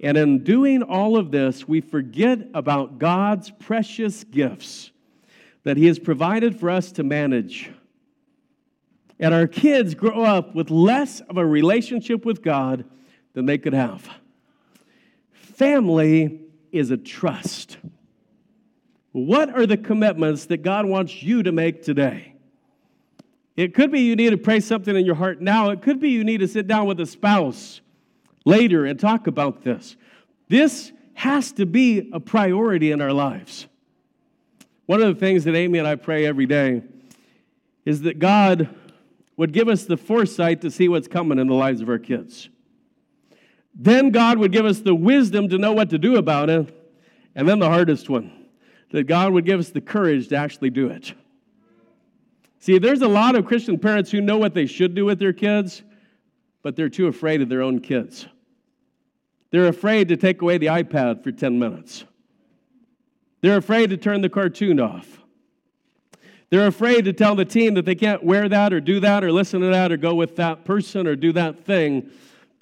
And 0.00 0.16
in 0.16 0.42
doing 0.42 0.82
all 0.82 1.16
of 1.16 1.30
this, 1.30 1.68
we 1.68 1.80
forget 1.80 2.40
about 2.54 2.98
God's 2.98 3.50
precious 3.50 4.24
gifts 4.24 4.90
that 5.62 5.76
He 5.76 5.86
has 5.86 6.00
provided 6.00 6.58
for 6.58 6.70
us 6.70 6.90
to 6.92 7.04
manage. 7.04 7.70
And 9.20 9.32
our 9.32 9.46
kids 9.46 9.94
grow 9.94 10.24
up 10.24 10.56
with 10.56 10.70
less 10.70 11.20
of 11.20 11.36
a 11.36 11.46
relationship 11.46 12.24
with 12.24 12.42
God 12.42 12.84
than 13.34 13.46
they 13.46 13.58
could 13.58 13.74
have. 13.74 14.08
Family 15.54 16.40
is 16.70 16.90
a 16.90 16.96
trust. 16.96 17.78
What 19.12 19.54
are 19.54 19.66
the 19.66 19.76
commitments 19.76 20.46
that 20.46 20.62
God 20.62 20.86
wants 20.86 21.22
you 21.22 21.42
to 21.42 21.52
make 21.52 21.82
today? 21.82 22.34
It 23.56 23.74
could 23.74 23.92
be 23.92 24.00
you 24.00 24.16
need 24.16 24.30
to 24.30 24.38
pray 24.38 24.60
something 24.60 24.96
in 24.96 25.04
your 25.04 25.14
heart 25.14 25.42
now. 25.42 25.70
It 25.70 25.82
could 25.82 26.00
be 26.00 26.08
you 26.10 26.24
need 26.24 26.38
to 26.38 26.48
sit 26.48 26.66
down 26.66 26.86
with 26.86 26.98
a 27.00 27.06
spouse 27.06 27.82
later 28.46 28.86
and 28.86 28.98
talk 28.98 29.26
about 29.26 29.62
this. 29.62 29.96
This 30.48 30.92
has 31.14 31.52
to 31.52 31.66
be 31.66 32.10
a 32.12 32.20
priority 32.20 32.90
in 32.90 33.02
our 33.02 33.12
lives. 33.12 33.66
One 34.86 35.02
of 35.02 35.14
the 35.14 35.20
things 35.20 35.44
that 35.44 35.54
Amy 35.54 35.78
and 35.78 35.86
I 35.86 35.96
pray 35.96 36.24
every 36.24 36.46
day 36.46 36.82
is 37.84 38.02
that 38.02 38.18
God 38.18 38.74
would 39.36 39.52
give 39.52 39.68
us 39.68 39.84
the 39.84 39.96
foresight 39.96 40.62
to 40.62 40.70
see 40.70 40.88
what's 40.88 41.08
coming 41.08 41.38
in 41.38 41.46
the 41.46 41.54
lives 41.54 41.82
of 41.82 41.88
our 41.88 41.98
kids. 41.98 42.48
Then 43.74 44.10
God 44.10 44.38
would 44.38 44.52
give 44.52 44.66
us 44.66 44.80
the 44.80 44.94
wisdom 44.94 45.48
to 45.48 45.58
know 45.58 45.72
what 45.72 45.90
to 45.90 45.98
do 45.98 46.16
about 46.16 46.50
it. 46.50 46.78
And 47.34 47.48
then 47.48 47.58
the 47.58 47.68
hardest 47.68 48.10
one, 48.10 48.46
that 48.90 49.04
God 49.04 49.32
would 49.32 49.46
give 49.46 49.58
us 49.58 49.70
the 49.70 49.80
courage 49.80 50.28
to 50.28 50.36
actually 50.36 50.70
do 50.70 50.88
it. 50.88 51.14
See, 52.58 52.78
there's 52.78 53.02
a 53.02 53.08
lot 53.08 53.34
of 53.34 53.46
Christian 53.46 53.78
parents 53.78 54.10
who 54.10 54.20
know 54.20 54.36
what 54.36 54.54
they 54.54 54.66
should 54.66 54.94
do 54.94 55.04
with 55.04 55.18
their 55.18 55.32
kids, 55.32 55.82
but 56.62 56.76
they're 56.76 56.90
too 56.90 57.06
afraid 57.06 57.40
of 57.40 57.48
their 57.48 57.62
own 57.62 57.80
kids. 57.80 58.26
They're 59.50 59.68
afraid 59.68 60.08
to 60.08 60.16
take 60.16 60.42
away 60.42 60.58
the 60.58 60.66
iPad 60.66 61.24
for 61.24 61.32
10 61.32 61.58
minutes. 61.58 62.04
They're 63.40 63.56
afraid 63.56 63.90
to 63.90 63.96
turn 63.96 64.20
the 64.20 64.28
cartoon 64.28 64.78
off. 64.78 65.20
They're 66.50 66.66
afraid 66.66 67.06
to 67.06 67.12
tell 67.12 67.34
the 67.34 67.46
teen 67.46 67.74
that 67.74 67.86
they 67.86 67.94
can't 67.94 68.22
wear 68.22 68.48
that 68.48 68.72
or 68.72 68.80
do 68.80 69.00
that 69.00 69.24
or 69.24 69.32
listen 69.32 69.60
to 69.62 69.68
that 69.68 69.90
or 69.90 69.96
go 69.96 70.14
with 70.14 70.36
that 70.36 70.64
person 70.64 71.06
or 71.06 71.16
do 71.16 71.32
that 71.32 71.64
thing 71.64 72.10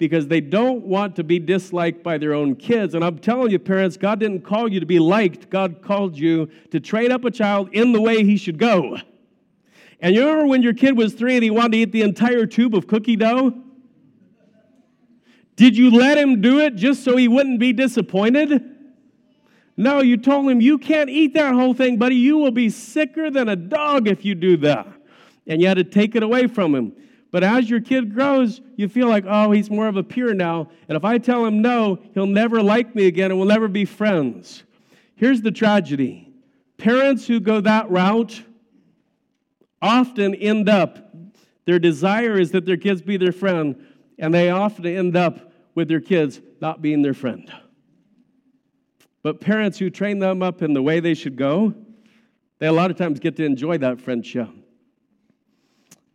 because 0.01 0.27
they 0.27 0.41
don't 0.41 0.83
want 0.83 1.15
to 1.15 1.23
be 1.23 1.37
disliked 1.37 2.01
by 2.01 2.17
their 2.17 2.33
own 2.33 2.55
kids. 2.55 2.95
And 2.95 3.05
I'm 3.05 3.19
telling 3.19 3.51
you, 3.51 3.59
parents, 3.59 3.97
God 3.97 4.19
didn't 4.19 4.41
call 4.41 4.67
you 4.67 4.79
to 4.79 4.85
be 4.87 4.97
liked, 4.97 5.51
God 5.51 5.83
called 5.83 6.17
you 6.17 6.49
to 6.71 6.79
train 6.79 7.11
up 7.11 7.23
a 7.23 7.29
child 7.29 7.69
in 7.71 7.91
the 7.91 8.01
way 8.01 8.23
he 8.23 8.35
should 8.35 8.57
go. 8.57 8.97
And 9.99 10.15
you 10.15 10.21
remember 10.21 10.47
when 10.47 10.63
your 10.63 10.73
kid 10.73 10.97
was 10.97 11.13
three 11.13 11.35
and 11.35 11.43
he 11.43 11.51
wanted 11.51 11.73
to 11.73 11.77
eat 11.77 11.91
the 11.91 12.01
entire 12.01 12.47
tube 12.47 12.73
of 12.73 12.87
cookie 12.87 13.15
dough? 13.15 13.53
Did 15.55 15.77
you 15.77 15.91
let 15.91 16.17
him 16.17 16.41
do 16.41 16.57
it 16.61 16.73
just 16.73 17.03
so 17.03 17.15
he 17.15 17.27
wouldn't 17.27 17.59
be 17.59 17.71
disappointed? 17.71 18.59
No, 19.77 20.01
you 20.01 20.17
told 20.17 20.49
him, 20.49 20.61
You 20.61 20.79
can't 20.79 21.11
eat 21.11 21.35
that 21.35 21.53
whole 21.53 21.75
thing, 21.75 21.97
buddy. 21.97 22.15
You 22.15 22.39
will 22.39 22.49
be 22.49 22.71
sicker 22.71 23.29
than 23.29 23.47
a 23.49 23.55
dog 23.55 24.07
if 24.07 24.25
you 24.25 24.33
do 24.33 24.57
that. 24.57 24.87
And 25.45 25.61
you 25.61 25.67
had 25.67 25.77
to 25.77 25.83
take 25.83 26.15
it 26.15 26.23
away 26.23 26.47
from 26.47 26.73
him. 26.73 26.93
But 27.31 27.45
as 27.45 27.69
your 27.69 27.79
kid 27.79 28.13
grows, 28.13 28.61
you 28.75 28.89
feel 28.89 29.07
like, 29.07 29.23
oh, 29.25 29.51
he's 29.51 29.69
more 29.69 29.87
of 29.87 29.95
a 29.95 30.03
peer 30.03 30.33
now. 30.33 30.69
And 30.89 30.97
if 30.97 31.05
I 31.05 31.17
tell 31.17 31.45
him 31.45 31.61
no, 31.61 31.99
he'll 32.13 32.25
never 32.25 32.61
like 32.61 32.93
me 32.93 33.07
again 33.07 33.31
and 33.31 33.39
we'll 33.39 33.47
never 33.47 33.69
be 33.69 33.85
friends. 33.85 34.63
Here's 35.15 35.41
the 35.41 35.51
tragedy 35.51 36.27
parents 36.77 37.27
who 37.27 37.39
go 37.39 37.61
that 37.61 37.89
route 37.91 38.41
often 39.81 40.35
end 40.35 40.67
up, 40.67 41.13
their 41.65 41.79
desire 41.79 42.39
is 42.39 42.51
that 42.51 42.65
their 42.65 42.77
kids 42.77 43.01
be 43.01 43.17
their 43.17 43.31
friend, 43.31 43.85
and 44.19 44.33
they 44.33 44.49
often 44.49 44.85
end 44.85 45.15
up 45.15 45.53
with 45.73 45.87
their 45.87 46.01
kids 46.01 46.41
not 46.59 46.81
being 46.81 47.01
their 47.01 47.13
friend. 47.13 47.51
But 49.23 49.41
parents 49.41 49.77
who 49.77 49.89
train 49.89 50.19
them 50.19 50.41
up 50.41 50.61
in 50.61 50.73
the 50.73 50.81
way 50.81 50.99
they 50.99 51.13
should 51.13 51.35
go, 51.35 51.73
they 52.59 52.67
a 52.67 52.71
lot 52.71 52.91
of 52.91 52.97
times 52.97 53.19
get 53.19 53.35
to 53.37 53.45
enjoy 53.45 53.77
that 53.79 54.01
friendship. 54.01 54.49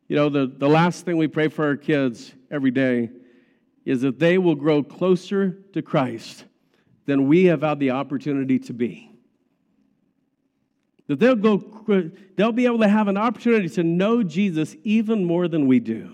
You 0.09 0.17
know, 0.17 0.29
the, 0.29 0.47
the 0.47 0.69
last 0.69 1.05
thing 1.05 1.17
we 1.17 1.29
pray 1.29 1.49
for 1.49 1.65
our 1.65 1.77
kids 1.77 2.33
every 2.51 2.71
day 2.71 3.11
is 3.85 4.03
that 4.03 4.19
they 4.19 4.39
will 4.39 4.55
grow 4.55 4.83
closer 4.83 5.59
to 5.73 5.83
Christ 5.83 6.45
than 7.07 7.29
we 7.29 7.45
have 7.45 7.63
had 7.63 7.79
the 7.79 7.91
opportunity 7.91 8.59
to 8.61 8.73
be. 8.73 9.11
That 11.07 11.21
they'll, 11.21 11.37
go, 11.37 12.11
they'll 12.37 12.53
be 12.53 12.67
able 12.67 12.81
to 12.81 12.89
have 12.89 13.07
an 13.09 13.17
opportunity 13.17 13.69
to 13.71 13.85
know 13.85 14.23
Jesus 14.23 14.75
even 14.83 15.25
more 15.25 15.47
than 15.47 15.69
we 15.69 15.79
do. 15.79 16.13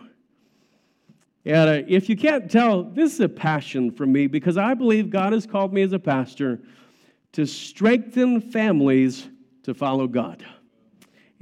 And 1.44 1.70
uh, 1.70 1.82
if 1.88 2.08
you 2.08 2.16
can't 2.16 2.50
tell, 2.50 2.84
this 2.84 3.14
is 3.14 3.20
a 3.20 3.28
passion 3.28 3.90
for 3.90 4.06
me 4.06 4.26
because 4.26 4.56
I 4.56 4.74
believe 4.74 5.10
God 5.10 5.32
has 5.32 5.46
called 5.46 5.72
me 5.72 5.82
as 5.82 5.92
a 5.92 5.98
pastor 5.98 6.60
to 7.32 7.46
strengthen 7.46 8.40
families 8.40 9.28
to 9.64 9.74
follow 9.74 10.06
God. 10.06 10.44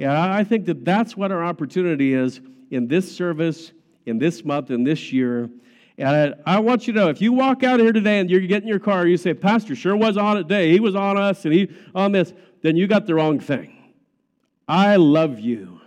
Yeah, 0.00 0.32
I 0.32 0.44
think 0.44 0.64
that 0.64 0.82
that's 0.82 1.14
what 1.14 1.30
our 1.30 1.44
opportunity 1.44 2.14
is 2.14 2.40
in 2.70 2.88
this 2.88 3.14
service, 3.14 3.72
in 4.06 4.18
this 4.18 4.46
month, 4.46 4.70
in 4.70 4.82
this 4.82 5.12
year. 5.12 5.50
And 5.98 6.34
I, 6.46 6.54
I 6.56 6.58
want 6.60 6.86
you 6.86 6.94
to 6.94 7.00
know 7.00 7.08
if 7.10 7.20
you 7.20 7.34
walk 7.34 7.62
out 7.64 7.80
here 7.80 7.92
today 7.92 8.18
and 8.18 8.30
you're 8.30 8.40
getting 8.40 8.66
your 8.66 8.78
car, 8.78 9.06
you 9.06 9.18
say, 9.18 9.34
Pastor 9.34 9.76
sure 9.76 9.94
was 9.94 10.16
on 10.16 10.38
it 10.38 10.44
today. 10.44 10.72
He 10.72 10.80
was 10.80 10.96
on 10.96 11.18
us 11.18 11.44
and 11.44 11.52
he 11.52 11.68
on 11.94 12.12
this, 12.12 12.32
then 12.62 12.78
you 12.78 12.86
got 12.86 13.06
the 13.06 13.14
wrong 13.14 13.40
thing. 13.40 13.92
I 14.66 14.96
love 14.96 15.38
you. 15.38 15.82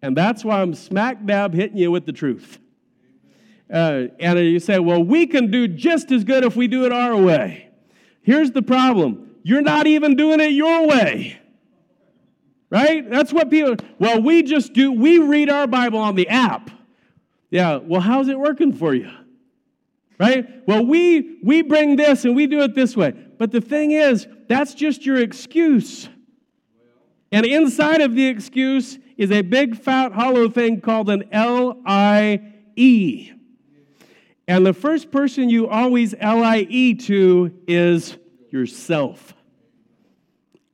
And 0.00 0.16
that's 0.16 0.44
why 0.44 0.62
I'm 0.62 0.72
smack 0.72 1.26
dab 1.26 1.52
hitting 1.52 1.76
you 1.76 1.90
with 1.90 2.06
the 2.06 2.12
truth. 2.12 2.60
Uh, 3.68 4.04
and 4.20 4.38
you 4.38 4.60
say, 4.60 4.78
well, 4.78 5.02
we 5.02 5.26
can 5.26 5.50
do 5.50 5.66
just 5.66 6.12
as 6.12 6.22
good 6.22 6.44
if 6.44 6.54
we 6.54 6.68
do 6.68 6.84
it 6.84 6.92
our 6.92 7.16
way. 7.16 7.68
Here's 8.22 8.52
the 8.52 8.62
problem 8.62 9.34
you're 9.42 9.60
not 9.60 9.88
even 9.88 10.14
doing 10.14 10.38
it 10.38 10.52
your 10.52 10.86
way. 10.86 11.39
Right? 12.70 13.10
That's 13.10 13.32
what 13.32 13.50
people, 13.50 13.76
well, 13.98 14.22
we 14.22 14.44
just 14.44 14.72
do, 14.72 14.92
we 14.92 15.18
read 15.18 15.50
our 15.50 15.66
Bible 15.66 15.98
on 15.98 16.14
the 16.14 16.28
app. 16.28 16.70
Yeah, 17.50 17.78
well, 17.78 18.00
how's 18.00 18.28
it 18.28 18.38
working 18.38 18.72
for 18.72 18.94
you? 18.94 19.10
Right? 20.20 20.66
Well, 20.68 20.86
we 20.86 21.38
we 21.42 21.62
bring 21.62 21.96
this 21.96 22.24
and 22.24 22.36
we 22.36 22.46
do 22.46 22.60
it 22.60 22.74
this 22.74 22.96
way. 22.96 23.12
But 23.38 23.50
the 23.50 23.60
thing 23.60 23.92
is, 23.92 24.28
that's 24.48 24.74
just 24.74 25.04
your 25.04 25.16
excuse. 25.16 26.08
And 27.32 27.46
inside 27.46 28.02
of 28.02 28.14
the 28.14 28.26
excuse 28.26 28.98
is 29.16 29.30
a 29.32 29.42
big 29.42 29.76
fat 29.76 30.12
hollow 30.12 30.48
thing 30.48 30.80
called 30.80 31.08
an 31.08 31.24
L 31.32 31.80
I 31.86 32.52
E. 32.76 33.32
And 34.46 34.66
the 34.66 34.74
first 34.74 35.10
person 35.10 35.48
you 35.48 35.68
always 35.68 36.14
L 36.20 36.44
I 36.44 36.66
E 36.68 36.94
to 36.94 37.52
is 37.66 38.16
yourself. 38.50 39.34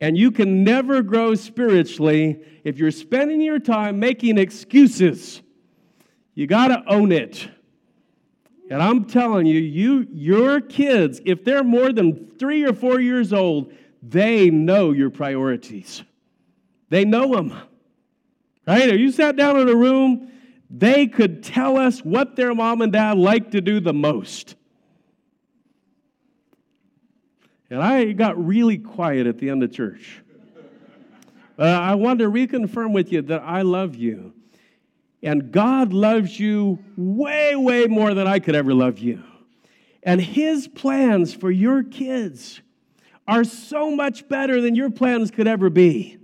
And 0.01 0.17
you 0.17 0.31
can 0.31 0.63
never 0.63 1.03
grow 1.03 1.35
spiritually 1.35 2.45
if 2.65 2.79
you're 2.79 2.91
spending 2.91 3.41
your 3.41 3.59
time 3.59 3.99
making 3.99 4.37
excuses. 4.39 5.41
You 6.35 6.47
got 6.47 6.69
to 6.69 6.83
own 6.87 7.13
it. 7.13 7.49
And 8.71 8.83
I'm 8.83 9.05
telling 9.05 9.47
you, 9.47 9.59
you 9.59 10.07
your 10.11 10.61
kids, 10.61 11.21
if 11.25 11.45
they're 11.45 11.65
more 11.65 11.93
than 11.93 12.31
three 12.39 12.65
or 12.65 12.75
four 12.75 13.01
years 13.01 13.33
old, 13.33 13.73
they 14.03 14.51
know 14.51 14.93
your 14.93 15.11
priorities. 15.11 16.03
They 16.91 17.05
know 17.05 17.35
them. 17.35 17.55
Right? 18.67 18.89
If 18.89 18.99
you 18.99 19.13
sat 19.13 19.37
down 19.37 19.59
in 19.61 19.69
a 19.69 19.75
room, 19.75 20.31
they 20.69 21.07
could 21.07 21.43
tell 21.43 21.79
us 21.79 22.01
what 22.01 22.35
their 22.37 22.55
mom 22.55 22.83
and 22.83 22.93
dad 22.93 23.17
like 23.17 23.53
to 23.53 23.61
do 23.61 23.79
the 23.79 23.95
most. 23.95 24.57
And 27.71 27.83
I 27.83 28.13
got 28.13 28.45
really 28.45 28.79
quiet 28.79 29.27
at 29.27 29.39
the 29.39 29.51
end 29.51 29.63
of 29.63 29.73
church. 29.73 30.23
Uh, 31.59 31.63
I 31.63 31.95
want 31.95 32.19
to 32.21 32.31
reconfirm 32.31 32.93
with 32.93 33.11
you 33.13 33.23
that 33.23 33.43
I 33.43 33.63
love 33.63 33.95
you. 33.97 34.35
And 35.23 35.51
God 35.51 35.93
loves 35.93 36.39
you 36.39 36.79
way, 36.97 37.57
way 37.57 37.87
more 37.87 38.15
than 38.15 38.27
I 38.27 38.39
could 38.39 38.55
ever 38.55 38.75
love 38.75 38.99
you. 38.99 39.23
And 40.03 40.21
His 40.21 40.69
plans 40.69 41.35
for 41.35 41.51
your 41.51 41.83
kids 41.83 42.61
are 43.27 43.43
so 43.43 43.91
much 43.91 44.29
better 44.29 44.61
than 44.61 44.75
your 44.75 44.91
plans 44.91 45.31
could 45.31 45.49
ever 45.49 45.71
be. 45.71 46.19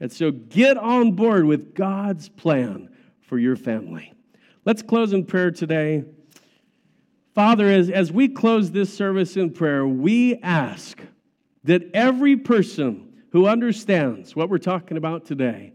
And 0.00 0.10
so 0.10 0.30
get 0.30 0.78
on 0.78 1.12
board 1.12 1.44
with 1.44 1.74
God's 1.74 2.28
plan 2.28 2.88
for 3.20 3.38
your 3.38 3.56
family. 3.56 4.12
Let's 4.64 4.82
close 4.82 5.12
in 5.12 5.26
prayer 5.26 5.50
today. 5.50 6.04
Father, 7.34 7.68
as, 7.68 7.88
as 7.88 8.12
we 8.12 8.28
close 8.28 8.70
this 8.70 8.94
service 8.94 9.36
in 9.36 9.50
prayer, 9.50 9.86
we 9.86 10.36
ask 10.42 11.00
that 11.64 11.90
every 11.94 12.36
person 12.36 13.12
who 13.30 13.46
understands 13.46 14.36
what 14.36 14.50
we're 14.50 14.58
talking 14.58 14.98
about 14.98 15.24
today 15.24 15.72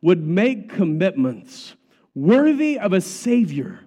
would 0.00 0.24
make 0.24 0.68
commitments 0.68 1.74
worthy 2.14 2.78
of 2.78 2.92
a 2.92 3.00
Savior 3.00 3.80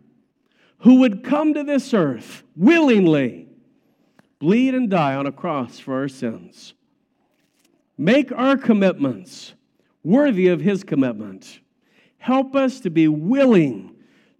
who 0.79 0.99
would 0.99 1.23
come 1.23 1.53
to 1.53 1.63
this 1.63 1.93
earth 1.93 2.43
willingly, 2.57 3.47
bleed 4.39 4.75
and 4.75 4.89
die 4.89 5.15
on 5.15 5.25
a 5.25 5.31
cross 5.31 5.79
for 5.79 5.93
our 5.93 6.09
sins. 6.09 6.73
Make 7.97 8.31
our 8.33 8.57
commitments 8.57 9.53
worthy 10.03 10.47
of 10.47 10.59
His 10.59 10.83
commitment. 10.83 11.61
Help 12.17 12.55
us 12.55 12.81
to 12.81 12.89
be 12.89 13.07
willing 13.07 13.94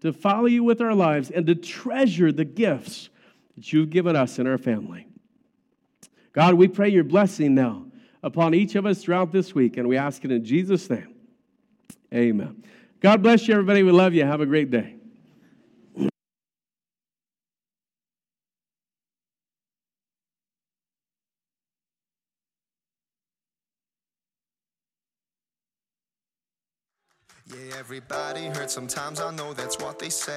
to 0.06 0.14
follow 0.14 0.45
you 0.45 0.64
with 0.64 0.82
our 0.82 0.93
lives 0.93 1.32
and 1.32 1.45
to 1.47 1.56
treasure 1.56 2.32
the 2.32 2.45
gifts 2.45 3.10
that 3.56 3.74
you've 3.74 3.89
given 3.89 4.16
us 4.16 4.39
in 4.39 4.47
our 4.47 4.58
family. 4.58 5.08
God, 6.32 6.56
we 6.56 6.68
pray 6.68 6.89
your 6.89 7.03
blessing 7.03 7.56
now 7.56 7.86
upon 8.22 8.53
each 8.53 8.76
of 8.76 8.86
us 8.86 9.01
throughout 9.01 9.32
this 9.32 9.56
week. 9.56 9.78
And 9.78 9.88
we 9.88 9.97
ask 9.97 10.24
it 10.26 10.32
in 10.32 10.43
Jesus' 10.43 10.89
name. 10.89 11.16
Amen. 12.14 12.64
God 12.99 13.24
bless 13.24 13.47
you, 13.47 13.53
everybody. 13.53 13.84
We 13.84 13.91
love 13.91 14.14
you. 14.14 14.26
Have 14.26 14.41
a 14.41 14.45
great 14.45 14.70
day. 14.70 14.95
Yeah, 27.47 27.75
everybody 27.86 28.48
hurts 28.48 28.74
sometimes. 28.74 29.22
I 29.22 29.30
know 29.36 29.54
that's 29.54 29.78
what 29.78 30.00
they 30.00 30.10
say. 30.10 30.34